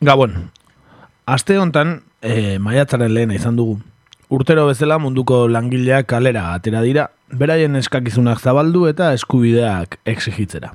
[0.00, 0.52] Gabon,
[1.26, 3.80] aste hontan e, maiatzaren lehena izan dugu.
[4.30, 10.70] Urtero bezala munduko langileak kalera atera dira, beraien eskakizunak zabaldu eta eskubideak exigitzera.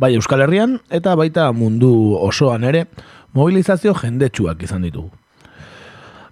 [0.00, 2.86] Bai Euskal Herrian eta baita mundu osoan ere
[3.36, 5.10] mobilizazio jendetsuak izan ditugu.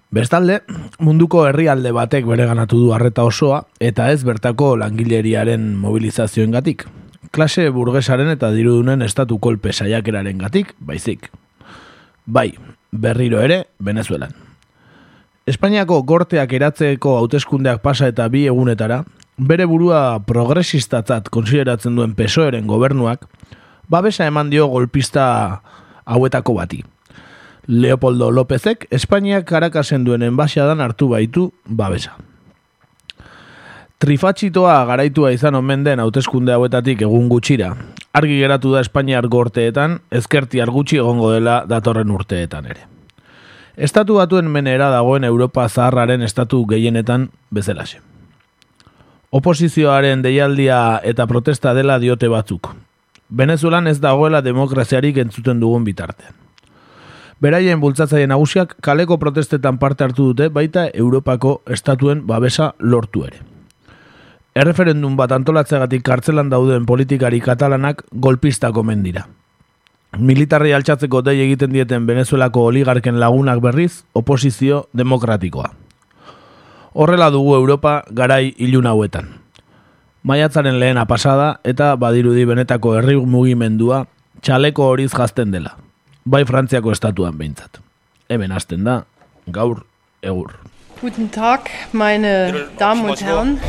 [0.09, 0.63] Bestalde,
[0.97, 6.87] munduko herrialde batek bereganatu du harreta osoa eta ez bertako langileriaren mobilizazioengatik.
[7.29, 11.29] Klase burgesaren eta dirudunen estatu kolpe saiakeraren gatik, baizik.
[12.27, 12.57] Bai,
[12.91, 14.33] berriro ere, Venezuelan.
[15.47, 19.05] Espainiako gorteak eratzeko hauteskundeak pasa eta bi egunetara,
[19.39, 23.23] bere burua progresistatzat konsideratzen duen pesoeren gobernuak,
[23.87, 25.61] babesa eman dio golpista
[26.03, 26.83] hauetako bati.
[27.67, 32.17] Leopoldo Lópezek Espainiak karakasen duen enbaixadan hartu baitu babesa.
[34.03, 37.71] Trifatxitoa garaitua izan omen den hauteskunde hauetatik egun gutxira.
[38.13, 42.87] Argi geratu da Espainiar gorteetan, ezkerti gutxi egongo dela datorren urteetan ere.
[43.77, 47.99] Estatu batuen menera dagoen Europa zaharraren estatu gehienetan bezelaxe.
[49.29, 52.71] Oposizioaren deialdia eta protesta dela diote batzuk.
[53.29, 56.33] Venezuelan ez dagoela demokraziarik entzuten dugun bitartean.
[57.39, 63.56] Beraien bultzatzaile nagusiak kaleko protestetan parte hartu dute baita Europako estatuen babesa lortu ere.
[64.57, 69.27] Erreferendum bat antolatzegatik kartzelan dauden politikari katalanak golpista komen dira.
[70.17, 75.67] Militarri altxatzeko dei egiten dieten Venezuelako oligarken lagunak berriz, oposizio demokratikoa.
[76.97, 79.27] Horrela dugu Europa garai ilun hauetan.
[80.23, 84.07] Maiatzaren lehena pasada eta badirudi benetako herri mugimendua
[84.41, 85.75] txaleko horiz jazten dela.
[86.25, 87.77] Bai Frantziako estatuan behintzat.
[88.27, 89.03] Hemen hasten da,
[89.45, 89.85] gaur,
[90.21, 90.57] egur.
[91.01, 93.59] Guten Tag, meine Damen und Herren.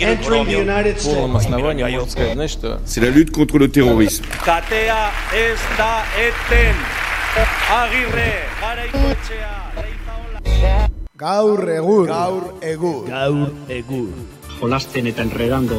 [0.00, 2.58] entering the United States.
[2.84, 4.26] C'est la lutte contre le terrorisme.
[4.44, 6.76] Katea ez da eten.
[7.70, 10.88] Agirre, garaikoetxea, leizaola.
[11.16, 12.06] Gaur egur.
[12.06, 13.06] Gaur egur.
[13.06, 14.08] Gaur, egur.
[14.60, 15.78] jolasten eta enredando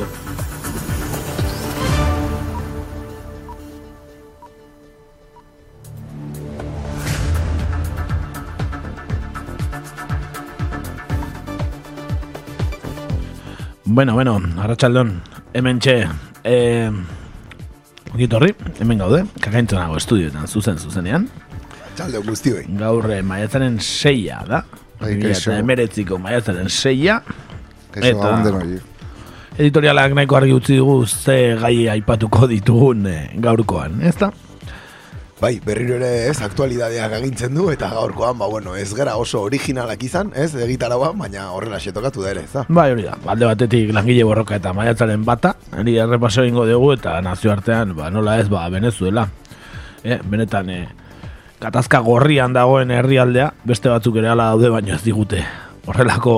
[13.94, 15.22] Bueno, bueno, arratsaldon,
[15.54, 16.08] hemen txe,
[16.46, 16.90] eh,
[18.32, 21.26] horri, hemen gaude, kakaintu nago estudioetan, zuzen, zuzenean.
[21.98, 22.62] Txalde guztioi.
[22.80, 24.62] Gaur eh, maiatzaren seia da.
[25.02, 25.52] Bai, kaixo.
[25.52, 27.18] eta emeretziko maiatzaren seia.
[27.92, 28.80] Kaixo Eta- gabon denoi.
[29.60, 34.32] Editorialak nahiko argi utzi dugu ze gai aipatuko ditugun eh, gaurkoan, ez da?
[35.42, 40.04] Bai, berriro ere ez, aktualidadeak agintzen du, eta gaurkoan, ba, bueno, ez gara oso originalak
[40.06, 42.66] izan, ez, egitarauan, baina horrela tokatu da ere, ez da?
[42.70, 47.16] Bai, hori da, alde batetik langile borroka eta maiatzaren bata, hori errepaso egingo dugu eta
[47.26, 49.26] nazioartean, ba, nola ez, ba, Venezuela.
[50.04, 50.88] Eh, benetan, eh,
[51.58, 55.42] katazka gorrian dagoen herrialdea, beste batzuk ere ala daude baino ez digute
[55.88, 56.36] horrelako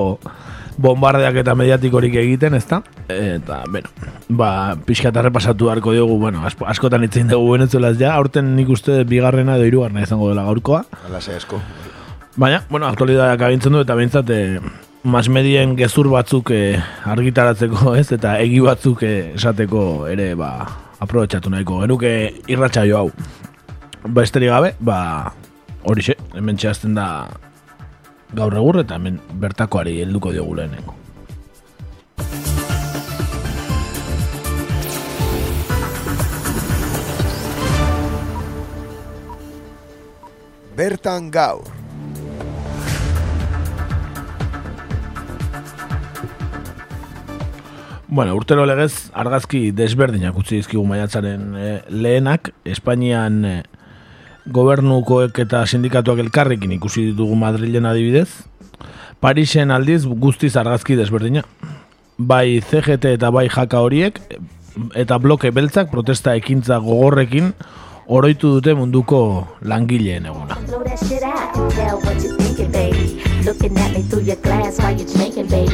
[0.78, 2.82] bombardeak eta mediatikorik egiten, ezta?
[3.08, 3.88] Eta, bueno,
[4.28, 8.68] ba, pixka eta repasatu beharko diogu, bueno, asko- askotan itzein dugu Venezuela ja, aurten nik
[8.74, 10.84] uste bigarrena edo hirugarrena izango dela gaurkoa.
[11.06, 11.60] Hala ze esko.
[12.36, 14.58] Baina, bueno, aktualidadeak agintzen du eta behintzat eh,
[15.04, 20.66] masmedien gezur batzuk eh, argitaratzeko ez eta egi batzuk eh, esateko ere ba,
[21.04, 22.10] aprobetxatu nahiko genuke
[22.48, 23.10] irratsaio hau.
[24.04, 25.30] Besterik gabe, ba,
[25.84, 27.06] horixe, hemen txazten da
[28.34, 30.94] gaur egur eta hemen bertakoari helduko diogu lehenengo.
[40.74, 41.70] Bertan gaur.
[48.14, 53.62] Bueno, urtero legez argazki desberdinak utzi dizkigu maiatzaren eh, lehenak, Espainian eh,
[54.46, 58.28] gobernukoek eta sindikatuak elkarrekin ikusi ditugu Madrilen adibidez.
[59.20, 61.44] Parisen aldiz guztiz argazki desberdina.
[62.18, 64.20] Bai CGT eta bai jaka horiek
[64.94, 67.52] eta bloke beltzak protesta ekintza gogorrekin
[68.06, 70.58] oroitu dute munduko langileen eguna.
[75.44, 75.64] That.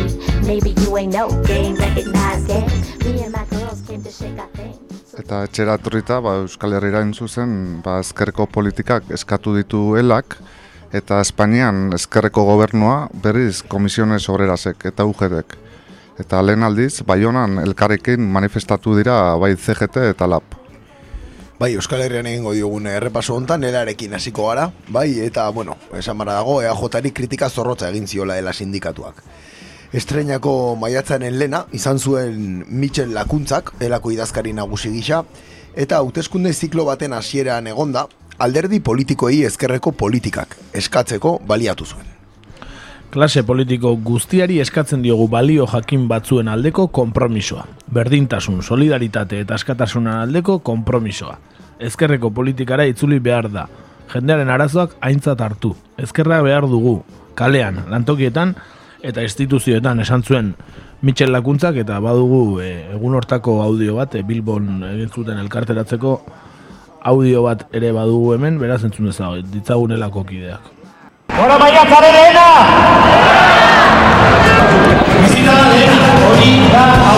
[0.46, 2.66] Maybe you ain't no game, recognize game.
[3.04, 4.89] Me and my girls came to shake our thing.
[5.18, 10.36] Eta etxera etorrita, ba, Euskal Herrira zuzen, ba, ezkerreko politikak eskatu ditu helak,
[10.94, 15.56] eta Espainian ezkerreko gobernua berriz komisiones obrerasek eta UGDek.
[16.20, 20.54] Eta lehen aldiz, Baionan elkarrekin manifestatu dira bai CGT eta LAP.
[21.58, 26.38] Bai, Euskal Herrian egingo diogun errepaso hontan elarekin hasiko gara, bai, eta, bueno, esan bara
[26.38, 29.24] dago, EAJari kritika zorrotza egin ziola dela sindikatuak.
[29.90, 35.24] Estreinako maiatzaren lena, izan zuen Michel Lakuntzak, elako idazkari nagusi gisa,
[35.74, 38.04] eta hauteskunde ziklo baten hasieran egonda,
[38.38, 42.06] alderdi politikoei ezkerreko politikak eskatzeko baliatu zuen.
[43.10, 47.66] Klase politiko guztiari eskatzen diogu balio jakin batzuen aldeko konpromisoa.
[47.90, 51.34] Berdintasun, solidaritate eta askatasunan aldeko konpromisoa.
[51.82, 53.66] Ezkerreko politikara itzuli behar da.
[54.14, 55.74] Jendearen arazoak aintzat hartu.
[55.98, 57.00] Ezkerra behar dugu.
[57.34, 58.54] Kalean, lantokietan
[59.02, 60.54] eta instituzioetan esan zuen
[61.00, 66.18] Michel Lakuntzak eta badugu e, egun hortako audio bat e, Bilbon egin zuten elkarteratzeko
[67.00, 70.68] audio bat ere badugu hemen, beraz entzun dezago, ditzagunelako kideak.
[71.32, 72.46] Hora maiatzaren lehena!
[75.20, 77.09] Bizita lehena, hori da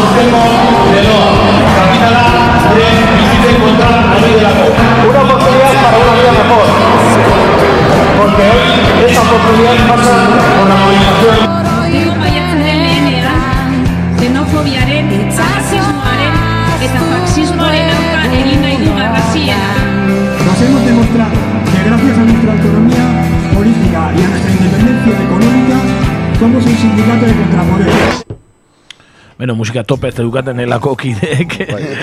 [29.83, 31.57] Musika tope ez edukaten elako kideek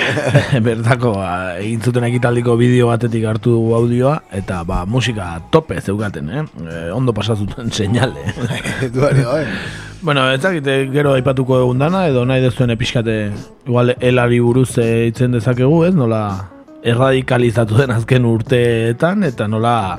[0.65, 5.87] Bertako ba, egin zuten ekitaldiko bideo batetik hartu dugu audioa Eta ba, musika tope ez
[5.87, 6.43] edukaten, eh?
[6.65, 8.33] E, ondo pasazuten seinale
[8.93, 9.45] Duari, bai.
[10.01, 13.31] Bueno, ez dakit, eh, gero aipatuko egun dana Edo nahi dezuen episkate
[13.65, 15.95] Igual elari buruz eh, hitzen dezakegu, ez?
[15.95, 16.23] Nola
[16.83, 19.97] erradikalizatu den azken urteetan Eta nola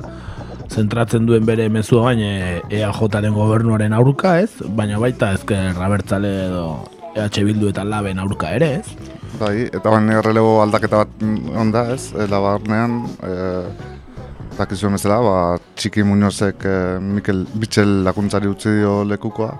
[0.71, 4.53] zentratzen duen bere mezua baina EAJaren gobernuaren aurka, ez?
[4.63, 6.65] Baina baita ezker abertzale edo
[7.15, 8.87] EH Bildu eta laben aurka ere, ez?
[9.39, 11.23] Bai, eta baina errelebo aldaketa bat
[11.59, 13.35] onda ez, e, labarnean, e,
[14.57, 15.37] dakizuen bezala, ba,
[15.75, 19.51] txiki muñozek e, Mikel Bitxel lakuntzari utzi dio lekukoa.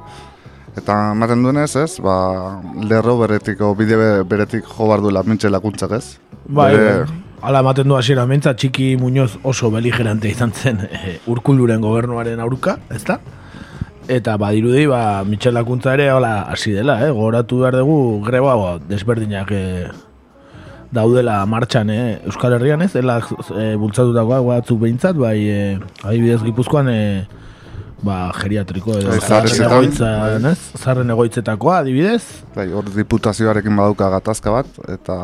[0.77, 5.51] Eta ematen duenez ez, ba, lerro beretik, o bide be- beretik jo bar duela Mitxel
[5.51, 6.05] lakuntzak ez.
[6.47, 7.19] Bai, Bere- bai.
[7.41, 12.77] Hala ematen du hasiera mentza txiki Muñoz oso beligerante izan zen e, urkulluren gobernuaren aurka,
[12.93, 13.17] ezta?
[14.07, 17.11] Eta badirudi, ba, Michel Lakuntza ere hola hasi dela, eh?
[17.11, 19.91] Gogoratu behar dugu greba ba, desberdinak eh,
[20.91, 22.19] daudela martxan eh?
[22.25, 23.19] Euskal Herrian ez, dela
[23.55, 27.27] eh, bultzatutakoa batzuk behintzat, bai, eh, adibidez Gipuzkoan eh,
[28.01, 29.77] ba, geriatriko edo Bai, zarren zaharretan.
[29.77, 30.81] egoitzan, ez?
[30.81, 32.23] Zarren egoitzetakoa, adibidez,
[32.57, 35.19] Bai, hor diputazioarekin badauka gatazka bat, eta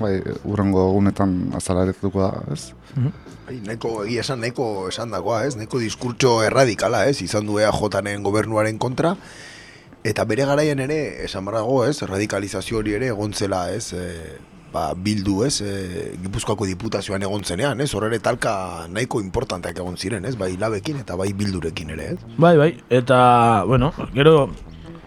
[0.00, 0.16] bai,
[0.48, 2.72] urrengo egunetan azalaretuko da, ez?
[3.44, 5.52] Bai, Neko, egia esan, neko esan dagoa, ez?
[5.60, 7.20] Neko diskurtso erradikala, ez?
[7.24, 9.14] Izan du EAJaren gobernuaren kontra.
[10.04, 11.98] Eta bere garaian ere, esan barago, ez?
[12.08, 13.92] Radikalizazio hori ere egon zela, ez?
[13.92, 14.38] E,
[14.72, 15.58] ba, bildu, ez?
[15.60, 17.90] E, Gipuzkoako diputazioan egon zenean, ez?
[17.94, 18.54] Horre talka
[18.88, 20.36] nahiko importanteak egon ziren, ez?
[20.40, 22.36] Bai labekin eta bai bildurekin ere, ez?
[22.40, 23.18] Bai, bai, eta,
[23.68, 24.38] bueno, gero,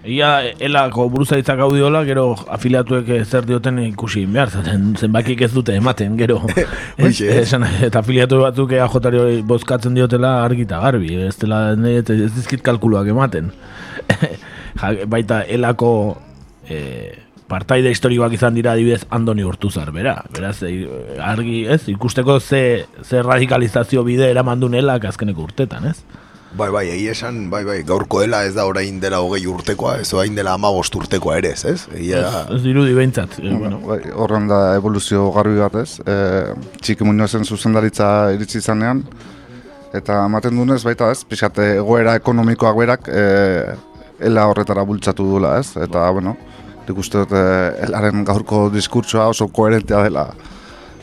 [0.07, 0.29] egia
[0.63, 6.39] elako buruzaitzak audiola, gero afiliatuek zer dioten ikusi behar, zaten zenbakik ez dute ematen, gero.
[6.97, 12.05] ez, esan, eta afiliatu batzuk EAJari hori bozkatzen diotela argi eta garbi, ez dela ez,
[12.07, 13.51] dizkit kalkuluak ematen.
[14.81, 15.91] ja, baita elako
[16.69, 17.17] eh,
[17.47, 20.21] partaide historikoak izan dira adibidez Andoni Hortuzar, bera.
[20.35, 20.85] Beraz, eh,
[21.23, 22.61] argi, ez, ikusteko ze,
[23.03, 26.23] ze radikalizazio bide eraman duen elak azkeneko urtetan, ez?
[26.55, 30.13] Bai, bai, egia esan, bai, bai, gaurko dela ez da orain dela hogei urtekoa, ez
[30.15, 31.81] orain dela amabost urtekoa ere, ez, ez?
[31.93, 33.35] Egia da, Ez dirudi behintzat.
[33.43, 33.81] eh, bueno.
[33.83, 36.15] Bai, horren da evoluzio garbi bat ez, e,
[36.81, 39.03] txiki muñozen zuzendaritza iritsi izanean,
[39.93, 43.75] eta ematen duenez baita ez, pixate egoera ekonomikoak berak e,
[44.19, 46.37] ela horretara bultzatu duela ez, eta bueno,
[46.87, 47.47] nik uste dut e,
[47.89, 50.29] elaren gaurko diskurtsoa oso koherentea dela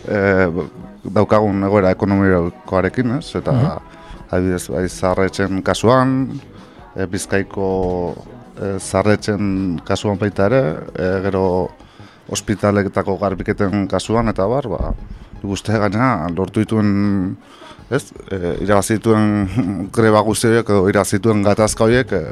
[0.09, 0.49] e,
[1.05, 3.53] daukagun egoera ekonomikoarekin ez, eta
[4.31, 6.15] adibidez bai zarretzen kasuan,
[6.97, 7.69] e, bizkaiko
[8.57, 10.63] e, zarretzen kasuan baita ere,
[10.95, 11.45] e, gero
[12.33, 14.95] ospitaletako garbiketen kasuan eta bar, ba,
[15.45, 17.37] uste gaina lortu dituen
[17.91, 19.49] ez, e, irabazi dituen
[19.97, 22.23] greba guzti horiek edo irabazi dituen gatazka horiek e,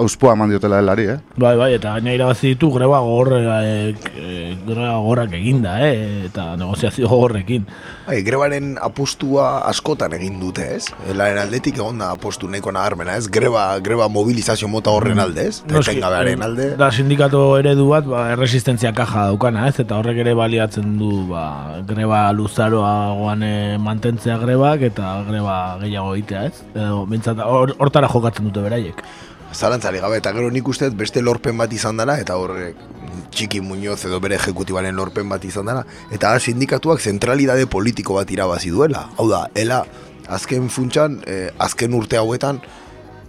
[0.00, 1.18] auspoa eman diotela helari, eh?
[1.36, 6.24] Bai, bai, eta gaina irabazi ditu greba gogorrak, e, greba gogorrak eginda, eh?
[6.30, 7.66] eta negoziazio gogorrekin.
[8.06, 10.88] Bai, grebaren apustua askotan egin dute, ez?
[11.10, 13.28] Elaren aldetik egon da apostu nahiko nagarmena, ez?
[13.32, 15.60] Greba, greba mobilizazio mota horren alde, ez?
[15.64, 16.70] Eta Noski, etengabearen eh, alde.
[16.80, 19.78] Da sindikato eredu bat, ba, erresistentzia kaja daukana, ez?
[19.84, 21.44] Eta horrek ere baliatzen du, ba,
[21.88, 26.62] greba luzaroagoan eh, mantentzea grebak eta greba gehiago egitea, ez?
[26.74, 27.04] Edo,
[27.78, 29.02] hortara jokatzen dute beraiek.
[29.54, 32.80] Zalantzari gabe, eta gero nik uste beste lorpen bat izan dela, eta horrek
[33.34, 35.84] txiki Muñoz edo bere ejekutibaren lorpen bat izan dela,
[36.14, 39.08] eta sindikatuak zentralidade politiko bat irabazi duela.
[39.16, 39.84] Hau da, ela,
[40.26, 42.60] azken funtsan, eh, azken urte hauetan,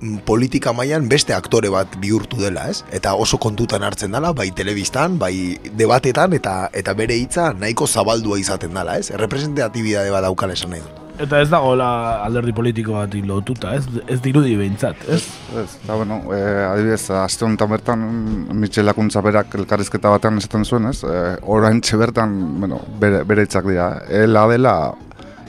[0.02, 2.84] mm, politika mailan beste aktore bat bihurtu dela, ez?
[2.92, 8.40] Eta oso kontutan hartzen dela, bai telebistan, bai debatetan, eta eta bere hitza nahiko zabaldua
[8.40, 9.12] izaten dela, ez?
[9.12, 11.05] Representatibitate bat daukala esan nahi dut.
[11.16, 11.88] Eta ez dagoela
[12.26, 15.22] alderdi politiko bat lotuta, ez, ez dirudi behintzat, ez?
[15.56, 18.04] Ez, eta bueno, e, adibidez, aste honetan bertan
[18.60, 21.00] Michel Lakuntza berak elkarrizketa batean esaten zuen, ez?
[21.08, 21.24] E,
[21.56, 24.76] orain bertan, bueno, bere, bere hitzak dira, ela dela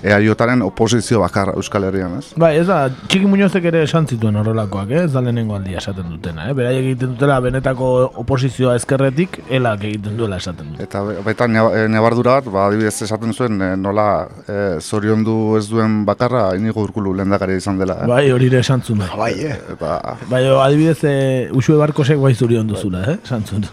[0.03, 2.33] EAJaren oposizio bakar Euskal Herrian, ez?
[2.37, 5.05] Bai, ez da, txiki muñozek ere esan zituen horrelakoak, eh?
[5.07, 6.55] ez da lehenengo aldia esaten dutena, eh?
[6.55, 7.89] Beraiek egiten dutela benetako
[8.23, 10.83] oposizioa ezkerretik, elak egiten duela esaten dute.
[10.85, 14.07] Eta baita neba- e, nebardura bat, ba, adibidez esaten zuen, e, nola
[14.47, 18.01] e, zoriondu ez duen bakarra inigo urkulu lehendakari izan dela.
[18.05, 18.07] Eh?
[18.07, 19.03] Bai, hori ere esan zuen.
[19.17, 19.57] Bai, eh?
[19.73, 23.19] Eta, Bai, adibidez, e, Usue Barkosek bai zuri onduzula, eh?
[23.25, 23.65] esan zuen.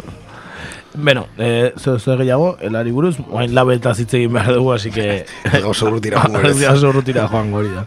[0.95, 4.91] Beno, eh, zer zer gehiago, elari buruz, guain labe eta hitz egin behar dugu, así
[4.91, 5.25] que...
[5.65, 6.67] Oso urrutira joango ere ez.
[6.69, 7.85] Oso urrutira joango hori da.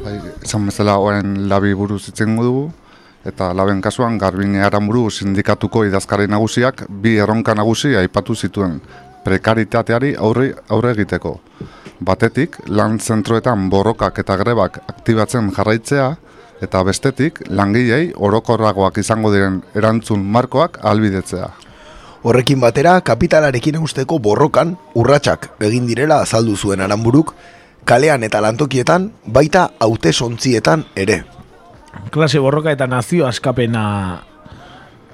[0.00, 2.62] Bai, esan bezala orain labi buruz itzengo dugu,
[3.28, 8.80] eta laben kasuan Garbine Aranburu sindikatuko idazkari nagusiak bi erronka nagusi aipatu zituen
[9.24, 11.36] prekaritateari aurre, aurre egiteko.
[12.00, 16.14] Batetik, lan zentroetan borrokak eta grebak aktibatzen jarraitzea,
[16.64, 21.50] eta bestetik, langilei orokorragoak izango diren erantzun markoak albidetzea.
[22.24, 27.34] Horrekin batera, kapitalarekin eusteko borrokan urratsak egin direla azaldu zuen aranburuk,
[27.84, 31.22] kalean eta lantokietan, baita haute sontzietan ere.
[32.12, 34.22] Klase borroka eta nazio askapena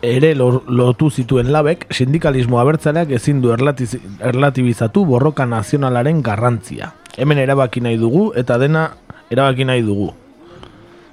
[0.07, 6.93] ere lo- lotu zituen labek, sindikalismo abertzaleak ezin du erlatiz- erlatibizatu borroka nazionalaren garrantzia.
[7.17, 8.91] Hemen erabaki nahi dugu eta dena
[9.31, 10.13] erabaki nahi dugu.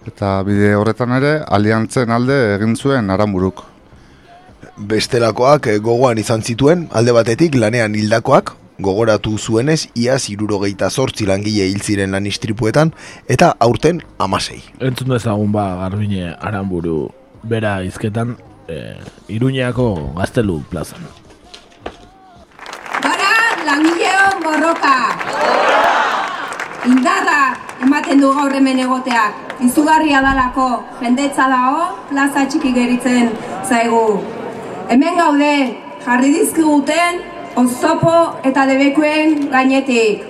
[0.08, 3.64] Eta bide horretan ere, aliantzen alde egin zuen Aranburuk.
[4.78, 11.68] Bestelakoak eh, gogoan izan zituen, alde batetik lanean hildakoak, gogoratu zuenez, iaz irurogeita zortzi langile
[11.70, 12.92] hil ziren lan istripuetan,
[13.30, 14.64] eta aurten amasei.
[14.82, 17.12] Entzun dezagun ba Garbine Aranburu
[17.44, 18.36] bera hizketan
[18.68, 21.04] e, Iruñeako gaztelu plazan.
[23.04, 23.34] Gara
[23.66, 24.98] langileon borroka!
[26.86, 29.34] Indarra ematen du gaur hemen egoteak.
[29.64, 33.30] Izugarria dalako, jendetza dago, plaza txiki geritzen
[33.64, 34.20] zaigu.
[34.90, 35.54] Hemen gaude,
[36.04, 37.22] jarri dizkiguten,
[37.56, 40.26] ozopo eta debekuen gainetik.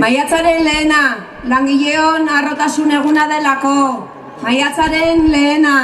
[0.00, 1.02] Maiatzaren lehena,
[1.50, 3.76] langileon arrotasun eguna delako.
[4.42, 5.76] Maiatzaren lehena,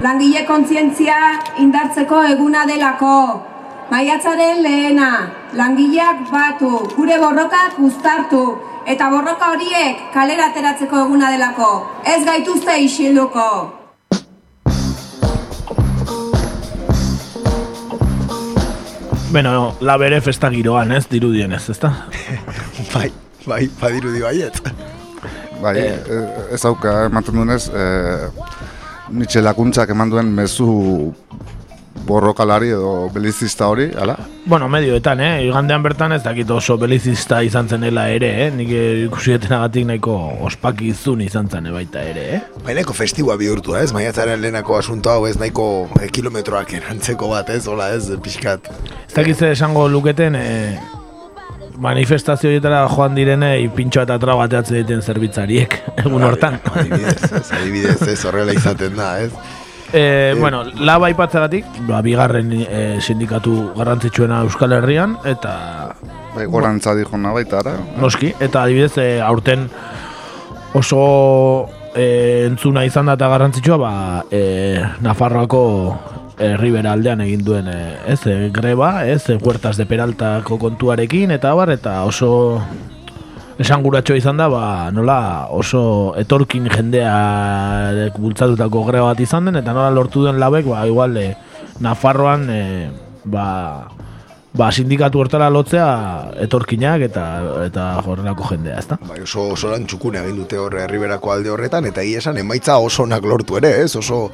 [0.00, 1.16] langile kontzientzia
[1.58, 3.14] indartzeko eguna delako.
[3.90, 5.10] Maiatzaren lehena,
[5.56, 8.42] langileak batu, gure borrokak uztartu,
[8.86, 11.70] eta borroka horiek kalera ateratzeko eguna delako.
[12.04, 13.48] Ez gaituzte isilduko.
[19.32, 21.90] Beno, la bere festa giroan, ez, dirudienez, ezta?
[22.94, 23.10] bai,
[23.46, 24.62] bai, badirudi baiet.
[25.60, 26.22] Bai, e,
[26.54, 27.84] ez auka ematen duenez, e,
[29.10, 30.68] Nietzsche lakuntzak eman duen mezu
[32.08, 34.16] borrokalari edo belizista hori, ala?
[34.48, 35.44] Bueno, medioetan, eh?
[35.44, 38.50] Igandean bertan ez dakit oso belizista izan zenela ere, eh?
[38.54, 38.70] Nik
[39.08, 40.16] ikusietenagatik nahiko
[40.48, 42.42] ospakizun izan zen baita ere, eh?
[42.64, 43.90] Baineko festiua bihurtu, ez?
[43.96, 47.66] Maiatzaren lehenako asunto hau ez nahiko eh, kilometroak erantzeko bat, ez?
[47.68, 48.08] Hola, ez?
[48.24, 48.70] Pixkat.
[49.08, 50.97] Ez dakit esango luketen, eh,
[51.78, 56.58] manifestazio horietara joan direnei pintxo eta traba bateatzen diten zerbitzariek, egun hortan.
[56.72, 59.32] Adibidez, ez, adibidez, ez, horrela izaten da, ez?
[59.88, 65.94] E, bueno, laba aipatzagatik, ba, bigarren e, sindikatu garrantzitsuena Euskal Herrian, eta
[66.34, 67.78] Bai, gorantza dijo baita, ara?
[67.96, 69.68] noski, eta adibidez e, aurten
[70.74, 73.92] oso e, entzuna izan da eta garrantzitsua, ba,
[74.30, 81.32] e, Nafarroako herribera aldean egin duen e, ez, e, greba, ez, huertas de peraltako kontuarekin,
[81.34, 82.30] eta bar, eta oso
[83.58, 84.64] esanguratxo izan da, ba,
[84.94, 85.18] nola
[85.50, 91.18] oso etorkin jendea bultzatutako greba bat izan den, eta nola lortu duen labek, ba, igual,
[91.82, 92.62] Nafarroan, e,
[93.30, 93.48] ba,
[94.58, 95.86] ba, sindikatu hortara lotzea
[96.44, 97.24] etorkinak eta
[97.68, 98.98] eta horrelako jendea, ezta?
[99.06, 102.78] Bai, oso, oso lan txukune egin dute hor herriberako alde horretan, eta egia esan emaitza
[102.82, 103.92] oso onak lortu ere, ez?
[104.00, 104.24] Oso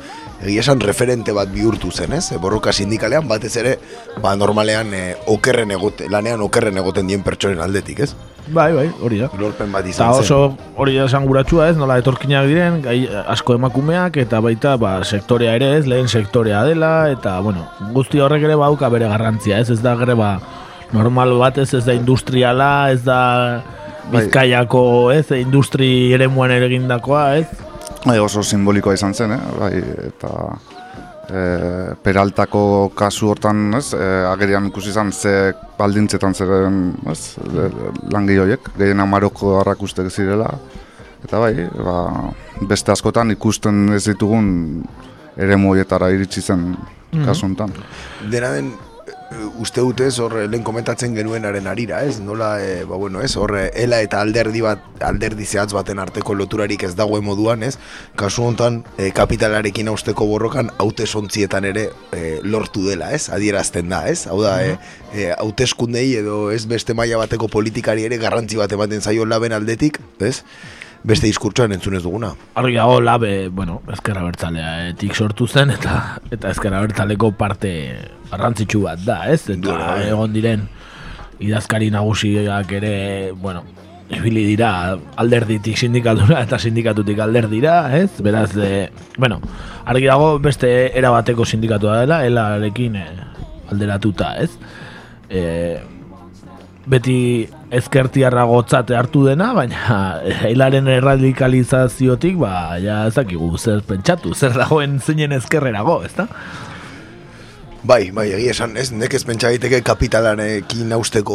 [0.40, 2.24] egia esan referente bat bihurtu zen, ez?
[2.32, 3.76] E, Borroka sindikalean batez ere,
[4.22, 5.04] ba, normalean e,
[5.34, 8.14] okerren egote, lanean okerren egoten dien pertsonen aldetik, ez?
[8.46, 9.30] Bai, bai, hori da.
[9.40, 10.20] Lorpen bat izan zen.
[10.20, 12.98] oso hori da esanguratsua ez, nola etorkinak diren, gai,
[13.32, 17.64] asko emakumeak, eta baita ba, sektorea ere ez, lehen sektorea dela, eta bueno,
[17.96, 20.34] guzti horrek ere bauka bere garrantzia, ez, ez da greba
[20.92, 23.20] normal bat ez, da industriala, ez da
[24.10, 24.26] Bai.
[24.26, 24.84] bizkaiako,
[25.16, 27.48] ez, industri ere muan ere egindakoa, ez,
[28.04, 29.40] Bai, oso simbolikoa izan zen, eh?
[29.56, 29.72] bai,
[30.10, 30.30] eta
[31.30, 37.68] e, peraltako kasu hortan, ez, e, agerian ikusi izan ze baldintzetan zeren, ez, e,
[38.12, 40.50] langile horiek, gehien amaroko harrakustek zirela,
[41.24, 41.98] eta bai, ba,
[42.68, 44.84] beste askotan ikusten ez ditugun
[45.36, 46.76] ere muietara iritsi zen
[47.14, 47.24] Mhm.
[47.24, 47.70] kasu honetan.
[48.30, 48.72] Dena den,
[49.58, 52.18] uste dute ez hor lehen komentatzen genuenaren arira, ez?
[52.22, 53.34] Nola, e, ba, bueno, ez?
[53.40, 57.76] Hor ela eta alderdi bat, alderdi zehatz baten arteko loturarik ez dagoen moduan, ez?
[58.20, 63.28] Kasu honetan, e, kapitalarekin hausteko borrokan haute sontzietan ere e, lortu dela, ez?
[63.34, 64.26] Adierazten da, ez?
[64.30, 64.78] Hau da, e,
[65.14, 70.00] e, hauteskundei edo ez beste maila bateko politikari ere garrantzi bat ematen zaio laben aldetik,
[70.20, 70.40] ez?
[71.04, 72.30] Beste diskurtsoan entzunez duguna.
[72.56, 75.98] Argi dago labe, bueno, ezkerra bertzaleatik sortu zen eta
[76.32, 77.72] eta ezkerra bertzaleko parte
[78.30, 79.42] garrantzitsu bat da, ez?
[79.50, 80.08] Eta Dura, eh.
[80.14, 80.64] egon diren
[81.44, 82.94] idazkari nagusiak ere,
[83.36, 83.66] bueno,
[84.16, 84.70] ibili dira
[85.20, 88.10] alderditik sindikatura eta sindikatutik alderdira, ez?
[88.24, 89.42] Beraz, e, bueno,
[89.84, 93.08] argi dago beste erabateko sindikatua dela, elarekin e,
[93.72, 94.54] alderatuta, ez?
[95.28, 95.42] E,
[96.90, 97.16] beti
[97.74, 99.98] ezkertiarra gotzate hartu dena, baina
[100.50, 106.28] hilaren erradikalizaziotik, ba, ja ezakigu zer pentsatu, zer dagoen zeinen ezkerrerago, ezta?
[107.84, 111.34] Bai, bai, egia esan, ez, nekez pentsa daiteke kapitalarekin hausteko,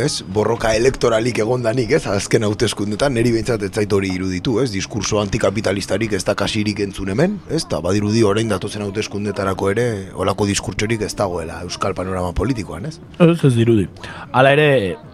[0.00, 5.20] ez, borroka elektoralik egondanik, ez, azken hauteskundetan, niri behintzat ez zait hori iruditu, ez, diskurso
[5.20, 9.84] antikapitalistarik ez da kasirik entzun hemen, ez, eta badirudi orain datozen hauteskundetarako ere,
[10.16, 12.96] olako diskurtsorik ez dagoela euskal panorama politikoan, ez?
[13.18, 13.84] Ez, ez dirudi.
[14.32, 14.70] Hala ere,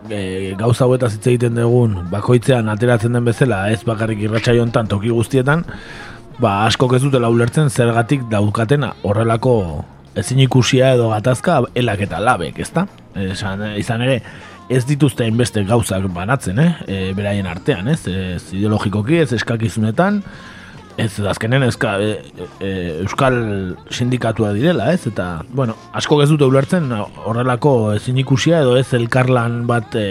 [0.06, 0.22] e,
[0.62, 5.66] gauza hauetaz hitz egiten dugun, bakoitzean ateratzen den bezala, ez bakarrik irratsaio hontan toki guztietan,
[6.38, 9.58] ba, askok ez dutela ulertzen zergatik daukatena horrelako
[10.16, 12.86] ezin ikusia edo gatazka elak eta labek, ezta?
[13.16, 14.20] Esan, izan ere,
[14.72, 16.72] ez dituzte beste gauzak banatzen, eh?
[16.86, 18.02] E, beraien artean, ez?
[18.08, 20.22] Ez ideologikoki, ez eskakizunetan,
[20.96, 22.72] ez azkenen eska, e, e,
[23.04, 23.38] euskal
[23.92, 25.06] sindikatua direla, ez?
[25.10, 30.06] Eta, bueno, asko ez dute ulertzen horrelako ezin ikusia edo ez elkarlan bat e,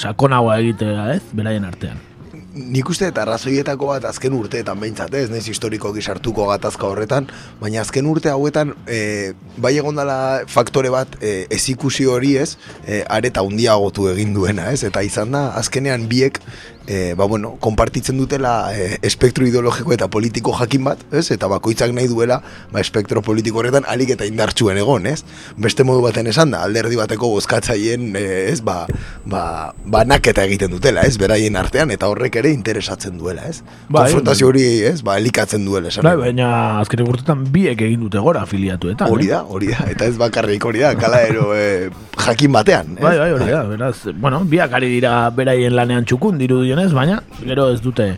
[0.00, 1.24] sakonagoa egitea, ez?
[1.36, 2.09] Beraien artean.
[2.50, 7.28] Nik uste eta arrazoietako bat azken urteetan behintzat, ez naiz historikoki sartuko gatazka horretan,
[7.60, 10.16] baina azken urte hauetan e, bai egondala
[10.50, 14.82] faktore bat e, ez ikusi hori ez, e, areta hundiagotu egin duena, ez?
[14.88, 16.42] Eta izan da, azkenean biek
[16.86, 21.30] e, ba, bueno, konpartitzen dutela e, espektro ideologiko eta politiko jakin bat, ez?
[21.34, 22.40] Eta bakoitzak nahi duela,
[22.72, 25.22] ba, espektro politiko horretan alik eta indartsuen egon, ez?
[25.60, 28.60] Beste modu baten esan da, alderdi bateko bozkatzaien, e, ez?
[28.66, 28.84] Ba,
[29.24, 29.42] ba,
[29.84, 31.16] banaketa egiten dutela, ez?
[31.20, 33.60] Beraien artean, eta horrek ere interesatzen duela, ez?
[33.88, 35.00] Bai, Konfrontazio hori, ez?
[35.06, 36.06] Ba, elikatzen duela, esan.
[36.06, 36.30] Bai, nahi.
[36.30, 39.10] baina azkenek urtetan biek egin dute gora afiliatuetan.
[39.10, 39.34] Hori eh?
[39.34, 43.04] da, hori da, eta ez bakarrik hori da, kalaero e, jakin batean, ez?
[43.04, 46.40] Bai, bai, hori da, beraz, bueno, biak ari dira beraien lanean txukun
[46.80, 48.16] dirudionez, baina gero ez dute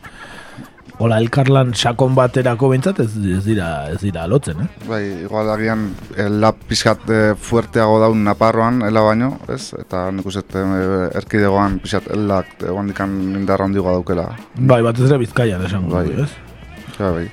[1.03, 4.66] Ola, elkarlan sakon baterako behintzat ez, ez dira ez dira lotzen, eh?
[4.87, 5.88] Bai, igual agian
[6.38, 9.72] lap pixkat e, fuerteago daun Naparroan, ela baino, ez?
[9.81, 14.29] Eta nik uste e, erkidegoan pixkat elak egon dikan indarra handigoa daukela.
[14.55, 16.05] Bai, batez ere bizkaian esango Bai.
[16.22, 16.29] ez?
[17.01, 17.27] Ja, bai.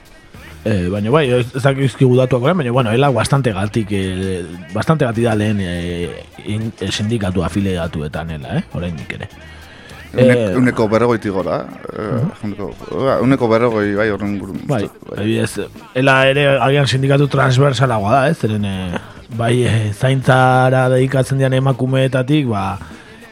[0.64, 4.42] E, baina bai, ez, ez dakizkigu datuak orain, baina bueno, ela bastante gatik, e,
[4.74, 6.10] bastante gatik da lehen e,
[6.48, 8.66] in, e, sindikatu afiliatuetan ela, eh?
[8.74, 9.30] Orain ere.
[10.14, 11.60] Unek, Eh, uneko berrogoitik gora,
[11.94, 12.22] eh?
[12.44, 14.58] uneko, ba, uneko berrogoi, bai, horren gurun.
[14.66, 18.40] Bai, adibidez, ela ere agian sindikatu transversalagoa da, ez?
[18.42, 18.98] Zeren, eh,
[19.38, 22.80] bai, eh, zaintzara dedikatzen dian emakumeetatik, ba,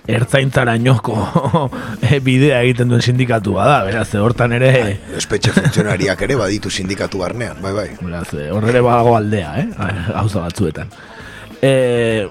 [0.08, 1.18] ertzaintzara inoko
[2.06, 4.72] eh, bidea egiten duen sindikatua da, beraz, hortan ere,
[5.18, 7.90] Espetxe funtzionariak ere baditu sindikatu barnean, bai, bai.
[8.04, 9.68] beraz, eh, hor ere badago aldea, eh?
[10.14, 10.94] Gauza batzuetan.
[11.58, 12.28] E,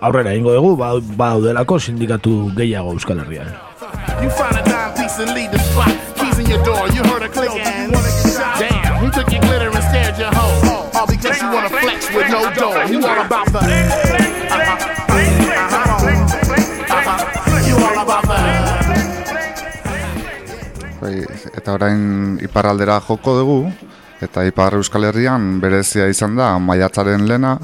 [0.00, 3.50] aurrera ingo dugu, ba, badaudelako sindikatu gehiago Euskal Herrian.
[4.22, 5.94] You find a dime piece and leave the spot.
[6.18, 8.58] Keys in your door, you heard a click and you wanna get shot.
[8.58, 10.90] Damn, he took your glitter and stared you home.
[10.94, 12.84] All because you wanna flex with no door.
[12.90, 13.58] You all about the.
[13.58, 14.88] Uh-huh.
[16.90, 17.68] Uh-huh.
[17.68, 18.38] You all about the.
[20.98, 21.22] Bai,
[21.54, 23.58] eta orain iparraldera joko dugu,
[24.20, 27.54] eta ipar Euskal Herrian berezia izan da maiatzaren lena,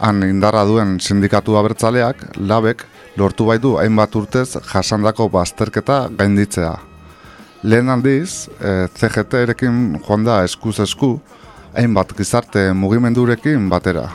[0.00, 2.82] han indarra duen sindikatu abertzaleak, labek,
[3.16, 6.74] lortu baitu hainbat urtez jasandako bazterketa gainditzea.
[7.64, 11.14] Lehen aldiz, e, CGT erekin joan da eskuz esku,
[11.74, 14.08] hainbat gizarte mugimendurekin batera.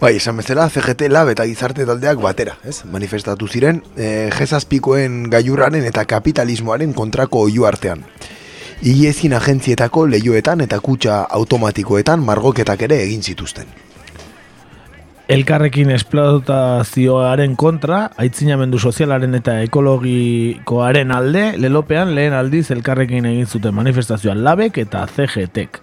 [0.00, 2.84] Bai, esan bezala, CGT lab eta gizarte taldeak batera, ez?
[2.88, 8.06] Manifestatu ziren, e, jezazpikoen gaiurraren eta kapitalismoaren kontrako oiu artean.
[8.80, 13.68] Igiezin agentzietako leioetan eta kutsa automatikoetan margoketak ere egin zituzten.
[15.30, 24.40] Elkarrekin esplotazioaren kontra, aitzinamendu sozialaren eta ekologikoaren alde, lelopean lehen aldiz elkarrekin egin zuten manifestazioan
[24.42, 25.78] labek eta CGTek.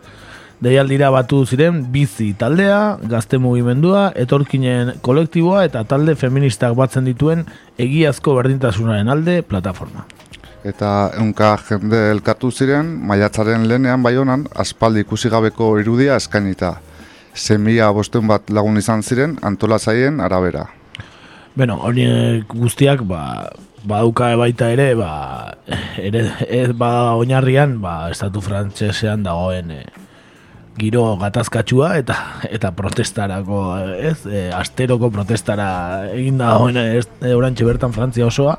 [0.67, 7.45] Deialdira batu ziren bizi taldea, gazte mugimendua, etorkinen kolektiboa eta talde feministak batzen dituen
[7.79, 10.03] egiazko berdintasunaren alde plataforma.
[10.67, 16.73] eta eunka jende elkartu ziren, maiatzaren lehenean bai honan, aspaldi ikusi gabeko irudia eskainita.
[17.38, 20.65] Zemia bosteun bat lagun izan ziren, antolatzaien arabera.
[21.58, 23.21] Beno, horiek guztiak, ba,
[23.88, 25.12] badauka baita ere, ba,
[26.02, 29.80] ere, ez ba oinarrian, ba, estatu frantsesean dagoen e,
[30.78, 32.17] giro gatazkatsua eta
[32.50, 33.62] eta protestarako,
[33.97, 35.69] ez, e, asteroko protestara
[36.13, 36.78] egin dagoen
[37.34, 38.58] orantxe bertan Frantzia osoa,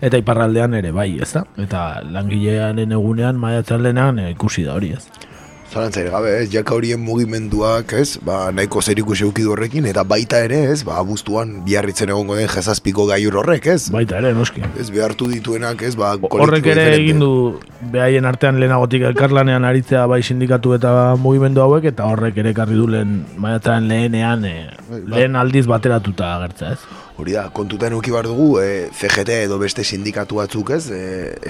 [0.00, 1.44] eta iparraldean ere bai, ez da?
[1.60, 5.27] Eta langilearen egunean, maiatzen lehenan, e, ikusi da hori, ez?
[5.68, 10.40] Zalantzaire gabe, ez, jaka horien mugimenduak, ez, ba, nahiko zer ikusi eukidu horrekin, eta baita
[10.46, 13.90] ere, ez, ba, abuztuan biarritzen egongo den jezazpiko gaiur horrek, ez?
[13.92, 14.64] Baita ere, noski.
[14.80, 17.30] Ez, behartu dituenak, ez, ba, Horrek ere egin du
[17.92, 22.88] behaien artean lehenagotik elkarlanean aritzea bai sindikatu eta mugimendu hauek eta horrek ere ekarri du
[22.90, 24.54] lehen maiatzaren lehenean e,
[25.12, 26.80] lehen aldiz bateratuta agertza ez.
[27.18, 31.00] Hori da, kontutan euki behar dugu, e, CGT edo beste sindikatu batzuk ez, e,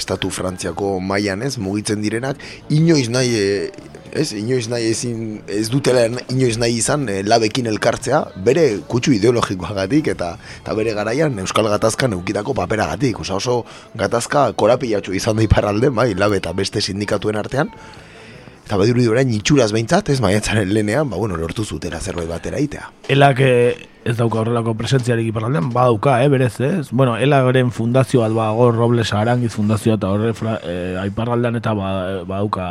[0.00, 2.40] Estatu Frantziako mailan ez, mugitzen direnak,
[2.72, 8.22] inoiz nahi, e, ez, inoiz nahi ezin, ez dutela inoiz nahi izan e, labekin elkartzea,
[8.48, 10.30] bere kutsu ideologikoagatik eta
[10.62, 13.20] eta bere garaian Euskal Gatazkan eukitako paperagatik.
[13.20, 13.60] Osa oso
[13.92, 17.76] gatazka korapilatxu izan da iparralde, bai, labe eta beste sindikatuen artean,
[18.68, 22.90] Eta badiru orain itxuraz behintzat, ez maiatzaren lehenean, ba, bueno, lortu zutera zerbait batera itea.
[23.08, 26.90] Elak eh, ez dauka horrelako presentziarik iparraldean, badauka, eh, berez, ez?
[26.92, 30.34] Bueno, elagaren fundazio bat bago, Robles Arangiz fundazioa eta horre
[30.68, 31.88] eh, aiparraldean eta ba,
[32.28, 32.68] badauka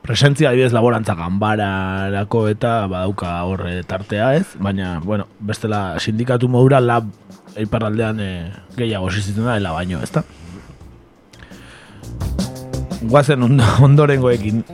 [0.00, 4.46] presentzia adibidez laborantza ganbararako eta badauka horre tartea, ez?
[4.56, 7.12] Baina, bueno, bestela sindikatu modura lab
[7.60, 8.48] aiparraldean eh,
[8.80, 10.24] gehiago existitzen da, ela baino, ezta?
[13.02, 14.64] Guazen ondo, ondorengoekin.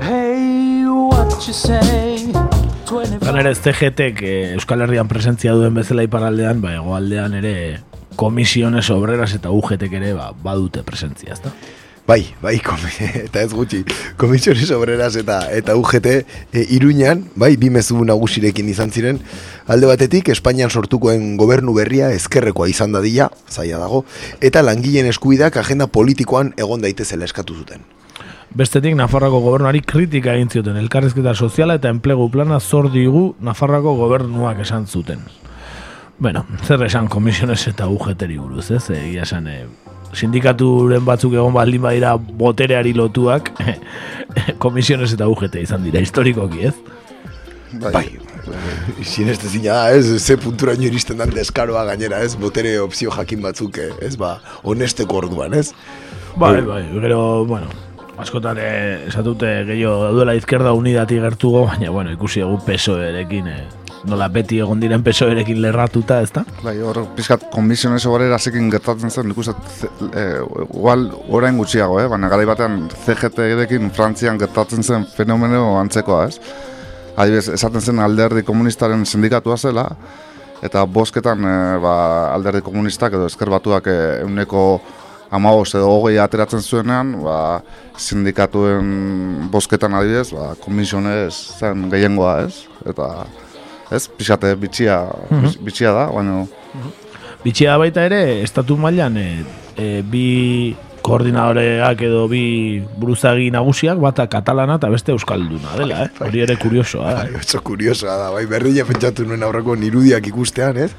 [0.00, 2.32] Hey, what you say?
[3.20, 7.54] Gainera ez TGT eh, Euskal Herrian presentzia duen bezala iparaldean, ba, egoaldean ere
[8.18, 11.52] komisiones obreras eta UGTek ere ba, badute presentzia, ezta?
[12.10, 12.90] Bai, bai, komi,
[13.28, 13.84] eta ez gutxi,
[14.18, 19.20] komisiones obreras eta eta UGT e, Iruñan, bai, bi mezu nagusirekin izan ziren,
[19.70, 24.00] alde batetik Espainian sortukoen gobernu berria ezkerrekoa izan dadila, zaila dago,
[24.42, 27.86] eta langileen eskubideak agenda politikoan egon daitezela eskatu zuten.
[28.58, 34.64] Bestetik Nafarroko gobernuari kritika egin zioten elkarrizketa soziala eta enplegu plana zor digu Nafarroko gobernuak
[34.66, 35.22] esan zuten.
[36.18, 38.82] Bueno, zer esan komisiones eta UGTeri buruz, ez?
[38.98, 43.52] Egia esan, e, sindikaturen batzuk egon baldin badira botereari lotuak,
[44.64, 46.74] komisiones eta UGT izan dira historikoki, ez?
[47.80, 48.06] Bai,
[49.06, 53.78] sineste zina da, ez, ze puntura iristen dan deskaroa gainera, ez, botere opzio jakin batzuk,
[54.02, 55.70] ez, ba, honesteko orduan, ez?
[56.36, 57.70] Bai, bai, gero, bueno,
[58.18, 64.28] askotan eh, esatute gehiago duela izquierda unidati gertugo, baina, bueno, ikusi egu PSOE-erekin, eh, nola
[64.32, 66.44] beti egon diren PSOE-erekin lerratuta, ezta?
[66.64, 69.54] Bai, hor, pizkat, komisiones obrera zekin gertatzen zen, nik uste,
[70.08, 70.24] e,
[70.64, 72.06] igual, orain gutxiago, eh?
[72.10, 76.40] baina garai batean CGT-ekin Frantzian gertatzen zen fenomeno antzekoa, ez?
[77.20, 79.86] Adibidez, esaten zen alderdi komunistaren sindikatua zela,
[80.64, 81.94] eta bosketan e, ba,
[82.32, 84.64] alderdi komunistak edo ezker batuak e, euneko
[85.30, 87.36] amabos edo hogei ateratzen zuenean, ba,
[88.00, 92.64] sindikatuen bosketan adibidez, ba, komisionez zen gehiengoa, ez?
[92.88, 93.12] Eta,
[93.90, 95.00] ez, pixate bitxia,
[95.30, 95.56] Mhm.
[95.64, 96.46] bitxia da, baina...
[97.44, 99.28] Bitxia baita ere, estatu mailan e,
[99.76, 102.42] e, bi koordinadoreak edo bi
[103.00, 106.10] buruzagi nagusiak, bata katalana eta beste euskalduna dela, eh?
[106.26, 107.38] Hori ere kuriosoa, Bai, eh?
[107.40, 110.90] oso kuriosoa da, bai, berdina pentsatu nuen aurreko irudiak ikustean, ez?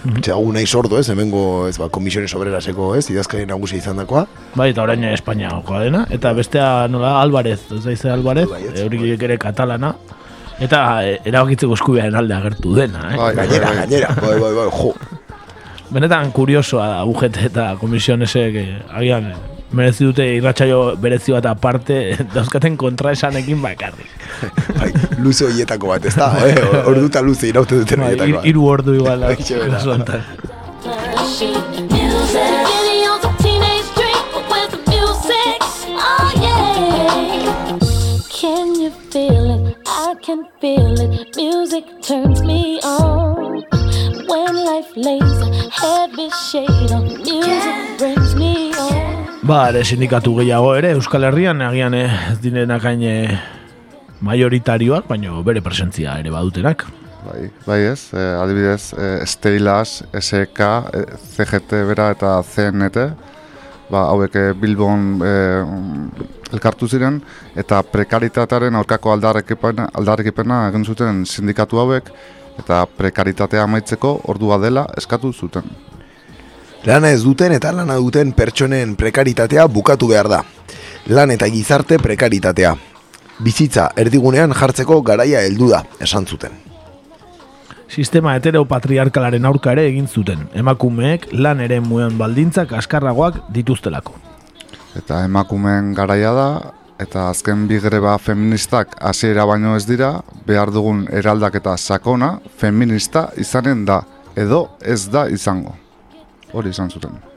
[0.00, 4.22] Pentsa gu nahi sordo, ez, hemengo, ez, ba, komisiones obreraseko, ez, idazkari nagusia izan dakoa.
[4.54, 8.46] Bai, eta orain Espainiakoa dena, eta bestea nola Alvarez, ez da Alvarez,
[8.86, 9.96] hori ere katalana,
[10.60, 13.16] eta e, erabakitzeko eskubiaren alde agertu dena, eh?
[13.20, 14.92] Bai, gainera, gainera, bai, bai, bai, jo.
[15.90, 18.68] Benetan kuriosoa da UGT eta komisionesek eh,
[19.00, 19.38] agian eh,
[19.74, 21.96] merezi dute irratsaio berezi bat aparte
[22.34, 24.10] dauzkaten kontraesanekin bakarrik.
[24.76, 26.54] Bai, luze horietako bat, ez da, eh?
[26.86, 28.46] Orduta luze iraute duten Bai, horietako bat.
[28.52, 30.20] hiru ordu igual da,
[40.30, 41.36] can feel it.
[41.36, 43.64] Music turns me on.
[44.30, 45.48] When life lays a
[45.82, 49.26] heavy shade on, music brings me on.
[49.42, 53.40] Ba, ere sindikatu gehiago ere, Euskal Herrian, agian eh, ez direnak hain eh,
[54.22, 56.86] majoritarioak, baina bere presentzia ere badutenak.
[57.24, 61.02] Bai, bai ez, e, adibidez, e, Steilas, SK, e,
[61.34, 63.10] CGT bera eta CNT,
[63.90, 65.32] ba, hauek e, Bilbon e,
[66.54, 67.20] elkartu ziren,
[67.58, 72.10] eta prekaritatearen aurkako aldarrekipena, aldarrekipena egin zuten sindikatu hauek,
[72.60, 75.68] eta prekaritatea amaitzeko ordua dela eskatu zuten.
[76.88, 80.40] Lana ez duten eta lana duten pertsonen prekaritatea bukatu behar da.
[81.12, 82.72] Lan eta gizarte prekaritatea.
[83.44, 86.69] Bizitza erdigunean jartzeko garaia heldu da, esan zuten.
[87.90, 90.44] Sistema heteropatriarkalaren aurka ere egin zuten.
[90.54, 94.14] Emakumeek lan ere muen baldintzak askarragoak dituztelako.
[94.98, 96.48] Eta emakumeen garaia da,
[97.02, 100.12] eta azken bi greba feministak hasiera baino ez dira,
[100.46, 104.02] behar dugun eraldaketa sakona feminista izanen da,
[104.36, 105.74] edo ez da izango.
[106.52, 107.29] Hori izan zuten.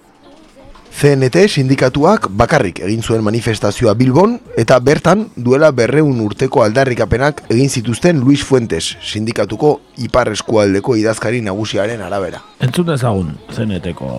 [0.93, 8.21] CNT sindikatuak bakarrik egin zuen manifestazioa Bilbon eta bertan duela berreun urteko aldarrikapenak egin zituzten
[8.21, 9.73] Luis Fuentes sindikatuko
[10.05, 12.43] ipar eskualdeko idazkari nagusiaren arabera.
[12.61, 14.11] Entzun dezagun, zeneteko.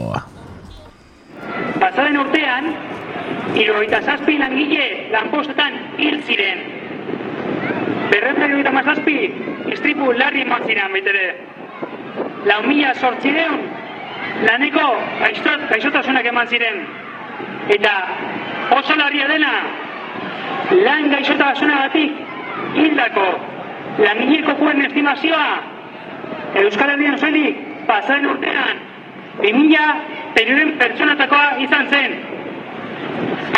[1.78, 2.68] Pasaren urtean,
[3.54, 4.84] iroita zazpi langile
[5.14, 6.66] lanpostetan hil ziren.
[8.10, 9.16] Berreun iroita mazazpi,
[9.72, 11.26] istripu larri eman ziren betere.
[12.44, 13.62] Lau mila sortzireun,
[14.42, 14.86] laneko
[15.20, 16.80] gaixot, gaixotasunak eman ziren.
[17.74, 17.92] Eta
[18.78, 19.52] oso larria dena,
[20.84, 22.12] lan gaixotasunagatik
[22.74, 23.28] hildako
[23.98, 25.46] langile kopuen estimazioa
[26.62, 28.82] Euskal Herrian soilik pasaren urtean
[29.42, 32.14] 2000 periuden pertsonatakoa izan zen.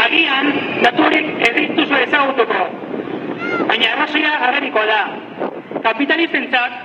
[0.01, 0.53] Agian,
[0.85, 2.67] datu horiek ez dituzu ezagutuko.
[3.69, 5.01] Baina arrazoia agerikoa da.
[5.85, 6.79] Kapitalistentzat,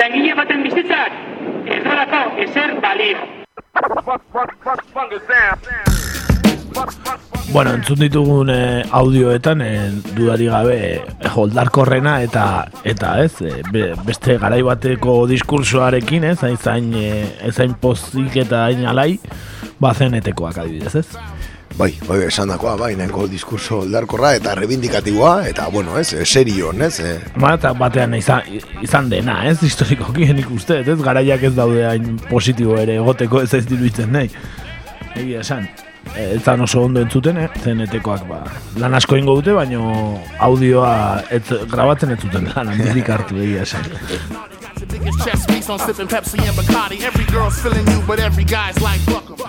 [0.00, 1.29] langile baten bizitzak
[1.66, 3.18] ez dolako ezer balio.
[7.52, 12.44] Bueno, entzun ditugun eh, audioetan eh, dudari gabe eh, holdarkorrena eta
[12.86, 13.32] eta ez
[13.72, 19.18] be- beste garai bateko diskursoarekin ez hain zain hain pozik eta hain alai
[19.82, 21.06] bazenetekoak adibidez ez
[21.80, 26.74] Bai, bai, esan dakoa, bai, nahiko diskurso oldarkorra eta rebindikatiboa, eta, bueno, ez, eh, serio,
[26.76, 28.42] ez, eh, Ba, eta batean izan,
[28.84, 33.54] izan dena, ez, historikoki nik uste, ez, garaiak ez daude hain positibo ere egoteko ez
[33.54, 34.28] ez diruditzen nahi.
[35.16, 35.70] Egia esan,
[36.14, 37.48] e, ez zan oso ondo entzuten, eh?
[37.64, 38.44] zenetekoak ba,
[38.76, 40.94] lan asko ingo dute, baino audioa
[41.30, 43.88] ez, grabatzen ez zuten lan handirik hartu egia esan.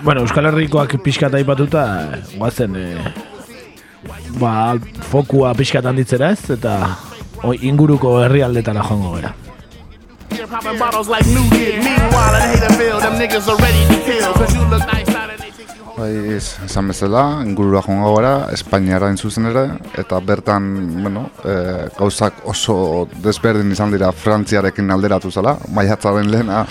[0.02, 1.84] Bueno, Euskal Herrikoak pixkat aipatuta,
[2.36, 2.96] guazen, e,
[4.38, 4.74] ba,
[5.10, 6.76] fokua pixkat handitzera ez, eta
[7.42, 9.34] oi, inguruko herrialdetara joango gara.
[10.32, 11.84] Here popping bottles like New did.
[11.84, 14.32] Meanwhile, in Haterville, them niggas are ready to kill.
[14.32, 15.21] Cause you look nice
[15.92, 19.66] Bai, esan bezala, ingurura joango gara, Espainiara in zuzen ere,
[20.00, 20.64] eta bertan,
[21.02, 21.56] bueno, e,
[21.98, 22.76] gauzak oso
[23.24, 26.62] desberdin izan dira Frantziarekin alderatu zela, maiatzaren lehena.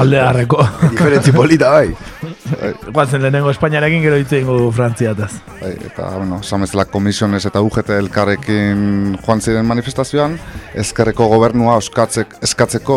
[0.00, 0.58] Alde harreko.
[0.90, 1.94] Diferentzi polita, bai.
[2.96, 5.30] Guazen lehenengo Espainiarekin gero hitz egingo du Frantziataz.
[5.60, 10.34] Bai, eta, bueno, esan bezala komisiones eta UGT elkarrekin joan ziren manifestazioan,
[10.82, 12.96] ezkerreko gobernua oskatzek, eskatzeko,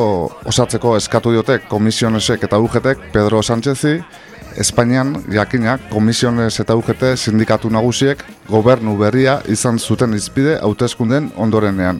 [0.49, 3.99] osatzeko eskatu diote komisionesek eta UGTek Pedro Sánchezi,
[4.57, 11.99] Espainian, jakina, komisiones eta UGT sindikatu nagusiek gobernu berria izan zuten izpide hauteskunden ondorenean.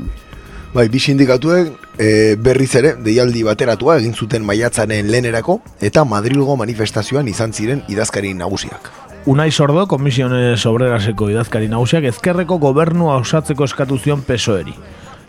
[0.73, 1.69] Bai, bi sindikatuek
[2.01, 2.07] e,
[2.41, 8.89] berriz ere deialdi bateratua egin zuten maiatzaren lehenerako eta Madrilgo manifestazioan izan ziren idazkari nagusiak.
[9.29, 14.73] Unai Sordo, komisiones obreraseko idazkari nagusiak ezkerreko gobernua osatzeko eskatu zion pesoeri.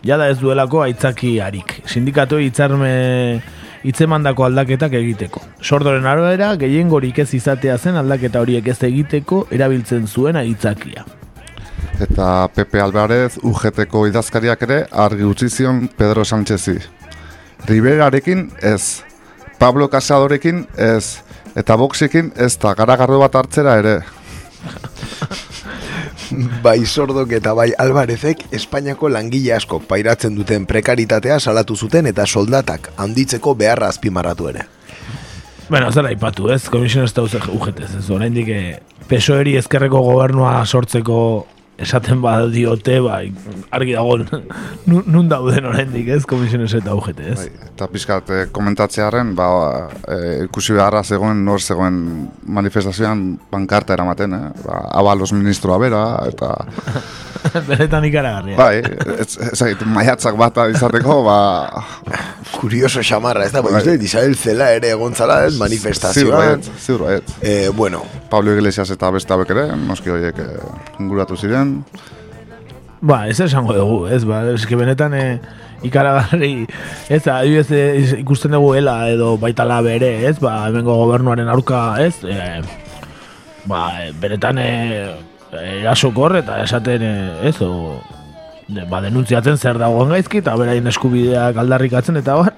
[0.03, 1.81] Jada ez duelako aitzaki harik.
[1.85, 2.93] Sindikatu hitzarme
[3.83, 5.41] hitzemandako aldaketak egiteko.
[5.61, 11.05] Sordoren arabera, gehiengorik ez izatea zen aldaketa horiek ez egiteko erabiltzen zuen aitzakia.
[11.99, 16.77] Eta Pepe Alvarez UGTko idazkariak ere argi utzi zion Pedro Sánchezi.
[17.67, 19.03] Riberarekin ez,
[19.59, 21.19] Pablo Casadorekin ez,
[21.59, 23.99] eta Voxekin ez da garagardo bat hartzera ere.
[26.65, 32.91] Bai Sordok eta bai Alvarezek Espainiako langile askok pairatzen duten prekaritatea salatu zuten eta soldatak
[32.97, 34.65] handitzeko beharra azpimarratu ere.
[35.69, 36.63] Bueno, zer aipatu, ez?
[36.69, 37.21] Komisiones eta
[37.53, 38.09] UGT, ez?
[38.09, 41.19] Oraindik eh, PSOEri ezkerreko gobernua sortzeko
[41.79, 43.29] esaten badiote, bai,
[43.75, 44.17] argi dago
[44.89, 46.23] nun, dauden oraindik, ez?
[46.29, 47.37] Komisiones eta UGT, ez?
[47.39, 49.49] Bai, eta pixkat eh, komentatzearen, ba,
[50.11, 52.01] eh, ikusi beharra zegoen, nor zegoen
[52.59, 54.51] manifestazioan pankarta eramaten, eh?
[54.65, 56.53] Ba, abalos ministroa bera, eta...
[57.69, 58.57] Benetan ikaragarria.
[58.59, 58.81] Bai,
[59.15, 61.39] ez, ez, maiatzak bata izateko, ba...
[62.59, 66.65] Kurioso xamarra, ez da, bai, uste, Isabel Zela ere egontzala, ez, Ziur manifestazioan.
[66.79, 67.35] ziur baiet.
[67.41, 70.49] Eh, bueno, Pablo Iglesias eta beste hauek ere, noski horiek eh,
[70.99, 71.68] inguratu ziren.
[73.01, 75.23] Ba, ez esango dugu, ez, ba, eske benetan e,
[75.87, 76.65] ikaragarri,
[77.07, 82.17] ez, adibidez eh, ikusten dugu ela edo baitala bere, ez, ba, hemengo gobernuaren aurka, ez,
[82.27, 82.59] e,
[83.71, 84.69] ba, e, benetan e,
[85.79, 87.15] erasokor eta esaten, e,
[87.47, 88.01] ez, o,
[88.67, 92.51] de- ba, denuntziatzen zer dagoen gaizki, eta beraien eskubideak aldarrikatzen, eta bar,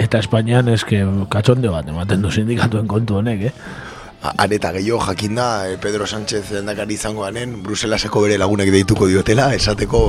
[0.00, 1.00] eta Espainian eske
[1.32, 3.88] katxonde bat ematen du sindikatuen kontu honek, eh?
[4.20, 10.00] Areta gehiago jakinda eh, Pedro Sánchez lehendakari izango ganen Bruselaseko bere lagunak deituko diotela esateko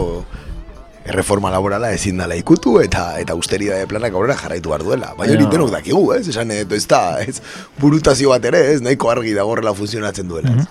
[1.06, 5.14] erreforma laborala ezin dela ikutu eta eta austeridade planak aurrera jarraitu behar duela.
[5.18, 6.28] Baina hori denok dakigu, ez?
[6.30, 7.40] Esan, eto ez da, ez?
[7.80, 8.82] Burutazio bat ere, ez?
[8.86, 10.68] Nahiko argi dago horrela funtzionatzen duela, ez?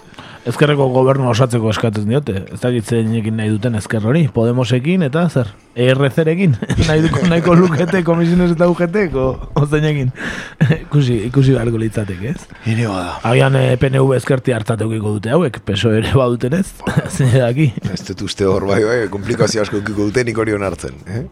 [0.49, 2.47] Ezkerreko gobernu osatzeko eskatzen diote.
[2.55, 4.23] Ez dakit zeinekin nahi duten ezker hori.
[4.33, 5.51] Podemosekin eta zer?
[5.77, 6.55] ERC-rekin?
[6.89, 10.09] nahi duko nahiko lukete komisiones eta UGT o, o zeinekin?
[10.87, 12.49] ikusi, ikusi beharko litzateke, ez?
[12.73, 13.19] Ere bada.
[13.29, 16.67] Agian eh, PNV ezkerti hartateukiko dute hauek, peso ere baduten ez?
[17.15, 17.71] Zein daki.
[17.93, 20.97] Ez dut uste hor, bai, bai, komplikazio asko dute nik hori onartzen.
[21.05, 21.25] Eh?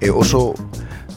[0.00, 0.48] E, oso,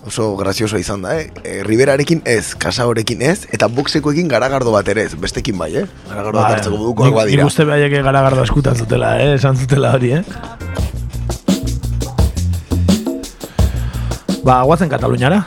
[0.08, 1.30] oso grazioso izan da, eh?
[1.44, 5.86] E, Riberarekin ez, Kasaorekin ez, eta boxekoekin garagardo bat ere ez, bestekin bai, eh?
[6.10, 7.44] Garagardo bat hartzeko modukoak nik, badira.
[7.44, 9.36] nik uste behaiek garagardo eskutan zutela, eh?
[9.38, 10.24] Esan zutela hori, eh?
[14.44, 15.44] Ba, guazen Kataluniara.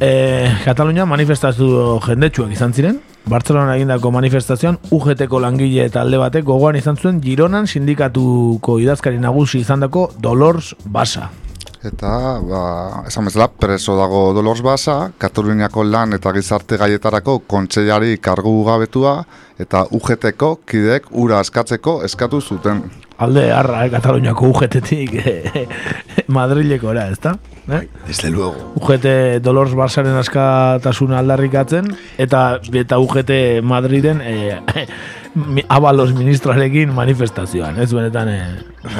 [0.00, 3.00] E, Katalunia manifestazio jendetsuak izan ziren.
[3.28, 9.60] Bartzelona egindako manifestazioan UGT-ko langile eta alde batek gogoan izan zuen Gironan sindikatuko idazkari nagusi
[9.60, 11.28] izandako Dolors Basa.
[11.86, 12.62] Eta, ba,
[13.06, 19.20] esan bezala, preso dago Dolors Basa, Kataluniako lan eta gizarte gaietarako kontseilari kargu gabetua,
[19.62, 22.82] eta UGT-ko kidek ura askatzeko eskatu zuten.
[23.22, 25.64] Alde harra, eh, Kataluniako UGT-tik eh,
[26.34, 27.36] Madrilekora, ezta?
[27.68, 27.86] Eh?
[28.06, 28.72] Desde luego.
[28.74, 34.58] UGT Dolors Basaren askatasuna aldarrikatzen eta eta UGT Madriden eh,
[35.68, 38.44] abalos ministrarekin manifestazioan, ez benetan eh,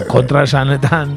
[0.09, 1.17] kontraesanetan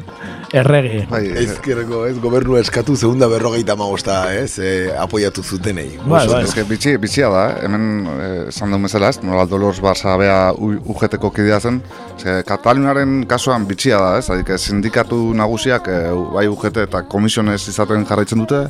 [0.52, 1.06] errege.
[1.10, 5.88] Bai, Ezkerreko, ez, gobernu eskatu segunda berrogeita magosta, ez, e, apoiatu zutenei.
[6.04, 6.42] Bai, bai.
[6.44, 7.62] Ez que bitxi, bitxia da, eh?
[7.66, 11.80] hemen eh, esan duen bezala ez, nola Dolors Barça bea UGT-ko kidea zen,
[12.20, 16.04] ze Kataluniaren kasuan bitxia da, ez, Adik, sindikatu nagusiak eh,
[16.36, 18.66] bai UGT eta komisiones izaten jarraitzen dute,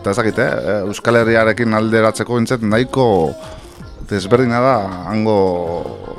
[0.00, 3.08] eta ezakit, eh, Euskal Herriarekin alderatzeko bintzet nahiko
[4.10, 4.74] desberdina da,
[5.10, 5.36] hango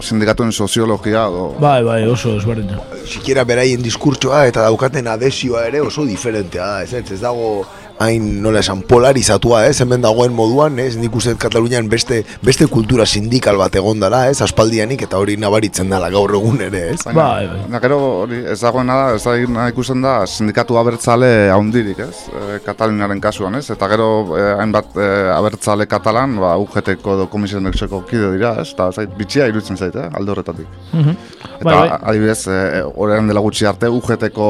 [0.02, 2.80] sindikatuen soziologia, o, Bai, bai, oso ezberdina.
[3.06, 7.66] sikiera beraien diskurtsoa eta daukaten adesioa ere oso diferentea da, ez, ez, ez dago
[8.00, 13.06] hain nola esan polarizatua, ez, hemen dagoen moduan, ez, nik uste Katalunian beste, beste kultura
[13.08, 17.00] sindikal bat egon dela, ez, aspaldianik eta hori nabaritzen dela gaur egun ere, ez.
[17.06, 17.60] Baina, Bai, bai.
[17.64, 22.26] baina gero hori ez dagoena da, ez da ikusten da sindikatu abertzale haundirik, ez?
[22.32, 23.70] E, Kataluniaren kasuan, ez?
[23.72, 28.70] Eta gero eh, hainbat eh, abertzale katalan, ba, UGT-ko edo komisionexeko kide dira, ez?
[28.76, 30.10] Eta zait, bitxia iruditzen zait, eh?
[30.14, 30.68] alde horretatik.
[30.92, 31.16] Mhm.
[31.62, 32.00] Eta Bai, bai.
[32.12, 34.50] adibidez, eh, orain dela gutxi arte UGT-ko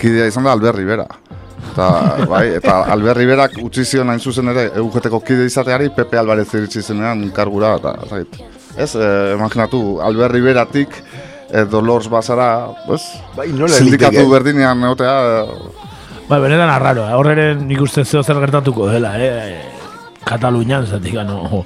[0.00, 1.06] kidea izan da Albert Rivera.
[1.70, 6.48] Eta, bai, eta Albert Riverak utzi zion hain zuzen ere UGT-ko kide izateari Pepe Alvarez
[6.54, 8.40] iritsi zenean kargura, eta zait.
[8.76, 10.96] Ez, eh, imaginatu, Albert Riveratik
[11.50, 13.06] eh, Dolors Basara, pues,
[13.36, 15.86] Bai, nola sindikatu berdinean egotea, eh,
[16.30, 17.14] Bai, benetan arraro, eh?
[17.18, 19.58] horre nik uste zeo zer gertatuko dela, eh?
[20.22, 21.64] Katalunian, zatik, no,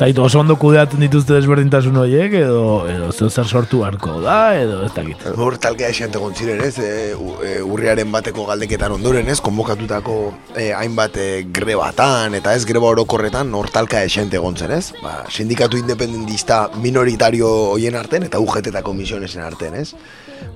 [0.00, 4.94] Zait, oso ondo kudeatzen dituzte desberdintasun horiek, edo, edo zer sortu harko da, edo ez
[4.96, 5.26] dakit.
[5.36, 10.16] Hor talkea esente ziren, ez, e, e, urriaren bateko galdeketan ondoren, ez, konbokatutako
[10.56, 14.94] e, hainbat e, grebatan, eta ez greba orokorretan, hor talka esente zen, ez?
[15.02, 19.92] Ba, sindikatu independentista minoritario hoien arten, eta UGT eta komisionesen arten, ez?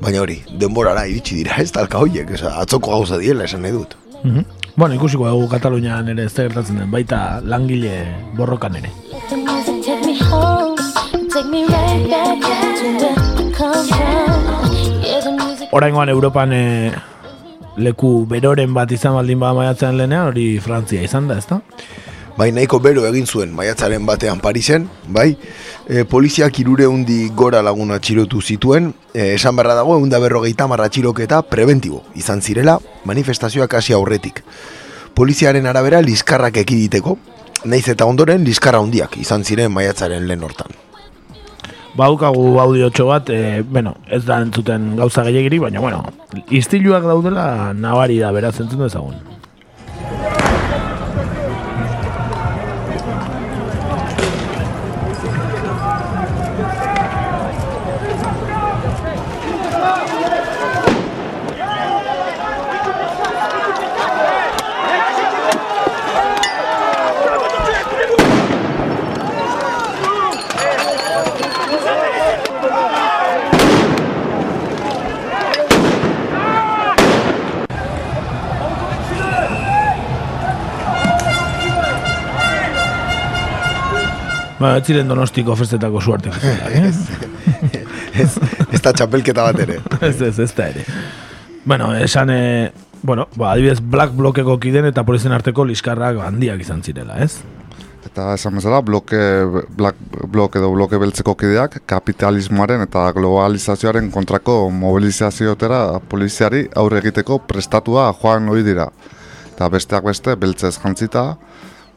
[0.01, 3.99] Baina hori, denborara iritsi dira, ez, talka horiek, ez, atzoko gauza diela, esan nahi dut.
[4.23, 4.63] Mhm.
[4.77, 7.93] Bueno, ikusiko dugu Katalunian ere ez gertatzen den, baita langile
[8.35, 8.91] borrokan ere.
[15.71, 16.65] Oraingoan Europan e,
[17.79, 21.61] leku beroren bat izan baldin bada maiatzean lehenean, hori Frantzia izan da, ezta?
[22.35, 25.37] Bai, nahiko bero egin zuen maiatzaren batean Parisen, bai,
[25.87, 30.88] e, poliziak irure hundi gora laguna atxilotu zituen, e, esan beharra dago, eunda berrogeita marra
[30.90, 34.42] atxiloketa preventibo izan zirela manifestazioak hasi aurretik.
[35.14, 37.14] Poliziaren arabera liskarrak ekiditeko,
[37.70, 40.75] naiz eta ondoren liskarra hundiak izan ziren maiatzaren lehen hortan.
[41.94, 46.03] Baukagu audiotxo bat, e, bueno, ez da entzuten gauza gehiagiri, baina, bueno,
[46.51, 49.23] istiluak daudela nabari da, beraz entzun dezagun.
[84.65, 86.31] Ba, ez ziren donostiko festetako suerte.
[86.73, 86.87] eh?
[88.23, 88.31] Ez,
[88.73, 89.81] ez da txapelketa bat ere.
[90.08, 90.85] ez, ez, ez da ere.
[91.69, 92.71] Bueno, esan, e,
[93.02, 97.42] bueno, ba, adibidez, Black Blockeko kiden eta polizien arteko liskarrak handiak izan zirela, ez?
[98.08, 99.19] Eta esan bezala, bloke,
[99.77, 100.00] black,
[100.33, 108.48] bloke edo bloke beltzeko kideak kapitalismoaren eta globalizazioaren kontrako mobilizazioetera poliziari aurre egiteko prestatua joan
[108.52, 108.88] ohi dira.
[109.54, 111.27] Eta besteak beste, beltzez jantzita,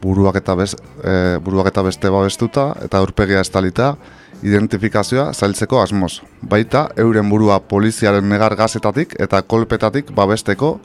[0.02, 3.96] buruak eta, bez, e, buruak eta beste babestuta eta aurpegia estalita,
[4.42, 6.20] identifikazioa zailtzeko asmoz.
[6.42, 10.78] Baita, euren burua poliziaren negar gazetatik eta kolpetatik babesteko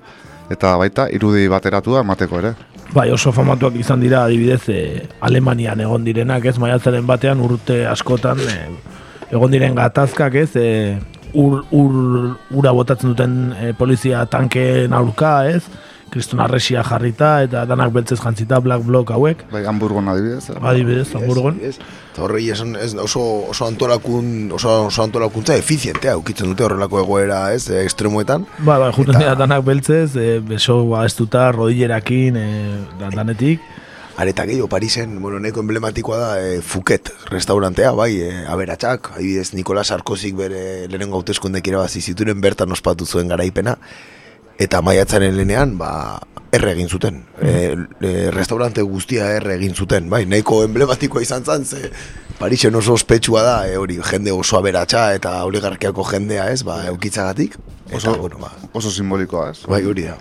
[0.52, 2.54] eta baita irudi bateratua emateko ere.
[2.94, 4.82] Bai, oso famatuak izan dira adibidez e,
[5.22, 8.58] Alemanian egon direnak, ez maiatzaren batean urte askotan e,
[9.34, 10.68] egon diren gatazkak, ez e,
[11.34, 11.96] ur, ur,
[12.54, 15.64] ura botatzen duten e, polizia tankeen aurka, ez?
[16.14, 19.44] Kriston arresia jarrita eta danak beltzez jantzita Black Block hauek.
[19.52, 20.50] Bai, Hamburgon adibidez.
[20.54, 20.58] eh?
[20.62, 21.58] Adibidez, Hamburgon.
[21.66, 21.76] Ez,
[22.14, 27.40] Eta horrei esan, ez, oso, oso, antolakun, oso, oso antolakuntza efizientea ukitzen dute horrelako egoera,
[27.58, 28.46] ez, eh, ekstremoetan.
[28.60, 32.46] Ba, ba, juten dira danak beltzez, e, beso baestuta, rodillerakin, e,
[33.00, 33.60] dan- danetik.
[34.16, 39.88] Areta gehiago, Parisen, bueno, neko emblematikoa da e, Fuket restaurantea, bai, e, aberatsak, adibidez Nikolas
[39.90, 43.80] Sarkozik bere lehenengo hauteskundek irabazi zituren bertan ospatu zuen garaipena,
[44.60, 46.20] eta maiatzaren lehenean, ba,
[46.54, 47.24] erre egin zuten.
[47.42, 47.54] E,
[48.02, 51.90] e, restaurante guztia erre egin zuten, bai, nahiko emblematikoa izan zan, ze
[52.40, 57.58] Parisen oso ospetsua da, e, hori, jende oso aberatsa eta oligarkiako jendea, ez, ba, eukitzagatik.
[57.88, 59.62] Eta, Oso, bueno, ba, oso simbolikoa, ez?
[59.70, 60.18] bai, hori da.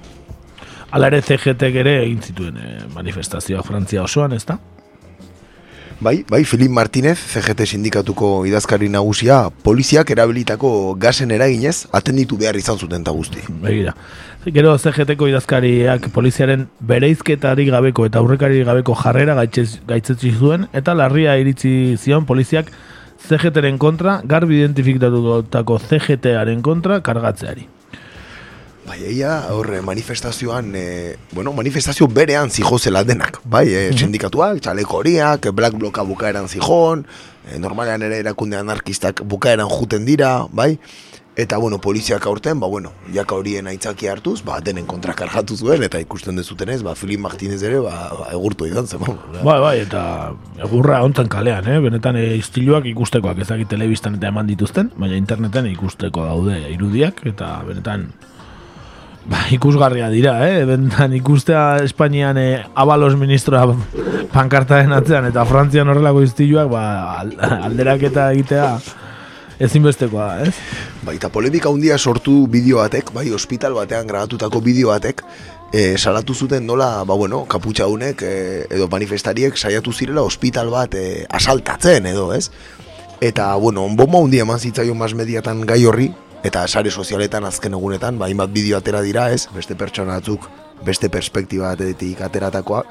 [0.92, 4.58] Hala ere CGT ere egin zituen e, manifestazioa Frantzia osoan, ez da?
[6.02, 12.74] Bai, bai, Filip Martinez, CGT sindikatuko idazkari nagusia, poliziak erabilitako gasen eraginez, atenditu behar izan
[12.74, 13.44] zuten ta guzti.
[13.62, 13.92] Begira.
[14.56, 21.94] Gero CGTko idazkariak poliziaren bereizketari gabeko eta aurrekari gabeko jarrera gaitzetsi zuen eta larria iritzi
[21.94, 22.72] zion poliziak
[23.28, 27.68] CGTren kontra, garbi identifikatutako CGTaren kontra kargatzeari.
[28.82, 35.52] Bai, eia, horre, manifestazioan, e, bueno, manifestazio berean zela denak, bai, e, sindikatuak, txaleko horiak,
[35.54, 37.06] Black Bloka bukaeran zijon,
[37.46, 40.80] e, normalean ere erakunde anarkistak bukaeran juten dira, bai,
[41.36, 45.84] eta, bueno, poliziak aurten, ba, bueno, jaka horien aitzaki hartuz, ba, denen kontra kargatu zuen,
[45.86, 49.14] eta ikusten dezutenez, ba, Filip Martinez ere, ba, ba egurtu izan zen, ba,
[49.44, 50.02] Bai, bai, eta
[50.58, 51.78] egurra ontzen kalean, eh?
[51.78, 57.54] benetan e, istiluak ikustekoak ezakit telebistan eta eman dituzten, baina interneten ikusteko daude irudiak, eta
[57.70, 58.10] benetan
[59.26, 60.64] ba, ikusgarria dira, eh?
[60.68, 63.68] benetan ikustea Espainian e, abalos ministroa
[64.32, 66.84] pankartaren atzean, eta Frantzian horrelako istiluak ba,
[67.20, 67.36] al-
[67.68, 68.74] alderaketa egitea
[69.62, 70.54] ezinbestekoa ez?
[71.06, 75.22] Bai, eta polemika handia sortu bideo batek, bai, ospital batean grabatutako bideo batek,
[75.72, 78.34] e, salatu zuten nola, ba bueno, kaputxaunek e,
[78.70, 82.50] edo manifestariek saiatu zirela ospital bat e, asaltatzen edo, ez?
[83.22, 86.10] Eta, bueno, bomba handia eman zitzaion mas mediatan gai horri,
[86.42, 89.46] eta sare sozialetan azken egunetan, ba, hainbat bideo atera dira, ez?
[89.54, 90.48] Beste pertsona batzuk,
[90.84, 92.90] beste perspektiba batetik ateratakoak,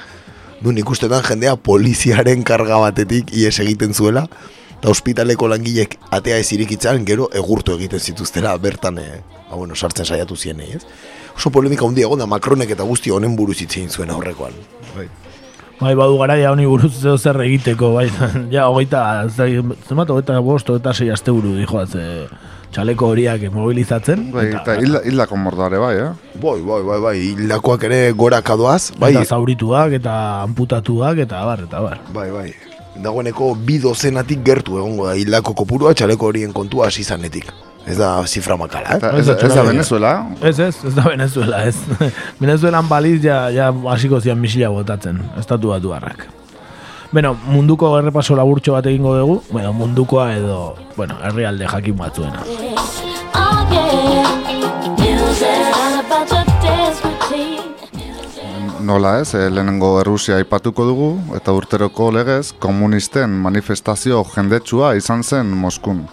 [0.62, 4.28] duen ikustetan jendea poliziaren karga batetik ies egiten zuela,
[4.78, 10.08] eta ospitaleko langilek atea ez irikitzan, gero egurtu egiten zituztela bertan, e, ba, bueno, sartzen
[10.08, 10.86] saiatu zienei, ez?
[11.36, 14.56] Oso polemika handia egon da Macronek eta guzti honen buruz hitz egin zuen aurrekoan.
[14.96, 15.10] Bai.
[15.82, 18.06] Bai, badu garaia honi buruz zeo zer egiteko, bai,
[18.54, 22.28] ja, hogeita, zemat, hogeita bost, hogeita sei aste buru, dijo, ze,
[22.76, 24.28] txaleko horiak mobilizatzen.
[24.36, 26.12] Bai, eta hilda, hildako mordare bai, eh?
[26.44, 30.14] Bai, bai, bai, bai, hildakoak ere goraka doaz, bai, Eta zaurituak, eta
[30.44, 31.98] amputatuak, eta bar, eta bar.
[32.14, 32.52] bai, bai.
[33.02, 37.50] Dagoeneko bi dozenatik gertu egongo da hildako kopurua txaleko horien kontua hasi zanetik.
[37.86, 38.98] Ez da zifra makala, eh?
[39.00, 40.12] Eta ez, ez da Venezuela?
[40.42, 41.76] Ez, ez, ez da Venezuela, ez.
[42.44, 46.28] Venezuelan baliz ja, ja hasiko zian misila botatzen, estatu batu harrak.
[47.12, 52.46] Bueno, munduko errepaso laburtxo bat egingo dugu, bueno, mundukoa edo, bueno, herrialde jakin batzuena.
[58.82, 65.52] Nola ez, eh, lehenengo Errusia aipatuko dugu, eta urteroko legez, komunisten manifestazio jendetsua izan zen
[65.52, 66.06] Moskun.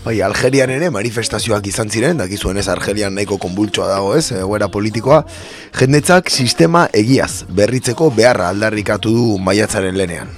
[0.00, 5.18] Bai, Algerian ere manifestazioak izan ziren, dakizuen ez Algerian nahiko konbultsoa dago ez, egoera politikoa.
[5.76, 10.32] Jendetzak sistema egiaz, berritzeko beharra aldarrikatu du maiatzaren lenean.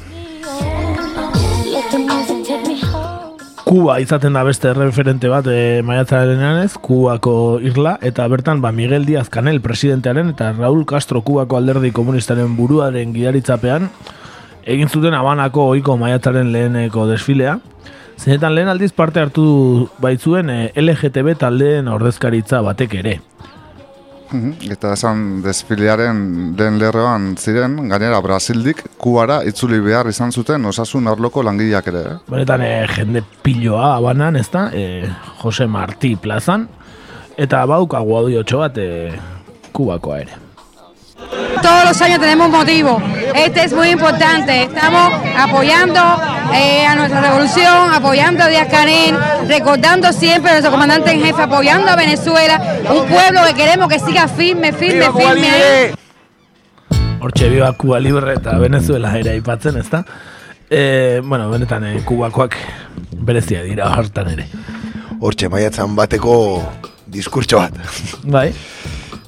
[3.62, 9.06] Kuba izaten da beste referente bat e, maiatzaren ez, Kubako irla, eta bertan ba, Miguel
[9.06, 13.86] Díaz Canel presidentearen eta Raúl Castro Kubako alderdi komunistaren buruaren gidaritzapean
[14.66, 17.60] egin zuten abanako ohiko maiatzaren leheneko desfilea.
[18.18, 23.20] Zenetan lehen aldiz parte hartu baitzuen e, LGTB taldeen ordezkaritza batek ere.
[24.32, 31.08] Mhm, Eta esan desfilearen lehen lerroan ziren, gainera Brasildik Kubara itzuli behar izan zuten osasun
[31.08, 32.04] arloko langileak ere.
[32.14, 32.14] eh?
[32.30, 35.04] Benetan e, jende piloa abanan, ez da, e,
[35.42, 36.68] Jose Martí plazan,
[37.36, 39.12] Eta baukagu audiotxo bat e,
[39.72, 40.34] kubakoa ere.
[41.72, 43.02] Todos los años tenemos un motivo.
[43.34, 44.64] Este es muy importante.
[44.64, 46.00] Estamos apoyando
[46.52, 49.16] eh, a nuestra revolución, apoyando a Díaz Canel,
[49.48, 52.60] recordando siempre a nuestro comandante en jefe, apoyando a Venezuela,
[52.90, 55.94] un pueblo que queremos que siga firme, firme, firme ahí.
[57.20, 60.04] Hortxe biba Kuba Libre eta Venezuela ere aipatzen, ezta?
[60.68, 62.54] E, bueno, benetan e, Kubakoak
[63.16, 64.44] berezia dira hartan ere.
[65.20, 66.36] Hortxe, maiatzan bateko
[67.06, 67.80] diskurtso bat.
[68.24, 68.50] Bai.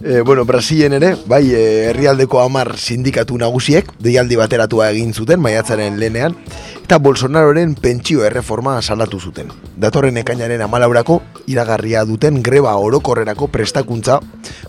[0.03, 6.01] E, bueno, Brasilen ere, bai, e, herrialdeko amar sindikatu nagusiek, deialdi bateratua egin zuten, maiatzaren
[6.01, 6.35] lehenean,
[6.83, 9.53] eta Bolsonaroren pentsio erreforma salatu zuten.
[9.81, 14.19] Datorren ekainaren amalaurako, iragarria duten greba orokorrerako prestakuntza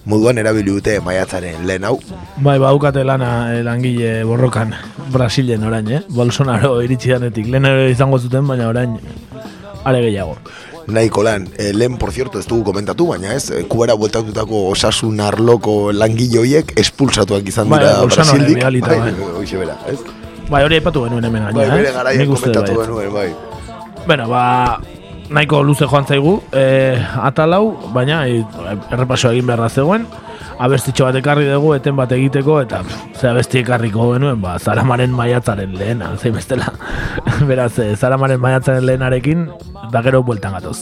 [0.05, 1.97] moduan erabili dute maiatzaren lehen hau.
[2.37, 4.75] Bai, baukate lana e, langile borrokan
[5.11, 6.03] Brasilen orain, eh?
[6.09, 7.49] Bolsonaro iritsi danetik.
[7.49, 8.99] Lehen izango zuten, baina orain
[9.85, 10.37] are gehiago.
[10.87, 15.19] Nahiko lan, e, lehen, por cierto, ez dugu komentatu, baina ez, e, kubera bueltatutako osasun
[15.19, 18.57] arloko langile horiek espulsatuak izan Bai, dira Bolsonaro Brasildik.
[18.61, 19.13] bialita, bai.
[19.37, 19.99] hoixe bera, ez?
[20.49, 21.93] Bai, hori aipatu genuen hemen gaina, Bai, bere eh?
[21.93, 22.89] garaian Nik uste komentatu baietz.
[22.89, 23.29] genuen, bai.
[24.05, 24.43] Bueno, ba,
[25.29, 28.43] nahiko luze joan zaigu, e, atalau, baina e,
[28.91, 30.05] errepaso egin beharra zegoen,
[30.59, 32.83] abestitxo bat ekarri dugu, eten bat egiteko, eta
[33.15, 36.71] ze abesti ekarriko genuen, ba, zaramaren maiatzaren lehena, zein bestela.
[37.49, 39.49] Beraz, e, zaramaren maiatzaren lehenarekin,
[39.91, 40.79] da gero bueltan gatoz.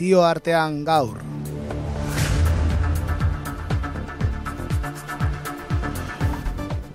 [0.00, 1.18] Nazioartean gaur.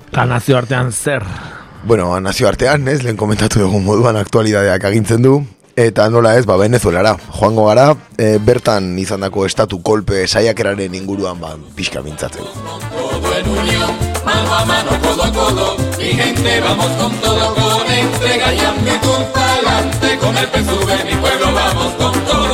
[0.09, 1.21] Eta nazioartean zer?
[1.85, 5.35] Bueno, nazioartean, ez, lehen komentatu dugun moduan aktualidadeak agintzen du,
[5.77, 7.13] eta nola ez, ba, Venezuelara.
[7.37, 12.41] Joango gara, e, bertan izandako estatu kolpe saiakeraren inguruan, ba, pixka mintzatzen.
[22.15, 22.44] todo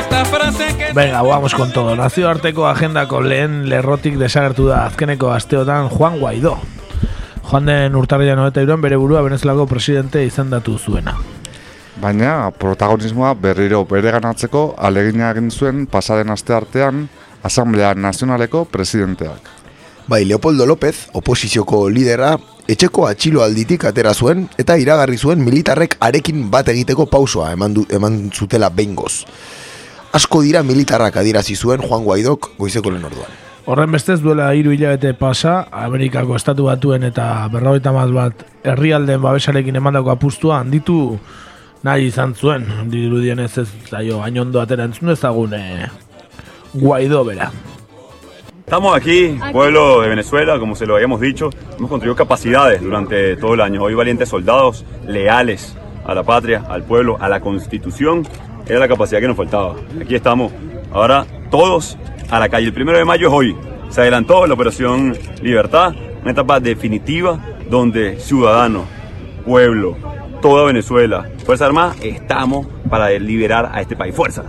[0.00, 0.92] esta frase que...
[0.92, 1.94] Venga, vamos con todo.
[1.96, 6.56] Nazioarteko agendako lehen lerrotik desagertu da azkeneko asteotan Juan Guaidó.
[7.44, 11.16] Joan den urtarrian eta iruan bere burua Venezuelako presidente izendatu zuena.
[12.00, 17.08] Baina protagonismoa berriro bereganatzeko alegina egin zuen pasaden aste artean
[17.42, 19.48] Asamblea Nazionaleko presidenteak.
[20.08, 22.36] Bai, Leopoldo López, oposizioko lidera,
[22.68, 27.84] etxeko atxilo alditik atera zuen eta iragarri zuen militarrek arekin bat egiteko pausoa eman, du,
[27.90, 29.26] eman zutela behingoz.
[30.12, 33.30] Asko dira militarrak adirazi zuen Juan Guaidok goizeko lehen orduan.
[33.70, 39.78] Horren bestez duela hiru hilabete pasa, Amerikako estatu batuen eta berrogeita bat bat herrialdeen babesarekin
[39.78, 41.18] emandako apustua handitu
[41.86, 42.66] nahi izan zuen.
[42.90, 45.86] Dirudien ez ez zaio hainondo atera entzun ezagun eh,
[46.74, 47.52] Guaidó bera.
[48.64, 53.54] Estamos aquí, pueblo de Venezuela, como se lo habíamos dicho, hemos construido capacidades durante todo
[53.54, 53.82] el año.
[53.82, 58.26] Hoy valientes soldados leales a la patria, al pueblo, a la constitución,
[58.70, 59.74] era la capacidad que nos faltaba.
[60.00, 60.52] Aquí estamos,
[60.92, 61.98] ahora todos
[62.30, 62.68] a la calle.
[62.68, 63.56] El primero de mayo es hoy.
[63.88, 65.92] Se adelantó la operación Libertad,
[66.22, 68.84] una etapa definitiva donde ciudadanos,
[69.44, 69.96] pueblo,
[70.40, 74.14] toda Venezuela, Fuerza Armada, estamos para liberar a este país.
[74.14, 74.44] Fuerza.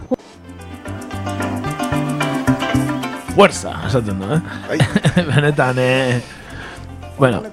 [3.35, 3.81] Fuerza.
[7.17, 7.43] Bueno,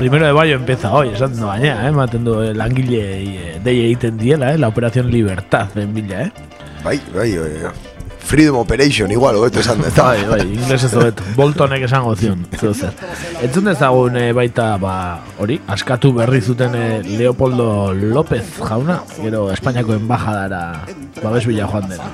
[0.00, 1.92] primero de mayo empieza hoy, esaten du baina, eh?
[1.92, 4.56] Maten du eh, langile eh, dei egiten diela, eh?
[4.56, 6.32] La operación Libertad en Villa, eh?
[6.82, 7.50] Bai, bai, bai,
[8.18, 9.90] Freedom Operation, igual, hobeto esan da.
[9.90, 11.22] Bai, bai, inglés ez hobeto.
[11.36, 12.96] Boltonek esango zion, zeo zer.
[13.42, 14.94] Entzun dezagun eh, baita, ba,
[15.36, 16.78] hori, askatu berri zuten
[17.18, 20.62] Leopoldo López jauna, gero Espainiako embajadara
[21.20, 22.08] babes bila joan dena.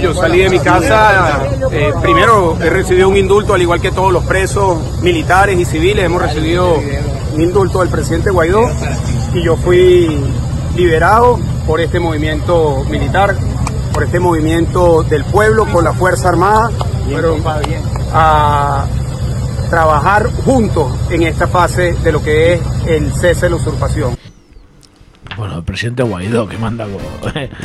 [0.00, 1.40] Yo salí de mi casa,
[1.72, 6.04] eh, primero he recibido un indulto al igual que todos los presos militares y civiles,
[6.04, 6.74] hemos recibido
[7.34, 8.68] un indulto del presidente Guaidó
[9.32, 10.20] y yo fui
[10.76, 13.36] liberado por este movimiento militar,
[13.92, 16.70] por este movimiento del pueblo con la Fuerza Armada,
[17.10, 17.42] fueron
[18.12, 18.84] a
[19.70, 24.15] trabajar juntos en esta fase de lo que es el cese de la usurpación.
[25.36, 26.98] Bueno, presidente Guaidó, que mandako...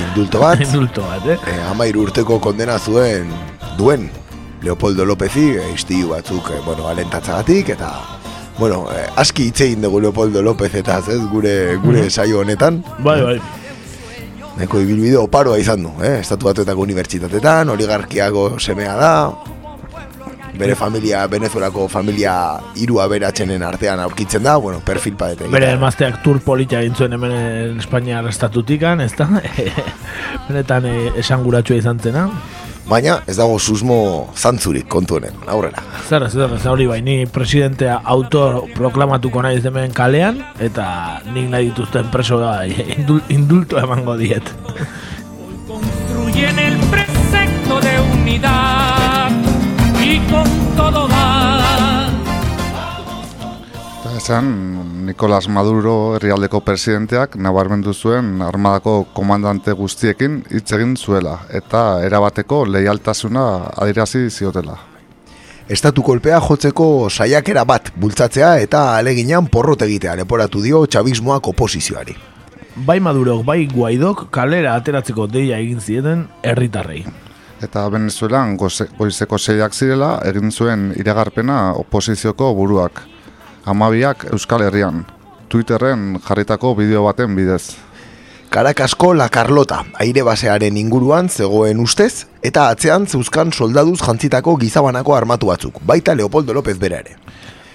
[0.10, 0.60] Indulto bat.
[0.66, 1.38] Indulto bat, eh?
[1.48, 3.30] Eh, amairu urteko kondena zuen
[3.78, 4.10] duen
[4.62, 7.92] Leopoldo Lópezi, eh, istilu batzuk, eh, bueno, alentatzagatik, eta,
[8.60, 12.10] bueno, eh, aski hitz egin dugu Leopoldo López eta ez gure, gure Mhm.
[12.10, 12.84] saio honetan.
[13.00, 13.40] Bai, bai.
[14.58, 16.20] Neko ibilbide oparoa izan du, eh?
[16.20, 19.14] Estatu batuetako unibertsitatetan, oligarkiago semea da,
[20.58, 22.34] bere familia, Venezuelako familia
[22.76, 25.50] hiru aberatsenen artean aurkitzen da, bueno, perfil padete.
[25.52, 29.30] Bere emazteak tur polita egin zuen hemen Espainiar estatutikan, ez da?
[30.50, 32.28] Benetan eh, esanguratsua izan zena.
[32.92, 33.96] Baina ez dago susmo
[34.36, 35.84] zantzurik kontu honen, aurrera.
[36.10, 40.86] Zer, zer, zer hori bai, ni presidentea autoproklamatuko nahi hemen kalean, eta
[41.32, 42.66] nik nahi dituzten presoa
[42.98, 44.52] indul, indulto emango diet.
[50.78, 51.22] Todo va.
[54.02, 62.02] Eta esan, Nicolas Maduro herrialdeko presidenteak nabarmendu zuen armadako komandante guztiekin hitz egin zuela eta
[62.06, 63.46] erabateko leialtasuna
[63.78, 64.78] adirazi ziotela.
[65.72, 72.18] Estatu kolpea jotzeko saiakera bat bultzatzea eta aleginan porrot egitea leporatu dio txabismoak oposizioari.
[72.76, 77.06] Bai Madurok, bai Guaidok kalera ateratzeko deia egin zieten herritarrei.
[77.62, 83.04] Eta Venezuelan goizeko seiak zirela egin zuen iragarpena oposizioko buruak.
[83.70, 85.04] Amabiak Euskal Herrian,
[85.50, 87.78] Twitterren jarritako bideo baten bidez.
[88.52, 95.54] Karakasko La Carlota, aire basearen inguruan zegoen ustez, eta atzean zeuzkan soldaduz jantzitako gizabanako armatu
[95.54, 97.16] batzuk, baita Leopoldo López bera ere.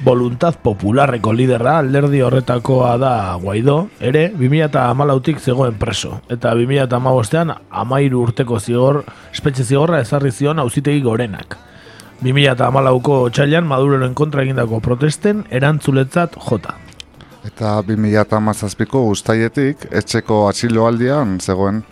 [0.04, 6.20] Voluntad Popularreko liderra alderdi horretakoa da Guaidó, ere 2008tik zegoen preso.
[6.28, 11.56] Eta 2008an amairu urteko zigor, espetxe zigorra ezarri zion auzitegi gorenak.
[12.20, 16.76] 2008ko txailan Maduroren kontra egindako protesten erantzuletzat jota.
[17.46, 21.84] Eta 2017ko ustaietik etxeko atxiloaldian zegoen.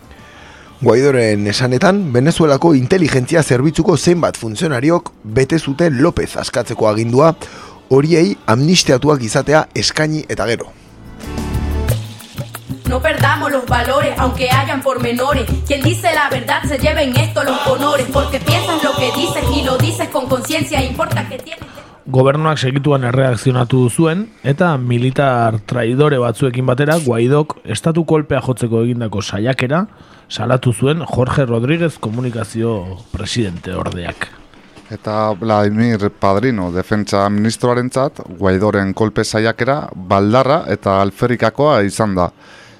[0.81, 7.31] Guaidoren esanetan, Venezuelako inteligentzia zerbitzuko zenbat funtzionariok bete zuten López askatzeko agindua,
[7.89, 10.71] horiei amnistiatuak izatea eskaini eta gero.
[12.95, 15.45] no perdamos los valores, aunque hayan pormenores.
[15.67, 19.43] Quien dice la verdad se lleva en esto los honores, porque piensas lo que dices
[19.53, 21.65] y lo dices con conciencia, importa que tienes.
[22.05, 29.87] Gobernuak segituan erreakzionatu zuen eta militar traidore batzuekin batera Guaidok estatu kolpea jotzeko egindako saiakera
[30.29, 34.44] salatu zuen Jorge Rodríguez komunikazio presidente ordeak.
[34.95, 42.29] Eta Vladimir Padrino, defentsa ministroarentzat, Guaidoren kolpe saiakera baldarra eta alferikakoa izan da.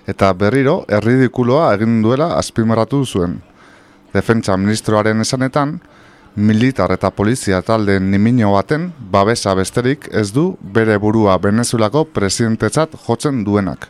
[0.08, 3.36] Eta berriro, erridikuloa egin duela azpimarratu zuen.
[4.14, 5.76] Defentsa ministroaren esanetan,
[6.36, 10.46] militar eta polizia talde nimino baten babesa besterik ez du
[10.78, 13.90] bere burua Venezuelako presidentetzat jotzen duenak.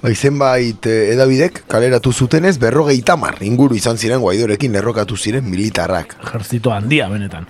[0.00, 6.14] Bai, zenbait eh, edabidek kaleratu zutenez berrogei tamar inguru izan ziren guaidorekin lerrokatu ziren militarrak.
[6.24, 7.44] Ejertzito handia benetan.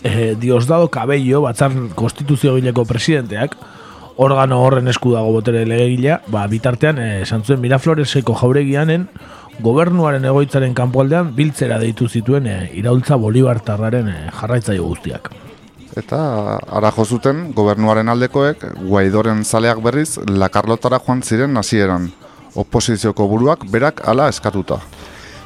[0.00, 3.58] E, Diosdado Cabello, batzar konstituzio gileko presidenteak,
[4.16, 9.04] organo horren esku dago botere legegila, ba, bitartean, eh, esan zuen Mirafloreseko jauregianen,
[9.60, 15.34] gobernuaren egoitzaren kanpoaldean biltzera deitu zituen e, iraultza Bolibartarraren e, jarraitzaile guztiak.
[15.98, 22.10] Eta ara jo zuten gobernuaren aldekoek Guaidoren zaleak berriz Lakarlotara joan ziren hasieran.
[22.54, 24.78] Oposizioko buruak berak hala eskatuta.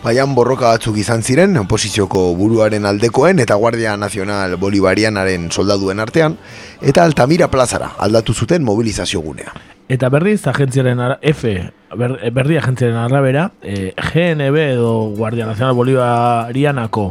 [0.05, 6.37] Baian borroka batzuk izan ziren oposizioko buruaren aldekoen eta Guardia Nazional Bolivarianaren soldaduen artean
[6.83, 9.55] eta Altamira plazara aldatu zuten mobilizazio gunea.
[9.89, 11.49] Eta berriz, agentziaren ara, F,
[11.97, 17.11] ber, berri agentziaren arabera, e, GNB edo Guardia Nazional Bolivarianako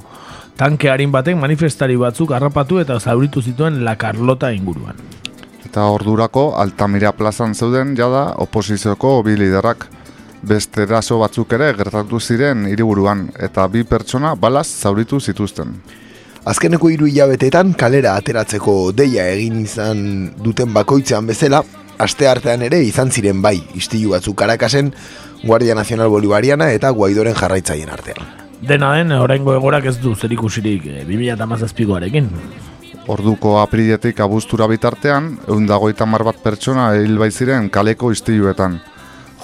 [0.58, 4.96] tanke harin batek manifestari batzuk harrapatu eta zauritu zituen La Carlota inguruan.
[5.66, 9.88] Eta ordurako Altamira plazan zeuden jada oposizioko bi liderrak.
[10.44, 15.74] Beste eraso batzuk ere gertatu ziren hiriburuan eta bi pertsona balaz zauritu zituzten.
[16.46, 20.04] Azkeneko hiru hilabeteetan kalera ateratzeko deia egin izan
[20.44, 21.64] duten bakoitzean bezala,
[21.98, 24.92] aste artean ere izan ziren bai, istilu batzuk karakasen,
[25.48, 28.43] Guardia Nazional Bolivariana eta Guaidoren jarraitzaien artean.
[28.64, 32.30] Dena den, oraingo egorak ez du zerikusirik e, 2008arekin.
[33.12, 38.80] Orduko apriletik abuztura bitartean, eundagoita mar bat pertsona hil ziren kaleko istiluetan.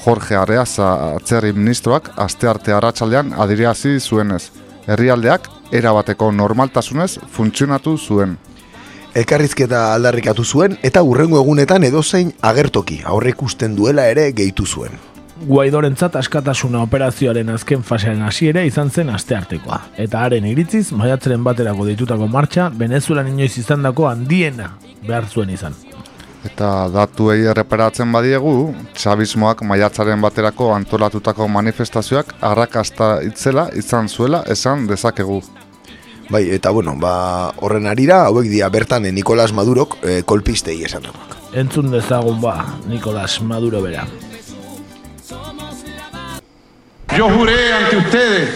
[0.06, 4.52] Jorge Areaza atzerri ministroak astearte arratsaldean adiriazi zuenez.
[4.88, 8.38] Herrialdeak erabateko normaltasunez funtzionatu zuen.
[9.16, 15.09] Elkarrizketa aldarrikatu zuen eta urrengo egunetan edozein agertoki aurreikusten duela ere gehitu zuen.
[15.40, 19.80] Guaidorentzat askatasuna operazioaren azken fasearen hasiera izan zen asteartekoa.
[19.98, 24.74] Eta haren iritziz, maiatzaren baterako deitutako martxa, Venezuelan inoiz izandako handiena
[25.08, 25.78] behar zuen izan.
[26.48, 35.42] Eta datuei erreparatzen badiegu, txabismoak maiatzaren baterako antolatutako manifestazioak arrakasta itzela izan zuela esan dezakegu.
[36.30, 41.08] Bai, eta bueno, ba, horren arira, hauek dia bertan eh, Nicolas Madurok eh, kolpistei esan
[41.08, 41.38] dagoak.
[41.58, 44.06] Entzun dezagun ba, Nicolás Maduro bera.
[47.16, 48.50] Yo juré ante ustedes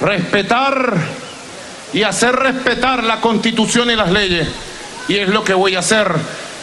[0.00, 0.94] respetar
[1.92, 4.48] y hacer respetar la constitución y las leyes.
[5.08, 6.12] Y es lo que voy a hacer,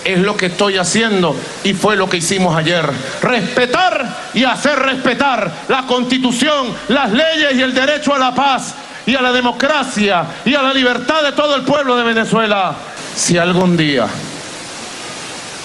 [0.03, 2.89] es lo que estoy haciendo y fue lo que hicimos ayer.
[3.21, 8.75] Respetar y hacer respetar la constitución, las leyes y el derecho a la paz
[9.05, 12.75] y a la democracia y a la libertad de todo el pueblo de Venezuela.
[13.15, 14.07] Si algún día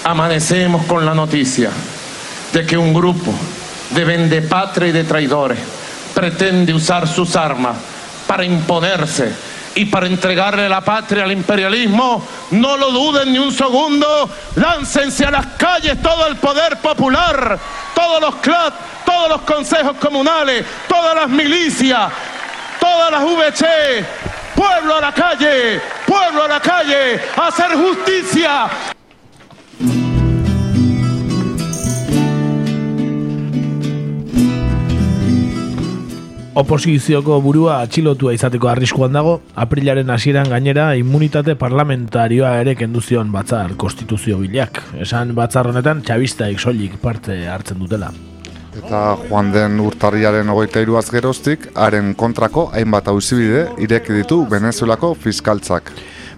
[0.03, 1.69] amanecemos con la noticia
[2.53, 3.33] de que un grupo
[3.91, 5.59] de vendepatria y de traidores
[6.13, 7.77] pretende usar sus armas
[8.25, 9.33] para imponerse
[9.75, 15.31] y para entregarle la patria al imperialismo, no lo duden ni un segundo, láncense a
[15.31, 17.59] las calles todo el poder popular,
[17.93, 18.73] todos los CLAT,
[19.05, 22.11] todos los consejos comunales, todas las milicias,
[22.79, 24.05] todas las VC,
[24.55, 28.96] pueblo a la calle, pueblo a la calle, hacer justicia.
[36.57, 43.75] Oposizioko burua atxilotua izateko arriskuan dago, aprilaren hasieran gainera immunitate parlamentarioa ere kendu zion batzar
[43.77, 44.79] konstituzio bilak.
[45.03, 48.09] Esan batzar honetan txabistaik soilik parte hartzen dutela.
[48.79, 55.91] Eta joan den urtarriaren hogeita iruaz geroztik, haren kontrako hainbat auzibide ireki ditu Venezuelako fiskaltzak.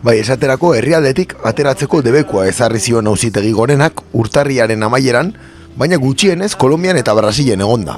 [0.04, 5.32] Bai, esaterako herrialdetik ateratzeko debekua ezarri zion auzitegi gorenak urtarriaren amaieran,
[5.80, 7.98] baina gutxienez Kolombian eta Brasilen egonda.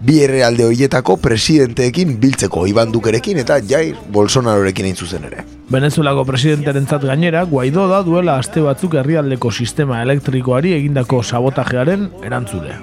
[0.00, 5.44] Bi herrialde horietako presidenteekin biltzeko Iban Dukerekin eta Jair Bolsonarorekin hain zuzen ere.
[5.72, 12.78] Venezuelako presidentearentzat gainera, Guaido da duela aste batzuk herrialdeko sistema elektrikoari egindako sabotajearen erantzule.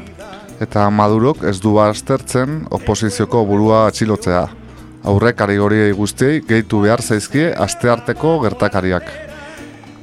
[0.62, 4.46] Eta Madurok ez du aztertzen oposizioko burua atxilotzea.
[5.06, 9.10] Aurrek horiei guztiei gehitu behar zaizkie astearteko gertakariak.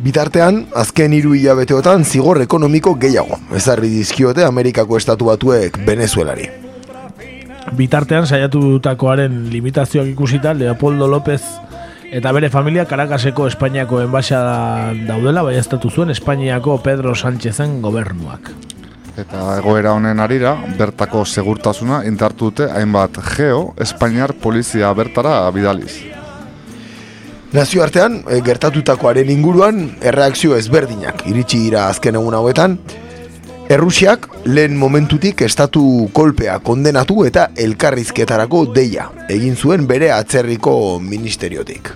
[0.03, 6.49] Bitartean, azken hiru hilabeteotan zigor ekonomiko gehiago, ezarri dizkiote Amerikako estatu batuek Venezuelari.
[7.79, 11.41] Bitartean saiatutakoaren limitazioak ikusita Leopoldo López
[12.11, 18.51] eta bere familia Caracaseko Espainiako enbaixada daudela baiestatu zuen Espainiako Pedro Sánchezen gobernuak.
[19.17, 26.22] Eta egoera honen arira, bertako segurtasuna indartu dute hainbat geo Espainiar polizia bertara bidaliz.
[27.53, 32.79] Nazioartean, e, gertatutakoaren inguruan, erreakzio ezberdinak iritsi dira azken egun hauetan,
[33.73, 35.83] Errusiak lehen momentutik estatu
[36.13, 41.93] kolpea kondenatu eta elkarrizketarako deia egin zuen bere atzerriko ministeriotik.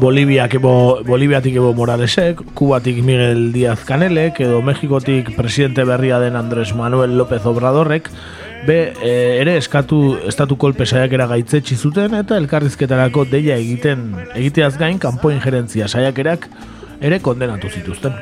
[0.00, 0.72] Boliviak ebo,
[1.06, 7.44] Boliviatik Evo Moralesek, Kubatik Miguel Díaz Canelek, edo Mexikotik presidente berria den Andrés Manuel López
[7.46, 8.10] Obradorrek,
[8.66, 14.98] be e, ere eskatu estatu kolpe saiakera gaitzetsi zuten eta elkarrizketarako deia egiten egiteaz gain
[14.98, 16.48] kanpo injerentzia saiakerak
[17.00, 18.16] ere kondenatu zituzten.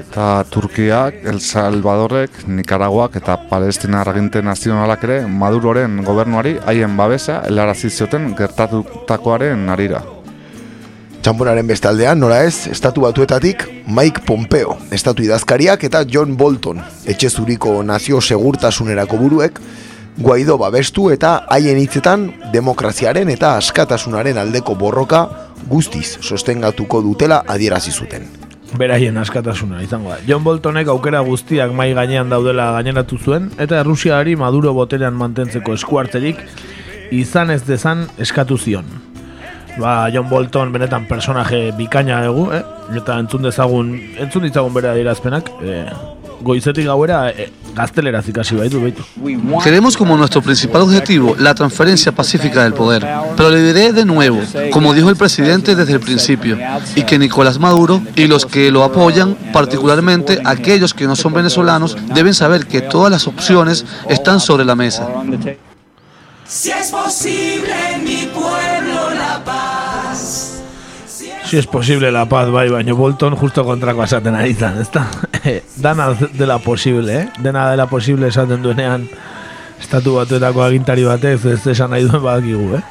[0.00, 7.90] Eta Turkiak, El Salvadorrek, Nikaraguak eta Palestina Arginte Nazionalak ere Maduroren gobernuari haien babesa helarazi
[7.90, 10.00] zioten gertatutakoaren arira.
[11.20, 17.74] Txamponaren bestaldean, nora ez, estatu batuetatik Mike Pompeo, estatu idazkariak eta John Bolton, etxe zuriko
[17.84, 19.60] nazio segurtasunerako buruek,
[20.20, 25.20] Guaido babestu eta haien hitzetan demokraziaren eta askatasunaren aldeko borroka
[25.68, 28.24] guztiz sostengatuko dutela adierazi zuten.
[28.80, 30.18] Beraien askatasuna izango da.
[30.26, 36.40] John Boltonek aukera guztiak mai gainean daudela gaineratu zuen eta Errusiari Maduro boterean mantentzeko eskuarterik
[37.12, 39.09] izan ez dezan eskatu zion.
[39.78, 42.64] Ba, John Bolton benetan personaje bikaina dugu, eh?
[42.96, 45.84] Eta entzun dezagun, entzun ditzagun bere adierazpenak, eh,
[46.42, 49.04] goizetik gauera eh, gazteleraz ikasi baitu, baitu.
[49.62, 53.06] Queremos como nuestro principal objetivo la transferencia pacífica del poder.
[53.36, 54.40] Pero le diré de nuevo,
[54.72, 56.58] como dijo el presidente desde el principio,
[56.96, 61.96] y que Nicolás Maduro y los que lo apoyan, particularmente aquellos que no son venezolanos,
[62.14, 65.08] deben saber que todas las opciones están sobre la mesa.
[66.46, 68.79] Si es posible mi pueblo.
[71.50, 75.08] Si es posible la paz, bai, baino Bolton justo kontrako esaten ari zan, ezta?
[75.82, 77.24] Dana dela posible, eh?
[77.42, 79.08] Dena dela posible esaten duenean
[79.82, 82.82] estatu batuetako agintari batek ez esan nahi duen badakigu, eh?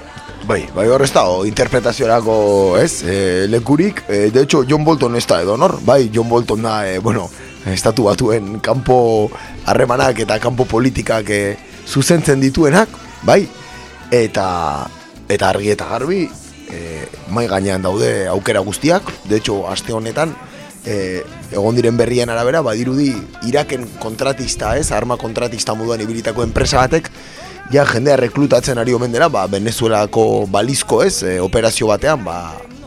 [0.43, 2.35] Bai, bai hor ez dago interpretaziorako,
[2.81, 6.67] ez, e, lekurik, e, de hecho, John Bolton ez da edo nor, bai, John Bolton
[6.67, 7.29] da, e, bueno,
[7.63, 9.29] estatu batuen kanpo
[9.71, 11.41] harremanak eta kanpo politikak e,
[11.87, 12.91] zuzentzen dituenak,
[13.23, 13.45] bai,
[14.11, 14.49] eta
[15.31, 16.25] eta argi eta garbi,
[16.71, 20.35] e, mai gainean daude aukera guztiak, de hecho, aste honetan,
[20.85, 23.11] e, egon diren berrien arabera, badirudi
[23.49, 27.11] Iraken kontratista, ez, arma kontratista moduan ibilitako enpresa batek,
[27.73, 32.39] ja jendea reklutatzen ari omen dela, ba, Venezuelako balizko, ez, e, operazio batean, ba,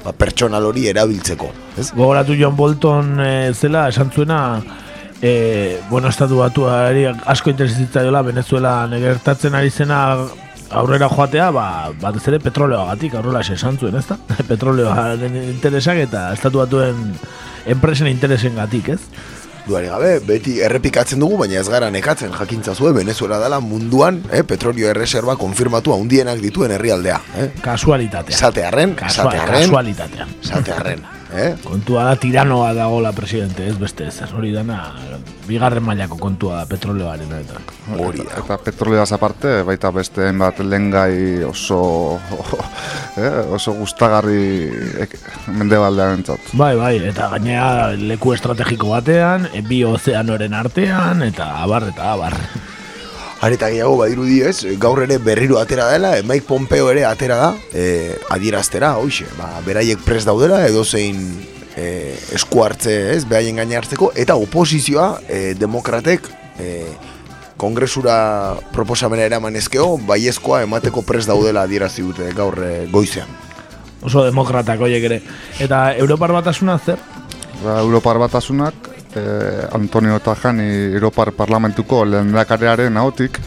[0.05, 1.91] ba, pertsonal hori erabiltzeko, ez?
[1.95, 4.41] Gogoratu John Bolton eh, zela esan zuena
[5.23, 10.03] eh, bueno, estatu batuari asko interesitza dola Venezuela negertatzen ari zena
[10.73, 11.67] aurrera joatea, ba,
[12.01, 14.17] batez ere petroleoagatik aurrera esan zuen, ezta?
[14.51, 17.15] Petroleoaren interesak eta estatu batuen
[17.67, 19.01] enpresen interesen gatik, ez?
[19.63, 24.43] Duari gabe, beti errepikatzen dugu, baina ez gara nekatzen jakintza zuen Venezuela dela munduan, eh,
[24.43, 27.21] petrolio erreserba konfirmatu handienak dituen herrialdea.
[27.39, 27.49] Eh?
[27.63, 28.37] Kasualitatea.
[28.37, 30.27] Zatearren, Kasua- zatearren, Kasualitatea.
[30.43, 31.05] zatearren.
[31.33, 31.55] Eh?
[31.65, 34.17] Kontua da tiranoa dagoela presidente, ez beste ez.
[34.37, 34.79] Hori dana
[35.47, 37.61] bigarren mailako kontua da petroleoaren eta.
[37.97, 41.81] Hori Eta petroleaz aparte, baita beste hainbat lengai oso
[43.21, 44.69] eh, oso gustagarri
[45.07, 45.17] ek,
[45.49, 46.53] mendebaldean entzat.
[46.59, 52.39] Bai, bai, eta gainea leku estrategiko batean, e, bi ozeanoren artean, eta abar, eta abar.
[53.43, 57.49] Areta gehiago badirudi ez, gaur ere berriro atera dela, e, Mike Pompeo ere atera da,
[57.75, 61.19] e, adieraztera, hoxe, ba, beraiek pres daudela, edo zein
[61.75, 66.31] e, esku hartze ez, behaien gaine hartzeko, eta oposizioa, e, demokratek,
[66.63, 66.69] e,
[67.59, 68.15] kongresura
[68.71, 73.31] proposamena eraman ezkeo, baiezkoa emateko pres daudela adierazi dute gaur e, goizean.
[74.07, 75.19] Oso demokratak hoiek ere.
[75.63, 77.03] Eta Europar batasuna zer?
[77.63, 83.39] Ba, Europar batasunak, eh, Antonio Tajani Europar Parlamentuko lehendakarearen ahotik,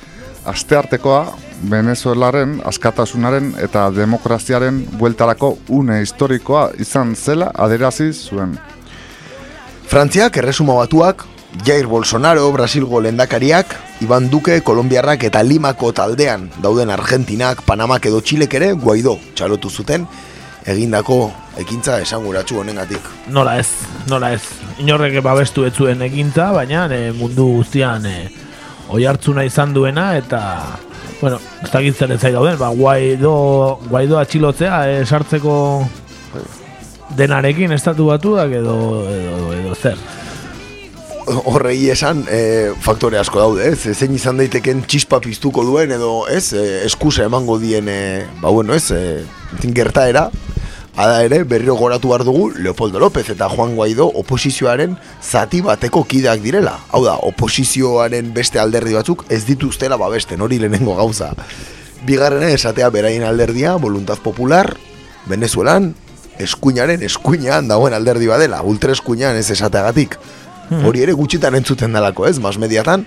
[0.46, 1.38] asteartekoa
[1.70, 8.58] Venezuelaren askatasunaren eta demokraziaren bueltarako une historikoa izan zela aderazi zuen.
[9.88, 11.24] Frantziak, erresuma batuak,
[11.64, 18.58] Jair Bolsonaro, Brasilgo lendakariak, Iban Duque, Kolombiarrak eta Limako taldean dauden Argentinak, Panamak edo Txilek
[18.60, 20.08] ere Guaidó txalotu zuten
[20.66, 21.30] egindako
[21.62, 23.12] ekintza esanguratsu honengatik.
[23.30, 23.70] Nola ez,
[24.10, 24.44] nola ez.
[24.82, 28.16] Inorrek babestu ez zuen egintza, baina e, mundu guztian e,
[28.92, 30.42] oi hartzuna izan duena, eta,
[31.22, 33.36] bueno, ez dakit zer ez dauden, ba, Guaido,
[33.88, 35.56] Guaido atxilotzea, e, sartzeko
[37.16, 38.76] denarekin estatu batuak edo,
[39.10, 39.98] edo, edo zer.
[41.26, 43.96] horrei esan e, faktore asko daude, ez?
[43.98, 46.52] Zein izan daiteken txispa piztuko duen edo, ez?
[46.54, 48.92] E, eskusa emango dien, e, ba bueno, ez?
[48.92, 49.24] E,
[49.74, 50.30] gertaera,
[50.96, 56.40] Ada ere, berriro goratu behar dugu Leopoldo López eta Juan Guaido oposizioaren zati bateko kideak
[56.40, 56.78] direla.
[56.96, 61.34] Hau da, oposizioaren beste alderdi batzuk ez dituztela babesten, hori lehenengo gauza.
[62.08, 64.72] Bigarrena esatea beraien alderdia, voluntad popular,
[65.28, 65.92] Venezuelan,
[66.40, 70.16] eskuinaren eskuinean dagoen alderdi badela, ultra eskuinean ez esateagatik.
[70.86, 72.40] Hori ere gutxitan entzuten dalako, ez?
[72.40, 73.04] Mas mediatan,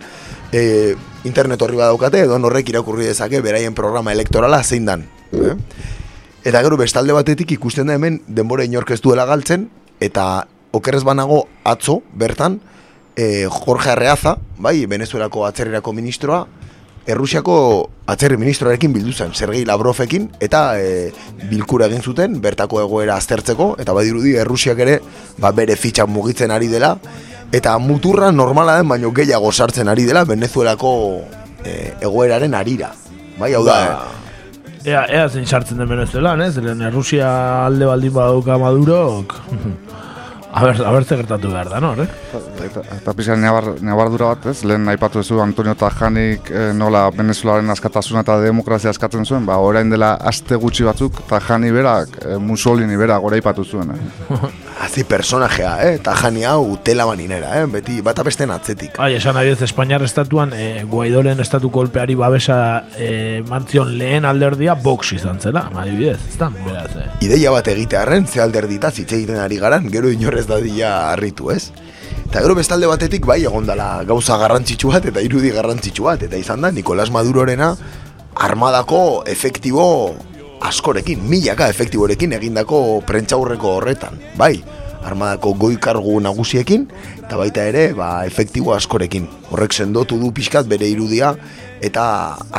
[0.52, 5.08] e, internet horri badaukate, edo horrek irakurri dezake beraien programa elektorala zein dan.
[5.32, 5.56] Eh?
[6.48, 9.66] Eta gero bestalde batetik ikusten da hemen denbora inork ez duela galtzen,
[10.00, 12.54] eta okerrez banago atzo, bertan,
[13.12, 16.46] e, Jorge Arreaza, bai, Venezuelako atzerrirako ministroa,
[17.08, 17.56] Errusiako
[18.08, 21.10] atzerri ministroarekin bildu zen, Sergei Lavrovekin, eta e,
[21.50, 24.94] bilkura egin zuten, bertako egoera aztertzeko, eta badirudi Errusiak ere,
[25.36, 26.94] ba, bere fitxan mugitzen ari dela,
[27.52, 30.94] eta muturra normala den, baino gehiago sartzen ari dela, Venezuelako
[31.60, 31.76] e,
[32.08, 32.94] egoeraren arira.
[33.36, 33.76] Bai, hau da,
[34.84, 36.52] Ea, ea zein sartzen den Venezuelan, ez?
[36.54, 37.28] Zeren Errusia
[37.66, 39.38] alde baldin badauka Madurok...
[40.58, 42.06] A ber, a ber ze gertatu behar da, no, eh?
[42.66, 44.64] Eta, eta pixan nabar, nabardura bat, ez?
[44.66, 49.92] Lehen aipatu zu Antonio Tajanik eh, nola Venezuelaren askatasuna eta demokrazia askatzen zuen, ba, orain
[49.92, 54.38] dela aste gutxi batzuk Tajani berak, eh, Mussolini berak gora aipatu zuen, eh?
[54.82, 56.00] Hazi personajea, eh?
[56.02, 57.70] Tajani hau tela maninera, eh?
[57.70, 58.98] Beti bata besten atzetik.
[58.98, 62.58] Ai, esan nahi ez, Espainiar estatuan, eh, Guaidoren estatu kolpeari babesa
[62.98, 67.08] eh, mantzion lehen alderdia box izan zela, adibidez, ez da, beraz, eh.
[67.30, 71.70] Ideia bat egitearren, ze alderdita hitz egiten ari garan, gero inorrez dadila harritu, ez?
[72.28, 76.64] Eta gero bestalde batetik bai egondala gauza garrantzitsu bat eta irudi garrantzitsu bat eta izan
[76.64, 77.74] da Nicolas Madurorena
[78.38, 79.86] armadako efektibo
[80.68, 84.56] askorekin, milaka efektiborekin egindako prentxaurreko horretan, bai
[85.06, 86.88] armadako goikargu nagusiekin
[87.22, 91.34] eta baita ere ba, efektibo askorekin horrek sendotu du pixkat bere irudia
[91.84, 92.04] eta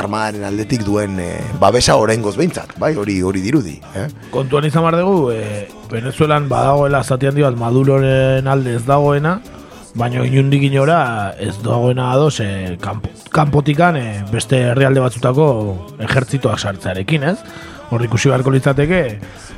[0.00, 1.30] armadaren aldetik duen e,
[1.60, 4.08] babesa oraingoz behintzat, bai hori hori dirudi eh?
[4.32, 9.40] Kontuan izan behar dugu, e, Venezuelan badagoela zati handi bat Maduroren alde ez dagoena,
[9.94, 15.50] baina inundik inora ez dagoena ados e, kanpo, kanpotikan e, beste herrialde batzutako
[16.08, 17.38] ejertzitoak sartzearekin, ez?
[17.90, 19.00] Hor ikusi beharko litzateke,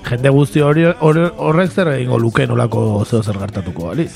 [0.07, 4.13] jende guzti hori horrek zer egingo luke nolako zeo zer gertatuko baliz.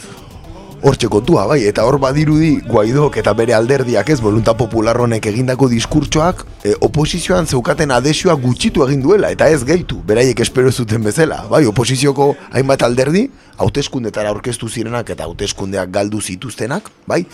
[0.86, 5.68] Hortxe kontua, bai, eta hor badirudi Guaidok eta bere alderdiak ez volunta popular honek egindako
[5.72, 11.42] diskurtsoak e, oposizioan zeukaten adesioa gutxitu egin duela eta ez gehitu, beraiek espero zuten bezala.
[11.50, 17.24] Bai, oposizioko hainbat alderdi, hauteskundetara aurkeztu zirenak eta hauteskundeak galdu zituztenak, bai,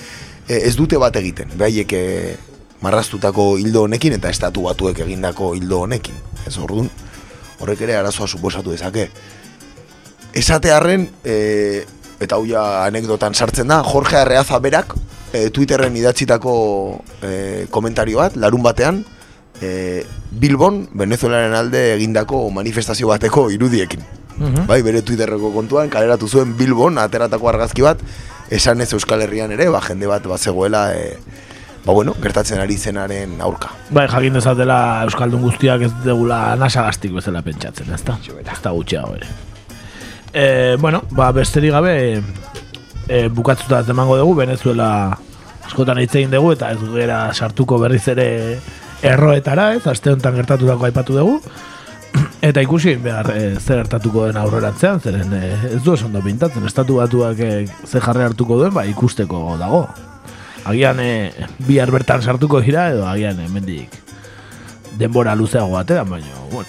[0.48, 2.06] e, ez dute bat egiten, beraiek e,
[2.82, 6.18] marraztutako hildo honekin eta estatu batuek egindako hildo honekin.
[6.46, 6.90] Ez orduan,
[7.62, 9.08] horrek ere arazoa suposatu dezake.
[10.34, 11.84] Esatearren, e,
[12.22, 14.94] eta hau ja anekdotan sartzen da, Jorge Arreaza berak
[15.32, 16.54] e, Twitterren idatzitako
[17.22, 17.32] e,
[17.70, 19.02] komentario bat, larun batean,
[19.60, 24.02] e, Bilbon, Venezuelaren alde egindako manifestazio bateko irudiekin.
[24.38, 24.66] Mhm.
[24.66, 28.00] Bai, bere Twitterreko kontuan, kaleratu zuen Bilbon, ateratako argazki bat,
[28.50, 31.16] esan ez Euskal Herrian ere, ba, jende bat bazegoela, e,
[31.84, 33.72] ba, bueno, gertatzen ari zenaren aurka.
[33.90, 38.18] Bai, jakin dezatela Euskaldun guztiak ez degula nasagastik bezala pentsatzen, ez da?
[38.42, 39.32] Ez da gutxiago ere.
[40.32, 41.96] E, bueno, ba, besterik gabe
[43.08, 44.88] e, bukatzuta emango dugu, Venezuela
[45.66, 48.28] askotan hitz egin dugu eta ez gera sartuko berriz ere
[49.02, 49.86] erroetara, ez?
[49.90, 51.40] Aste honetan gertatutako aipatu dugu.
[52.48, 55.42] Eta ikusi behar e, zer gertatuko den aurrerantzean, zeren e,
[55.76, 59.86] ez du esan pintatzen, estatu batuak e, ze jarre hartuko duen, ba, ikusteko dago.
[60.64, 61.32] Agian e,
[61.66, 64.02] bihar bertan sartuko dira edo agian hemendik
[64.98, 66.68] denbora luzeago batean, baina, bueno,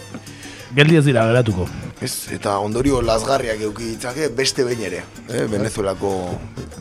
[0.76, 1.68] geldi ez dira geratuko.
[2.04, 5.46] Ez, eta ondorio lasgarriak euki ditzake beste behin ere, eh?
[5.52, 6.14] Venezuelako,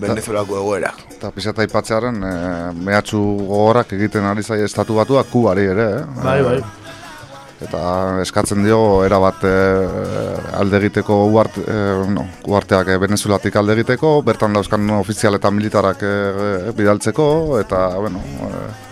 [0.02, 0.92] Venezuelako egoera.
[1.12, 2.36] Eta pixata aipatzearen, e,
[2.88, 6.06] mehatxu gogorrak egiten ari zaie estatu batuak kubari ere, eh?
[6.22, 6.60] Bai, bai.
[7.62, 7.82] Eta
[8.22, 9.56] eskatzen dio erabat e,
[10.58, 11.80] alde egiteko uart, e,
[12.12, 17.28] no, uarteak e, Venezuelatik alde egiteko, bertan dauzkan ofizial eta militarak e, e, bidaltzeko,
[17.62, 18.90] eta, bueno, e,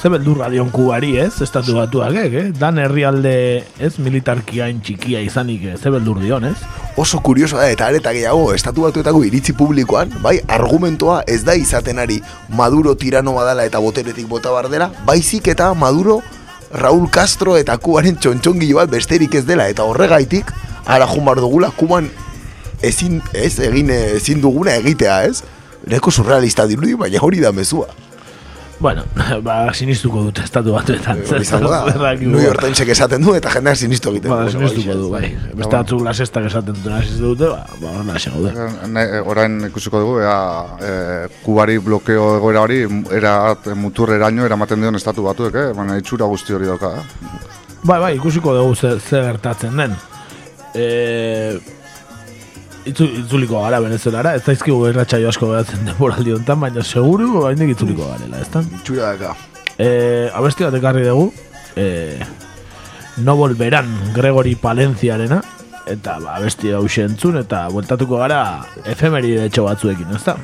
[0.00, 1.42] Ze beldurra dion kubari, ez?
[1.44, 2.46] Estatu batuak, eh?
[2.56, 3.92] Dan herrialde, ez?
[4.00, 6.56] Militarkiain txikia izanik, eh, ze beldur dion, ez?
[6.96, 11.98] Oso kurioso da, eta areta gehiago, estatu batuetako iritzi publikoan, bai, argumentoa ez da izaten
[11.98, 16.22] ari Maduro tirano badala eta boteretik bota bar dela, baizik eta Maduro
[16.72, 20.52] Raúl Castro eta Kubaren txontxongilo bat besterik ez dela, eta horregaitik,
[20.88, 22.08] ara jumar dugula, Kuban
[22.82, 25.42] ezin, ez, egin ezin duguna egitea, ez?
[25.86, 27.90] Neko surrealista dirudi, baina hori da mezua.
[28.82, 29.04] Bueno,
[29.46, 31.20] ba, sinistuko dute estatu batuetan.
[31.38, 31.84] Izango da,
[32.18, 34.50] New York Timesek esaten du eta jendeak sinistu egiten Ba, du.
[34.56, 35.28] sinistuko du, bai.
[35.54, 38.66] Beste batzuk la sextak esaten duten sinistu dute, ba, ba, hona esango da.
[39.22, 40.34] Orain ikusiko dugu, ea,
[40.82, 40.96] e,
[41.44, 42.80] kubari blokeo egoera hori,
[43.14, 43.36] era
[43.78, 45.68] muturreraino eramaten dion estatu batuek, eh?
[45.78, 47.30] Baina itxura guzti hori dauka, eh?
[47.86, 49.94] Bai, bai, ikusiko dugu ze, ze gertatzen den.
[50.74, 50.88] E,
[52.88, 58.08] itzu, itzuliko gara venezuelara, ez daizkigu erratxaio asko geratzen denboraldi honetan, baina seguru oraindik itzuliko
[58.10, 58.62] garela, ez da?
[58.80, 59.34] Itxura daka.
[59.78, 59.88] E,
[60.34, 61.30] abesti bat ekarri dugu,
[61.76, 61.86] e,
[63.24, 65.42] no volverán Gregory Palenciarena,
[65.90, 68.42] eta ba, abesti hau entzun, eta bueltatuko gara
[68.86, 70.36] efemeride etxo batzuekin, ez da?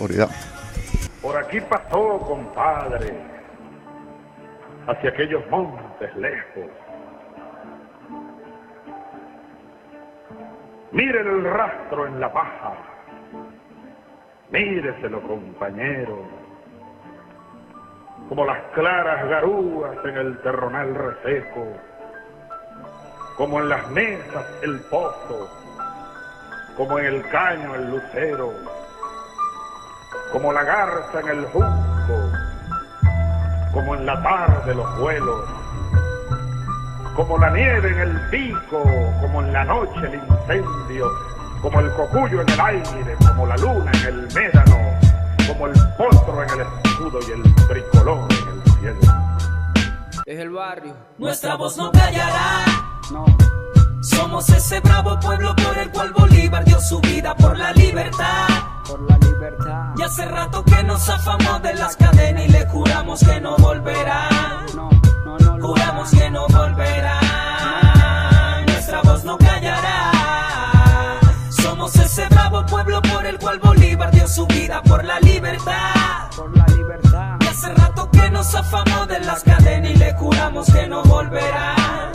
[0.00, 0.28] Hori da.
[1.22, 3.12] Por aquí pasó, compadre,
[4.86, 6.87] hacia aquellos montes lejos.
[10.90, 12.72] Miren el rastro en la paja,
[14.50, 16.22] míreselo, compañero,
[18.30, 21.66] como las claras garúas en el terronal reseco,
[23.36, 25.50] como en las mesas el pozo,
[26.74, 28.50] como en el caño el lucero,
[30.32, 32.32] como la garza en el junco,
[33.74, 35.57] como en la tarde los vuelos,
[37.18, 38.80] como la nieve en el pico,
[39.20, 41.10] como en la noche el incendio,
[41.60, 44.76] como el cocuyo en el aire, como la luna en el médano,
[45.48, 49.00] como el potro en el escudo y el tricolor en el cielo.
[50.26, 50.94] Es el barrio.
[51.18, 52.64] Nuestra voz no callará.
[54.00, 58.46] Somos ese bravo pueblo por el cual Bolívar dio su vida por la libertad.
[58.86, 59.92] Por la libertad.
[59.96, 64.28] Y hace rato que nos zafamos de las cadenas y le juramos que no volverá.
[65.60, 67.20] Juramos que no volverá.
[68.66, 70.12] Nuestra voz no callará.
[71.50, 76.30] Somos ese bravo pueblo por el cual Bolívar dio su vida por la libertad.
[76.36, 77.36] Por la libertad.
[77.40, 82.12] Y hace rato que nos zafamos de las cadenas y le juramos que no volverá.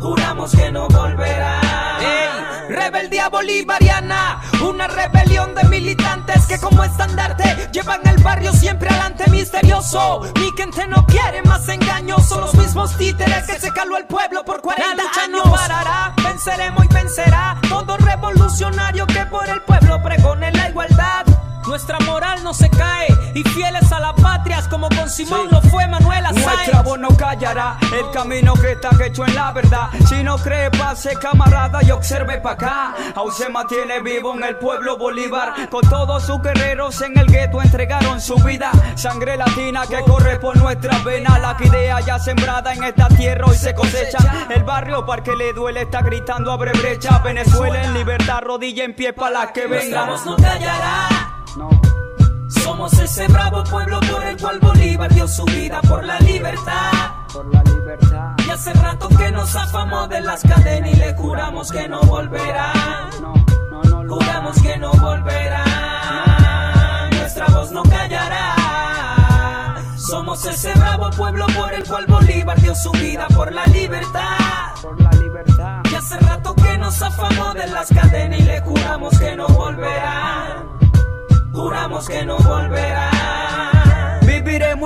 [0.00, 1.60] Juramos que no volverá.
[2.00, 2.31] Ey,
[2.68, 10.22] rebeldía bolivariana, una rebelión de militantes que como estandarte llevan el barrio siempre adelante misterioso.
[10.36, 14.44] Mi gente no quiere más engaños, son los mismos títeres que se caló el pueblo
[14.44, 15.44] por 40 La lucha años.
[15.44, 21.26] no parará, venceremos y vencerá todo revolucionario que por el pueblo pregone la igualdad.
[21.66, 25.86] Nuestra moral no se cae y fieles a la patria como con Simón lo fue
[25.86, 26.84] Manuel Nuestra Sáenz.
[26.84, 29.88] voz no callará el camino que está hecho en la verdad.
[30.08, 32.94] Si no cree, pase camarada y observe pa' acá.
[33.14, 35.68] Aún se mantiene vivo en el pueblo Bolívar.
[35.70, 38.70] Con todos sus guerreros en el gueto entregaron su vida.
[38.94, 41.40] Sangre latina que corre por nuestras venas.
[41.40, 44.18] La idea ya sembrada en esta tierra hoy se cosecha.
[44.50, 47.18] El barrio para que le duele está gritando abre brecha.
[47.18, 50.08] Venezuela en libertad, rodilla en pie para las que Nuestra vengan.
[50.10, 51.31] voz no callará.
[52.48, 56.92] Somos ese bravo pueblo por el cual Bolívar dio su vida por la libertad.
[57.30, 58.34] Por la libertad.
[58.46, 62.72] Y hace rato que nos zafamos de las cadenas y le juramos que no volverá.
[64.08, 65.64] Juramos que no volverá.
[67.12, 68.54] Nuestra voz no callará.
[69.96, 74.72] Somos ese bravo pueblo por el cual Bolívar dio su vida por la libertad.
[74.80, 75.82] Por la libertad.
[75.90, 80.51] Y hace rato que nos zafamos de las cadenas y le juramos que no volverá.
[81.52, 83.11] Juramos que no volverá.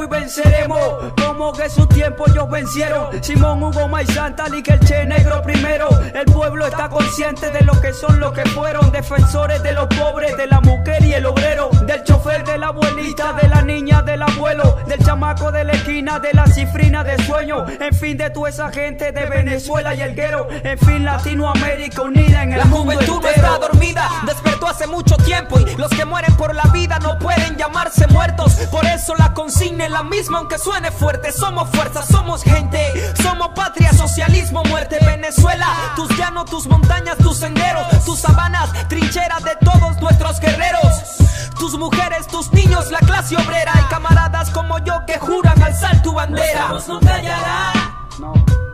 [0.03, 0.79] Y venceremos
[1.17, 3.23] como que su tiempo ellos vencieron.
[3.23, 5.89] Simón Hugo May Santa que el Che Negro primero.
[6.13, 8.93] El pueblo está consciente de lo que son lo que fueron.
[8.93, 11.71] Defensores de los pobres, de la mujer y el obrero.
[11.87, 14.77] Del chofer, de la abuelita, de la niña, del abuelo.
[14.87, 17.65] Del chamaco de la esquina, de la cifrina de sueño.
[17.67, 20.47] En fin, de toda esa gente de Venezuela y el guero.
[20.51, 23.47] En fin, Latinoamérica unida en el La mundo juventud no entero.
[23.47, 27.57] está dormida, despertó hace mucho tiempo y los que mueren por la vida no pueden
[27.57, 28.55] llamarse muertos.
[28.71, 31.33] Por eso la consigna la misma, aunque suene fuerte.
[31.33, 32.79] Somos fuerza, somos gente,
[33.23, 34.99] somos patria, socialismo, muerte.
[35.05, 41.17] Venezuela, tus llanos, tus montañas, tus senderos, tus sabanas, trincheras de todos nuestros guerreros.
[41.59, 46.13] Tus mujeres, tus niños, la clase obrera y camaradas como yo que juran alzar tu
[46.13, 46.69] bandera.
[46.69, 48.66] Nuestra no callará.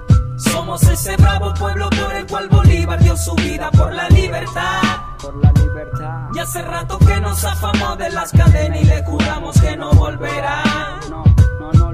[0.42, 4.82] Somos ese bravo pueblo por el cual Bolívar dio su vida por la libertad.
[5.20, 6.28] Por la libertad.
[6.34, 10.62] Y hace rato que nos zafamos de las cadenas y le juramos que no volverá.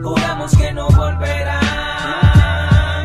[0.03, 1.61] Juramos que no volverá.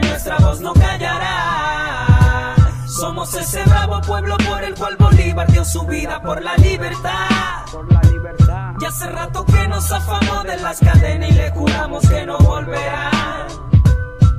[0.02, 2.56] Nuestra voz no callará.
[2.88, 7.66] Somos ese bravo pueblo por el cual Bolívar dio su vida por la libertad.
[7.72, 8.74] Por la libertad.
[8.80, 13.12] Y hace rato que nos zafamos de las cadenas y le juramos que no volverá.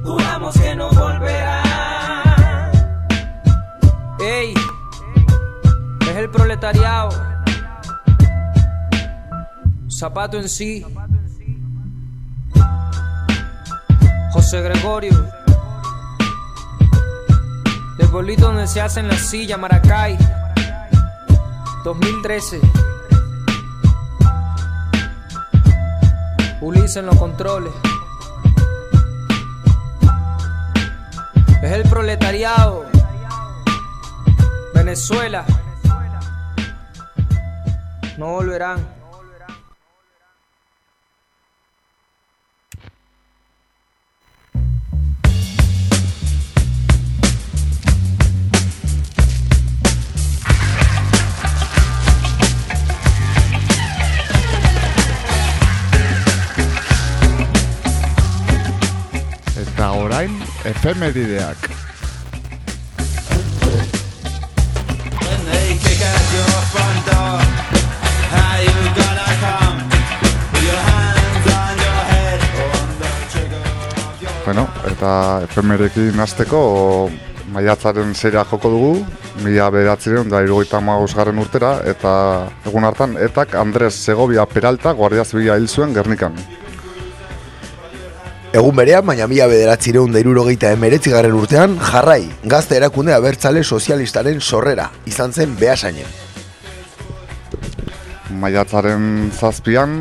[0.04, 2.70] Juramos que no volverá.
[4.20, 4.54] Ey,
[6.02, 7.08] es el proletariado.
[9.88, 10.84] Zapato en sí,
[14.32, 15.14] José Gregorio.
[17.96, 20.18] Del pueblito donde se hacen la silla, Maracay.
[21.84, 22.60] 2013.
[26.60, 27.72] Ulises en los controles.
[31.62, 32.84] Es el proletariado.
[34.74, 35.44] Venezuela.
[38.16, 38.93] No volverán.
[65.84, 66.64] Trigger of your
[74.44, 76.58] Bueno, eta efemerekin hasteko
[77.52, 78.90] maiatzaren zeira joko dugu,
[79.44, 80.80] mila bederatzireun da irugaita
[81.14, 86.63] garren urtera, eta egun hartan, etak Andres Segovia Peralta Guardia Zibila hil zuen Gernikan.
[88.54, 94.38] Egun berean, baina mila bederatzireun da irurogeita emeretzi garren urtean, jarrai, gazte erakunde abertzale sozialistaren
[94.38, 96.06] sorrera, izan zen behasainen.
[98.38, 99.96] Maiatzaren zazpian,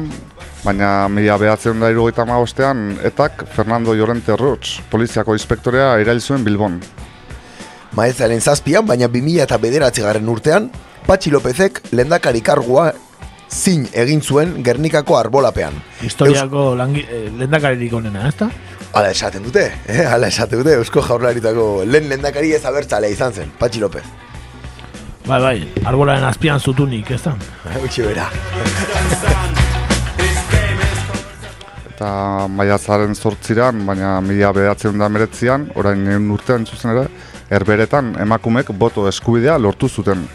[0.61, 6.77] baina mila behatzen da irugaita ostean, etak Fernando Llorente Roch, poliziako inspektorea erail zuen Bilbon.
[7.97, 10.69] Maetzaren zazpian, baina 2000 eta bederatzi urtean,
[11.07, 12.93] Patxi Lopezek lendakari kargua
[13.53, 15.73] zin egin zuen Gernikako arbolapean.
[16.01, 18.49] Historiako langi, eh, lehendakaririk onena, ezta?
[18.93, 20.05] Hala esaten dute, eh?
[20.05, 24.03] Hala esaten dute, Eusko Jaurlaritako lehen lendakari ez abertzale izan zen, Patxi Lopez.
[25.25, 27.35] Bai, bai, arbolaren azpian zutunik, ezta?
[27.85, 28.27] Utsi bera.
[31.93, 32.09] Eta
[32.49, 37.07] maiatzaren zortziran, baina mila behatzen da meretzian, orain urtean zuzen ere,
[37.49, 40.25] herberetan emakumek boto eskubidea lortu zuten.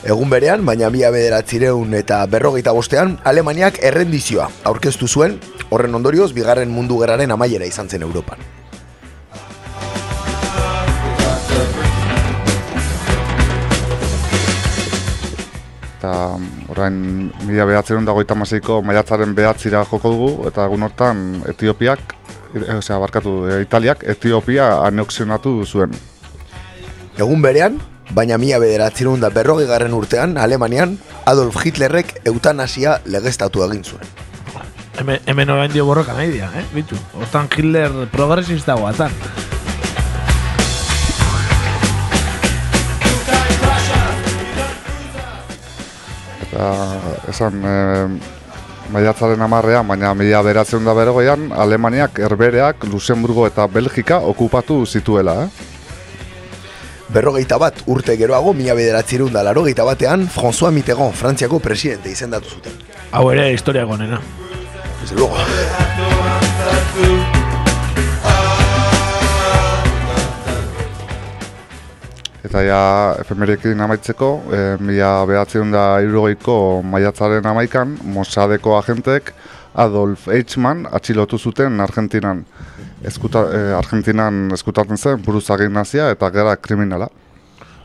[0.00, 5.34] Egun berean, baina mila bederatzireun eta berrogeita bostean, Alemaniak errendizioa aurkeztu zuen,
[5.68, 8.40] horren ondorioz, bigarren mundu gerraren amaiera izan zen Europan.
[16.00, 16.14] Eta
[16.72, 16.96] orain
[17.44, 22.16] mila behatzen da goita maseiko maiatzaren behatzira joko dugu, eta egun hortan Etiopiak,
[22.56, 25.92] e, osea, barkatu, e, Italiak Etiopia anexionatu zuen.
[27.20, 27.76] Egun berean,
[28.14, 30.96] baina mila bederatzireun da berrogei garren urtean, Alemanian,
[31.30, 34.10] Adolf Hitlerrek eutanasia legeztatu egin zuen.
[34.98, 36.64] Hemen, hemen orain dio borroka nahi dira, eh?
[36.74, 39.14] Bitu, hortan Hitler progresista guatan.
[46.50, 46.68] Eta
[47.30, 47.74] esan e,
[48.90, 55.69] maiatzaren amarrean, baina mila beratzen da berogean, Alemaniak, Herbereak, Luxemburgo eta Belgika okupatu zituela, eh?
[57.10, 62.76] Berrogeita bat urte geroago, mila bederatzireun da larogeita batean, François Mitterrand, Frantziako presidente izendatu zuten.
[63.10, 64.20] Hau ere historia gonena.
[65.00, 65.34] Desde luego.
[72.46, 72.82] Eta ja,
[73.20, 76.54] efemerekin amaitzeko, e, mila behatzen da irurogeiko
[76.86, 79.34] maiatzaren amaikan, Mossadeko agentek
[79.74, 82.44] Adolf Eichmann atxilotu zuten Argentinan.
[83.06, 87.08] Eskuta, e, Argentinan eskutatzen zen buruzagin nazia eta gera kriminala.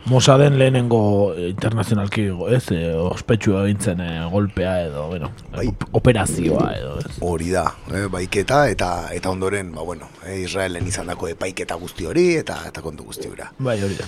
[0.05, 5.31] Mossaden lehenengo internazionalki, ez, e, ospetsua egintzen e, golpea edo, bueno,
[5.63, 7.15] op- operazioa edo, ez.
[7.25, 12.27] Hori da, eh, baiketa eta eta ondoren, ba bueno, eh, Israelen izandako epaiketa guzti hori
[12.43, 13.47] eta eta kontu guzti hori.
[13.57, 14.05] Bai, hori da.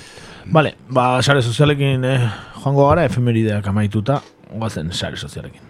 [0.54, 2.20] Vale, ba, sare sozialekin eh,
[2.62, 4.22] joango gara, efemerideak amaituta,
[4.54, 5.67] goazen sare sozialekin.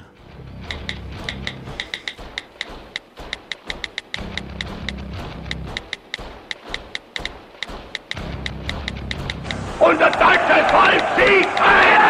[9.88, 12.02] Und das deutsche Volk siegt ein!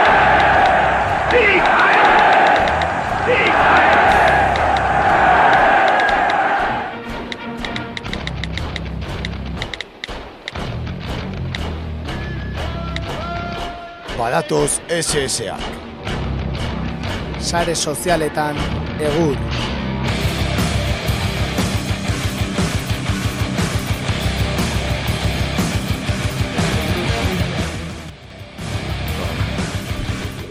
[1.29, 1.99] Siegt ein!
[3.27, 3.97] Siegt ein!
[14.17, 15.57] Badatoz SSA.
[17.39, 18.55] Sare sozialetan
[18.99, 19.37] egur.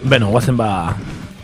[0.07, 0.95] Beno, guazen ba,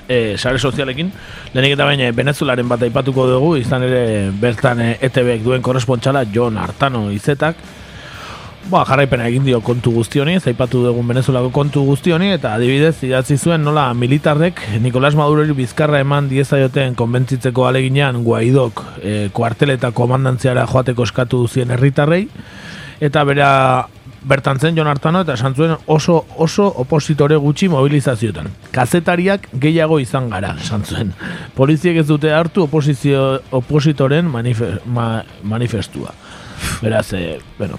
[0.08, 1.10] e, sare sozialekin,
[1.52, 6.58] lehenik eta baina Venezuelaren bat aipatuko dugu, izan ere bertan e, ETBek duen korrespontxala Jon
[6.62, 7.56] Artano izetak,
[8.70, 13.64] Ba, jarraipena egin dio kontu guztioni, zaipatu dugun Venezuelako kontu guztioni, eta adibidez idatzi zuen
[13.66, 21.08] nola militarrek Nicolás Madurori bizkarra eman diezaioten konbentzitzeko aleginean Guaidok e, kuartel eta komandantziara joateko
[21.08, 22.28] eskatu zien herritarrei,
[23.02, 23.50] eta bera
[24.24, 28.50] bertan zen Jon Artano eta esan zuen oso oso opositore gutxi mobilizazioetan.
[28.72, 31.14] Kazetariak gehiago izan gara, esan zuen.
[31.56, 36.14] Poliziek ez dute hartu oposizio, opositoren manife, ma, manifestua.
[36.82, 37.78] Beraz, e, bueno,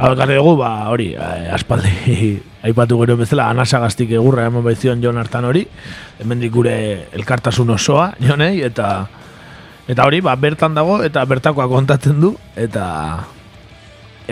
[0.00, 1.90] Algarri dugu, ba, hori, eh, aspaldi
[2.66, 5.66] aipatu gero bezala, anasagaztik egurra eman baizion Jon hartan hori,
[6.20, 6.76] hemendik gure
[7.16, 9.08] elkartasun osoa, jonei, eta
[9.90, 12.86] eta hori, ba, bertan dago, eta bertakoa kontatzen du, eta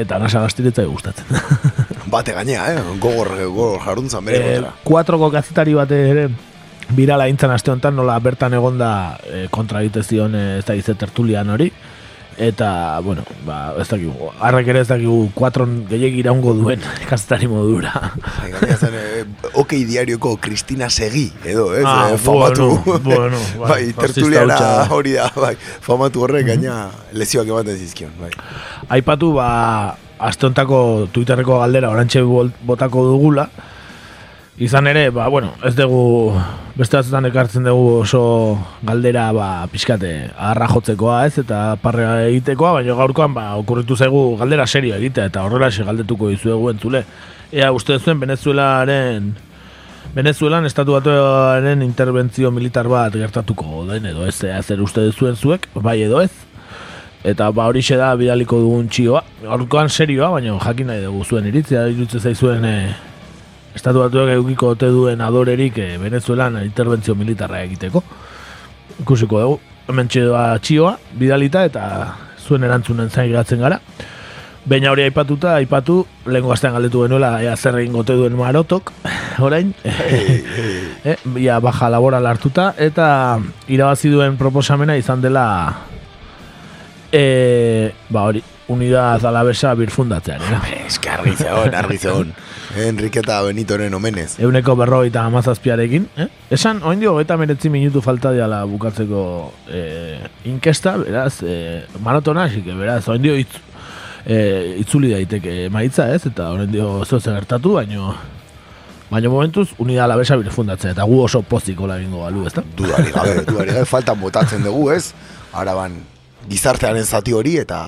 [0.05, 1.27] eta anasagaztik ez gustatzen.
[2.12, 2.83] Bate gainea, eh?
[3.01, 4.73] Gogor, gogor jaruntzan bere Eh, kontra.
[4.85, 6.29] kuatroko gazetari bat ere
[6.97, 11.51] birala intzan aste honetan nola bertan egonda e, kontra egite zion e, ez da tertulian
[11.53, 11.66] hori
[12.39, 17.93] eta, bueno, ba, ez dakigu, arrek ere ez dakigu kuatron gehiagi iraungo duen kazetari modura.
[18.78, 19.24] Zen, eh,
[19.59, 21.85] okei diarioko Kristina Segi, edo, ez?
[21.85, 22.70] Ah, eh, famatu.
[22.85, 25.56] bueno, bueno, bai, bai, tertuliara hori da, bai.
[25.85, 28.31] Famatu horrek gaina lezioak ematen zizkion, bai.
[28.94, 33.48] Aipatu, ba, aste hontako Twitterreko galdera orantxe botako dugula,
[34.59, 36.32] Izan ere, ba, bueno, ez dugu,
[36.74, 38.22] beste batzutan ekartzen dugu oso
[38.82, 44.66] galdera, ba, pixkate, agarra jotzekoa, ez, eta parrea egitekoa, baina gaurkoan, ba, okurritu zaigu galdera
[44.66, 47.05] serio egitea, eta horrela galdetuko dizuegu entzule.
[47.52, 49.30] Ea, uste zuen Venezuelaren,
[50.16, 55.70] Venezuelan estatu batuaren interbentzio militar bat gertatuko den edo ez, ea, zer uste zuen zuek,
[55.74, 56.32] bai edo ez,
[57.26, 59.24] Eta ba horixe da bidaliko dugun txioa.
[59.43, 62.74] Gaurkoan serioa, baina jakin nahi dugu zuen iritzia, irutzen zaizuen e,
[63.77, 68.03] estatu batuak edukiko ote duen adorerik e, Venezuelan interbentzio militarra egiteko.
[69.03, 69.59] Ikusiko dugu,
[69.89, 71.82] hemen txioa txioa, bidalita eta
[72.45, 73.81] zuen erantzunen zain gatzen gara.
[74.69, 78.93] Baina hori aipatuta, aipatu, lehenko gaztean galdetu genuela, ea zer egin gote duen marotok,
[79.47, 83.07] orain, eh, ia baja laboral hartuta, eta
[83.69, 85.47] irabazi duen proposamena izan dela
[87.12, 90.61] e, ba hori, unidad alabesa birfundatzean, era.
[91.16, 92.35] Argi zegoen, argi zegoen.
[92.77, 94.39] Enriqueta Benitoren omenez.
[94.39, 96.27] Euneko berrogeita hamazazpiarekin, eh?
[96.53, 99.23] Esan, oin dio, eta meretzi minutu falta diala bukatzeko
[99.73, 100.19] eh,
[100.51, 103.61] inkesta, beraz, eh, maratona, que beraz, oin dio, itz,
[104.27, 106.27] eh, itzuli daiteke maitza, ez?
[106.28, 108.15] Eta oin dio, zo zer gertatu, baino,
[109.11, 112.66] baino momentuz, unidad alabesa birfundatzea, eta gu oso poziko labingo balu, ez da?
[112.77, 115.15] Dudari gabe, dudari gabe, faltan botatzen dugu, ez?
[115.57, 116.03] Araban,
[116.49, 117.86] gizartearen zati hori eta...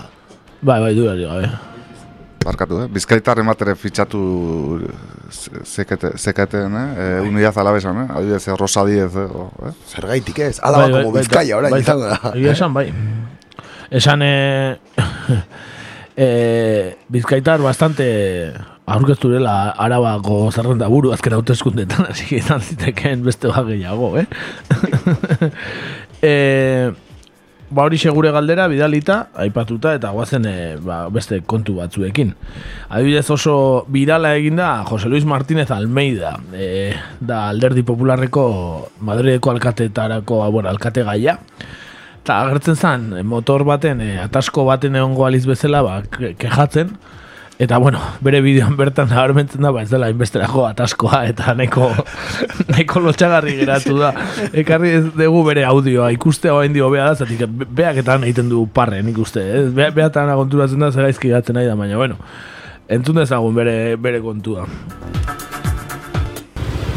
[0.63, 1.70] Bai, bai, dudari gabe.
[2.41, 2.89] Barkatu, eh?
[2.89, 4.21] Bizkaitar ematere fitxatu
[5.31, 7.19] ze- zekete, zeketen, eh?
[7.21, 8.17] eh unidad alabesan, eh?
[8.17, 9.27] Adibidez, eh, Rosa Diez, eh?
[9.29, 9.73] o, eh?
[9.93, 12.33] Zergaitik ez, alaba como Bizkaia, orain bai, izango da.
[12.33, 12.87] Egia esan, bai.
[13.91, 14.79] Esan, eh,
[16.17, 18.09] eh, Bizkaitar bastante
[18.91, 24.27] aurkeztu dela arabako zerrenda buru azken hauteskundetan, hasi que izan zitekeen beste bat gehiago, eh?
[26.33, 26.91] eh
[27.71, 32.33] ba hori segure galdera bidalita, aipatuta eta guazen e, ba, beste kontu batzuekin.
[32.89, 40.69] Adibidez oso birala eginda Jose Luis Martínez Almeida, e, da alderdi popularreko Madrideko alkatetarako, bueno,
[40.69, 41.39] alkate gaia.
[42.21, 46.91] Eta agertzen zen, e, motor baten, e, atasko baten egongo aliz bezala, ba, ke- kejatzen,
[47.61, 51.91] Eta bueno, bere bideoan bertan nabarmentzen da, ba ez dela inbesterako ataskoa eta neko,
[52.77, 54.15] neko lotxagarri geratu da.
[54.57, 58.49] Ekarri ez dugu bere audioa, ikustea hain dio bea da, zatik be- beak eta egiten
[58.49, 59.45] du parre, nik uste.
[59.45, 59.67] Eh?
[59.77, 62.17] Be, beatan agonturatzen da, zera izki gatzen nahi da, baina bueno.
[62.89, 64.65] Entzun dezagun bere, bere kontua.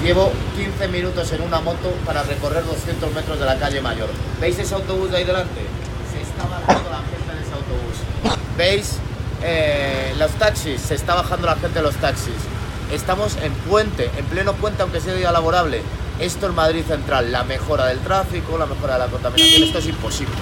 [0.04, 4.08] Llevo 15 minutos en una moto para recorrer 200 metros de la calle Mayor.
[4.40, 5.62] ¿Veis ese autobús de ahí delante?
[6.12, 8.40] Se está bajando la gente de ese autobús.
[8.58, 9.00] ¿Veis
[9.44, 10.82] eh, los taxis?
[10.82, 12.34] Se está bajando la gente de los taxis.
[12.92, 15.82] Estamos en puente, en pleno puente, aunque sea día laborable.
[16.20, 19.88] Esto es Madrid Central, la mejora del tráfico, la mejora de la contaminación, esto es
[19.88, 20.36] imposible.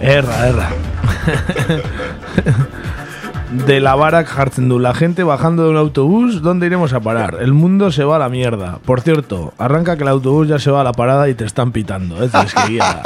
[0.00, 0.70] Erra, erra.
[3.52, 7.38] De la vara jartzen du la gente bajando de un autobús, ¿dónde iremos a parar?
[7.40, 8.80] El mundo se va a la mierda.
[8.84, 11.70] Por cierto, arranca que el autobús ya se va a la parada y te están
[11.70, 12.22] pitando.
[12.22, 13.02] Ez, es que guía.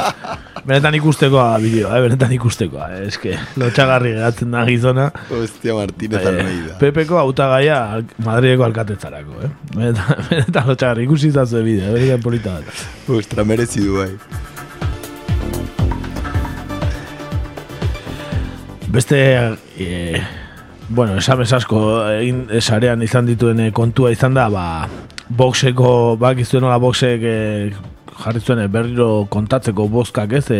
[0.65, 2.01] Benetan ikustekoa bideoa, eh?
[2.01, 2.99] benetan ikustekoa.
[3.01, 5.11] Es que lotxagarri geratzen da gizona.
[5.29, 6.77] Hostia, Martínez Eh, Almeida.
[6.79, 9.49] Pepeko hautagaia al- Madrideko alkatetzarako, eh?
[9.75, 11.99] Benetan, benetan lotxagarri ikusi zazu bideo, eh?
[11.99, 12.85] benetan polita bat.
[13.09, 14.09] Ostra, merezi du bai.
[18.91, 20.21] Beste, e,
[20.89, 21.79] bueno, esamez asko
[22.11, 24.65] egin sarean izan dituen eh, kontua izan da, ba,
[25.31, 27.35] boxeko, bak izuen nola boxek e,
[28.19, 30.59] jarri zuen eh, berriro kontatzeko bozkak ez, e,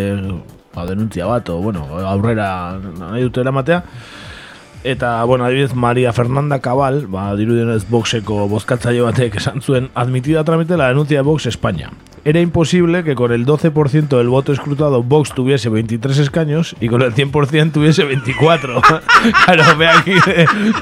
[0.71, 3.83] ba, denuntzia bat, o, bueno, aurrera nahi dute eramatea,
[4.81, 10.79] Eta, bueno, adibidez, Maria Fernanda Cabal, ba, dirudienez boxeko bozkatzaile batek esan zuen, admitida tramite
[10.79, 11.91] la denuncia de Vox España.
[12.23, 17.01] Era imposible que con el 12% del voto escrutado Vox tuviese 23 escaños y con
[17.01, 18.81] el 100% tuviese 24.
[19.45, 20.13] claro, ve aquí,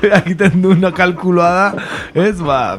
[0.02, 1.76] ve aquí tendu una calculada,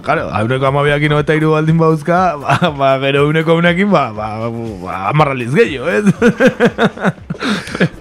[0.02, 4.50] claro, hauneko amabiakin eta iru baldin bauzka, uneko unekin, ba, ba?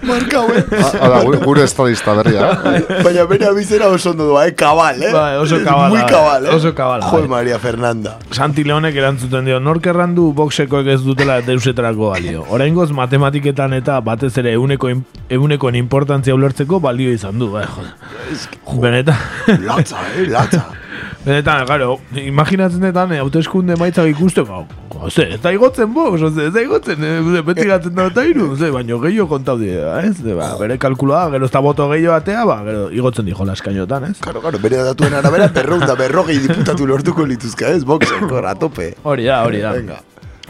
[0.02, 0.64] Marka, eh?
[1.00, 2.50] Hala, gure, gure estadista berria.
[2.74, 3.02] eh?
[3.04, 4.54] Baina bere abizera oso ondo doa, eh?
[4.54, 5.12] Kabal, eh?
[5.12, 6.54] Bai, oso kabala, Muy kabal, eh?
[6.54, 7.28] oso kabala, Jo, bai.
[7.28, 8.18] Maria Fernanda.
[8.30, 12.44] Santi Leonek erantzuten dio, nork errandu boxekoek ez dutela deusetarako balio.
[12.50, 14.90] Oraingoz matematiketan eta batez ere euneko,
[15.30, 18.76] eunekoen importantzia ulertzeko balio izan du, bai, jo.
[18.80, 19.16] Benetan.
[19.64, 20.26] Latza, eh?
[20.28, 20.66] Latza.
[21.24, 24.64] Benetan, claro, imaginatzen detan, eh, hauteskunde maitzak ikusteko,
[25.00, 28.50] Ose, ez da igotzen box, ose, ez da igotzen, eh, beti gatzen da eta iru,
[28.52, 30.18] ose, baino gehiago kontau dira, ez?
[30.36, 34.18] Ba, bere kalkulua, gero ez da boto gehiago atea, ba, gero igotzen dijo laskainotan, ez?
[34.20, 37.84] Claro, claro, bere datuen arabera berreunda berrogei diputatu lortuko lituzka, ez?
[37.88, 38.90] Boxeko, a tope.
[39.04, 39.72] Hori da, hori da.
[39.76, 40.00] Venga.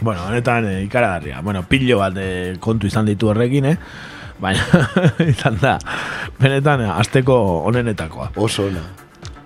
[0.00, 1.42] Bueno, honetan e, ikaragarria.
[1.42, 3.76] Bueno, pilo bat eh, kontu izan ditu horrekin, eh?
[4.40, 4.64] Baina,
[5.34, 5.76] izan da,
[6.40, 7.38] benetan, eh, asteko
[7.70, 8.32] onenetakoa.
[8.40, 8.82] Oso ona.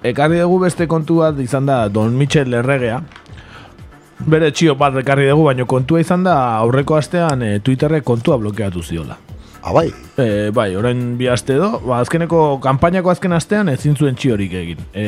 [0.04, 2.98] Ekarri dugu beste kontu bat izan da Don Michel Erregea.
[4.28, 8.82] Bere txio bat ekarri dugu, baina kontua izan da aurreko astean e, Twitterrek kontua blokeatu
[8.84, 9.16] ziola.
[9.64, 9.86] Abai?
[10.20, 14.84] E, bai, orain bi aste do, ba, azkeneko, kanpainako azken astean ezin zuen txiorik egin.
[14.92, 15.06] E,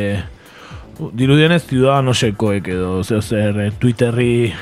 [1.12, 4.54] dirudienez, ciudadanosekoek edo zeo zer Twitterri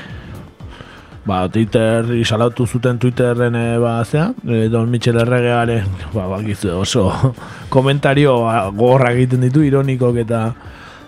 [1.25, 7.09] ba, Twitterri salatu zuten Twitterren e, ba, zea, e, Don Michel Erregearen ba, bakizu, oso
[7.73, 10.45] komentario ba, gogorra egiten ditu, ironikok eta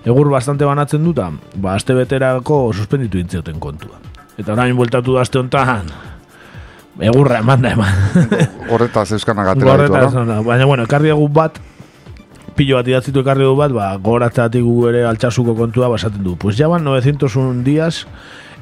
[0.08, 4.02] egur bastante banatzen duta, ba, aste beterako suspenditu intzioten kontua.
[4.38, 5.90] Eta orain bueltatu da aste honetan,
[7.02, 8.04] egurra eman da eman.
[8.74, 10.44] Horretaz euskanak atera ditu, Horretaz, no?
[10.46, 11.62] baina bueno, ekarri dugu bat,
[12.58, 16.38] pilo bat idatzitu ekarri dugu bat, ba, gogoratzeatik gu ere altxasuko kontua basaten du.
[16.42, 18.08] Pues ya van 901 días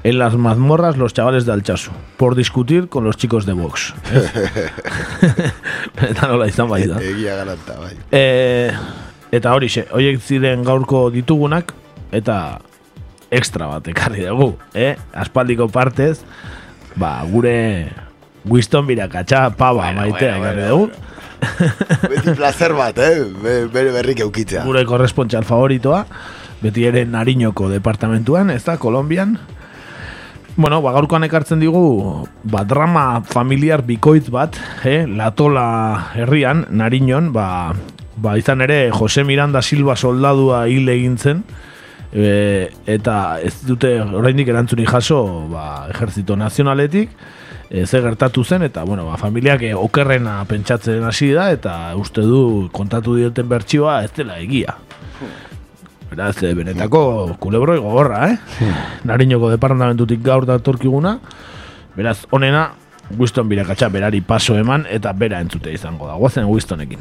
[0.06, 3.95] en las mazmorras los chavales de Altsasu, por discutir con los chicos de Vox.
[6.10, 6.99] Eta nola izan bai da.
[7.02, 7.94] Egia garanta, bai.
[8.14, 8.72] E,
[9.36, 11.73] eta hori xe, horiek ziren gaurko ditugunak,
[12.15, 12.60] eta
[13.34, 14.94] extra bat ekarri dugu, eh?
[15.18, 16.19] Aspaldiko partez,
[16.95, 17.56] ba, gure
[18.45, 20.91] Winston birakatxa paba maitea ekarri dugu.
[22.11, 23.26] Beti placer bat, eh?
[23.41, 24.64] Be- Bere berrik eukitzea.
[24.69, 26.06] Gure korrespontxal favoritoa,
[26.61, 29.40] beti ere Nariñoko departamentuan, ez da, Kolombian.
[30.57, 34.56] Bueno, ba, gaurkoan ekartzen digu, ba, drama familiar bikoitz bat,
[34.88, 35.03] eh?
[35.03, 37.73] Latola herrian, Nariñon, ba,
[38.15, 41.41] ba, izan ere, Jose Miranda Silva soldadua hil egin zen,
[42.15, 45.19] e, eta ez dute oraindik erantzunik jaso
[45.52, 47.11] ba, ejertzito nazionaletik,
[47.68, 52.23] e, ze gertatu zen, eta bueno, ba, familiak e, okerrena pentsatzen hasi da, eta uste
[52.23, 54.80] du kontatu dioten bertsioa ez dela egia.
[56.10, 58.38] Beraz, e, benetako kulebroi gogorra, eh?
[59.10, 61.18] Nariñoko departamentutik gaur datorkiguna,
[61.95, 62.69] beraz, onena,
[63.18, 66.15] Winston birakatxa berari paso eman, eta bera entzute izango da.
[66.18, 66.99] Guazen Winstonekin.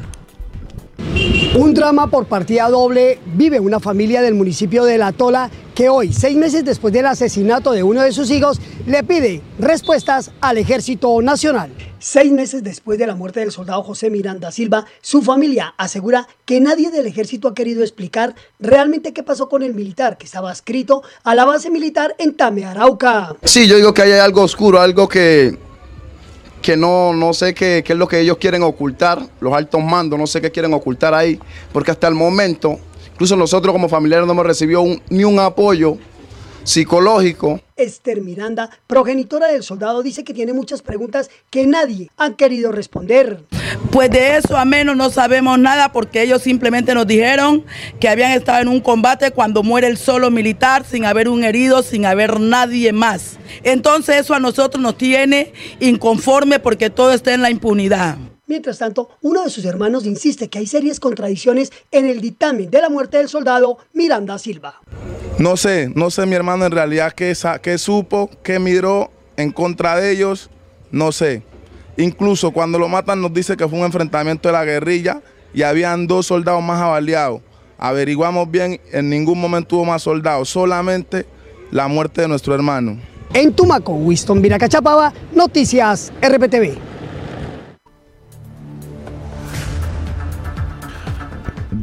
[1.55, 6.11] Un drama por partida doble vive una familia del municipio de La Tola que hoy,
[6.11, 11.21] seis meses después del asesinato de uno de sus hijos, le pide respuestas al Ejército
[11.21, 11.71] Nacional.
[11.99, 16.59] Seis meses después de la muerte del soldado José Miranda Silva, su familia asegura que
[16.61, 21.03] nadie del ejército ha querido explicar realmente qué pasó con el militar que estaba adscrito
[21.23, 23.35] a la base militar en Tame, Arauca.
[23.43, 25.57] Sí, yo digo que hay algo oscuro, algo que,
[26.65, 30.17] que no, no sé qué, qué es lo que ellos quieren ocultar, los altos mandos,
[30.17, 31.39] no sé qué quieren ocultar ahí,
[31.71, 32.79] porque hasta el momento,
[33.13, 35.99] incluso nosotros como familiares no hemos recibido ni un apoyo
[36.65, 37.61] psicológico.
[37.77, 43.43] Esther Miranda, progenitora del soldado, dice que tiene muchas preguntas que nadie ha querido responder.
[43.91, 47.65] Pues de eso a menos no sabemos nada porque ellos simplemente nos dijeron
[47.99, 51.83] que habían estado en un combate cuando muere el solo militar sin haber un herido,
[51.83, 53.37] sin haber nadie más.
[53.63, 58.17] Entonces eso a nosotros nos tiene inconforme porque todo está en la impunidad.
[58.47, 62.79] Mientras tanto, uno de sus hermanos insiste que hay serias contradicciones en el dictamen de
[62.79, 64.81] la muerte del soldado Miranda Silva.
[65.39, 69.95] No sé, no sé mi hermano en realidad qué, qué supo, qué miró en contra
[69.95, 70.51] de ellos,
[70.91, 71.41] no sé.
[71.97, 75.21] Incluso cuando lo matan nos dice que fue un enfrentamiento de la guerrilla
[75.53, 77.41] y habían dos soldados más avaliados.
[77.79, 81.25] Averiguamos bien, en ningún momento hubo más soldados, solamente
[81.71, 82.99] la muerte de nuestro hermano.
[83.33, 86.94] En Tumaco, Winston Viracachapaba, Noticias RPTV.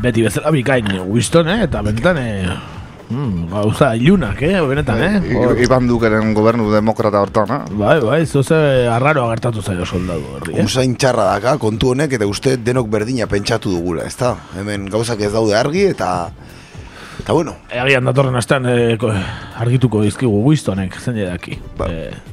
[0.03, 1.63] Beti bezala bikain Winston, eh?
[1.69, 2.55] Eta benetan, eh,
[3.13, 5.21] Mm, gauza ilunak, eh, benetan, eh?
[5.37, 7.59] I- Iban Dukeren gobernu demokrata hortan, eh?
[7.77, 10.65] Bai, bai, zoze arraro agertatu zaio soldadu herri, eh?
[10.65, 14.31] Usain txarra daka, kontu honek, eta uste denok berdina pentsatu dugula, ezta?
[14.57, 16.31] Hemen gauzak ez daude argi, eta...
[17.23, 19.13] Eta bueno, Egian datorren astean eh, ko-
[19.63, 21.55] argituko dizkigu Wistonek, zein edaki.
[21.79, 21.87] ba,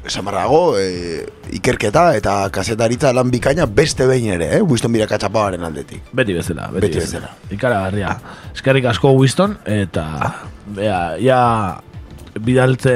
[0.04, 4.62] esan barra dago, e, ikerketa eta kasetaritza lan bikaina beste behin ere, eh?
[4.66, 6.02] Winston birakatxapagaren aldetik.
[6.12, 7.30] Beti bezala, beti, Beti bezala.
[7.54, 8.16] Ikaragarria.
[8.56, 10.08] Eskerrik asko Winston, eta
[10.74, 11.42] bea, ja
[12.42, 12.96] bidaltze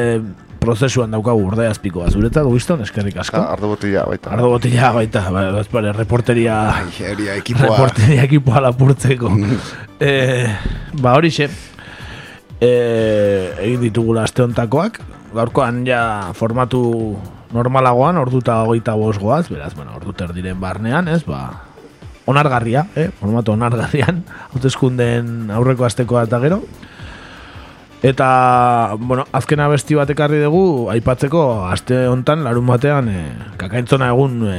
[0.64, 3.38] prozesuan daukagu urde azpikoa zuretzat, Winston, eskerrik asko.
[3.38, 4.32] Ah, Ardo botila baita.
[4.34, 6.58] Ardo botila baita, ba, bazpare, reporteria,
[7.06, 7.68] Eria, ekipoa.
[7.70, 9.30] reporteria ekipoa lapurtzeko.
[10.00, 10.48] eh,
[10.98, 11.50] ba horixe,
[12.64, 15.02] eh, egin ditugula aste hontakoak,
[15.34, 16.84] gaurkoan ja formatu
[17.54, 21.44] normalagoan, orduta hogeita bost goaz, beraz, bueno, ordu terdiren barnean, ez, ba,
[22.30, 24.24] onargarria, eh, formatu onargarrian,
[24.54, 26.64] hautezkunden aurreko astekoa eta gero,
[28.04, 33.22] Eta, bueno, azken abesti bat ekarri dugu, aipatzeko, aste hontan, larun batean, e,
[33.56, 34.58] kakaintzona egun e,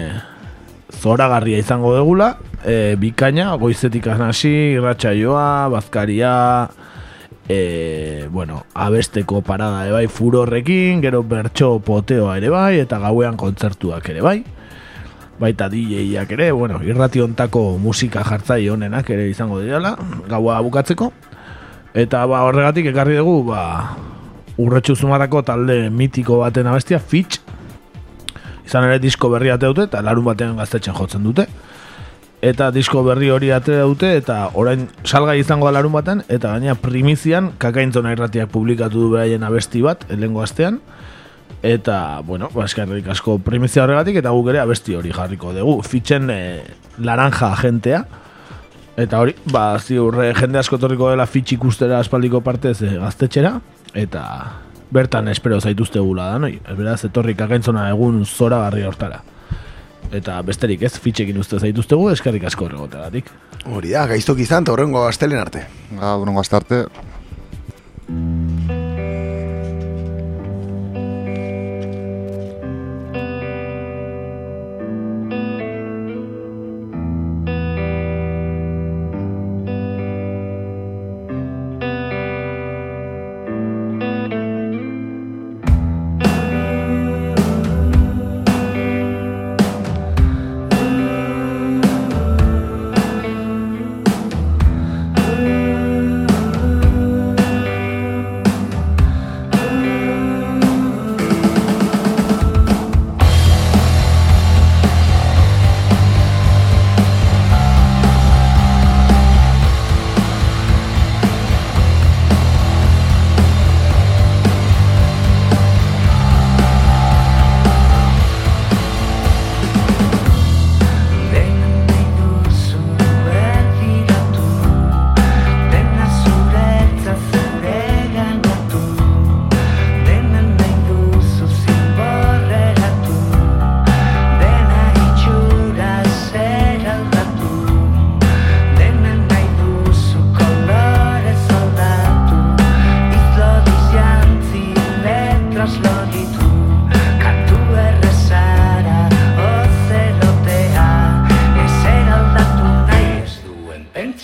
[0.96, 2.30] zoragarria izango degula,
[2.64, 6.32] e, bikaina, goizetik hasi, irratsaioa, bazkaria,
[7.48, 14.08] e, bueno, abesteko parada ere bai furorrekin, gero bertso poteoa ere bai, eta gauean kontzertuak
[14.14, 14.38] ere bai,
[15.40, 19.96] baita DJak ere, bueno, irrati hontako musika jartzai honenak ere izango direla,
[20.28, 21.12] gaua bukatzeko,
[21.94, 23.94] Eta ba, horregatik ekarri dugu ba,
[24.58, 27.38] urretxu zumarako talde mitiko baten abestia, Fitch.
[28.66, 31.46] Izan ere disko berri ate dute eta larun batean gaztetxen jotzen dute.
[32.44, 36.74] Eta disko berri hori ate dute eta orain salgai izango da larun batean eta gaina
[36.76, 40.80] primizian kakaintzona irratiak publikatu du beraien abesti bat, elengo astean.
[41.64, 45.78] Eta, bueno, ba, eskerrik asko primizia horregatik eta guk ere abesti hori jarriko dugu.
[45.88, 46.60] Fitchen eh,
[47.00, 48.04] laranja agentea.
[49.00, 53.56] Eta hori, ba, ziurre jende asko torriko dela fitx ikustera aspaldiko partez e, gaztetxera,
[53.96, 54.24] eta
[54.94, 56.58] bertan espero zaituzte gula da, noi?
[56.76, 59.24] Beraz, etorrik akaintzona egun zora barri hortara.
[60.14, 63.30] Eta besterik ez, fitxekin uste zaituztegu, eskerrik asko horregoteratik.
[63.64, 65.64] Hori da, gaiztok izan, eta horrengo astelen arte.
[65.98, 66.84] Ga, durengo astarte.
[68.06, 68.63] Dena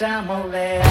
[0.01, 0.90] Ezer aldatu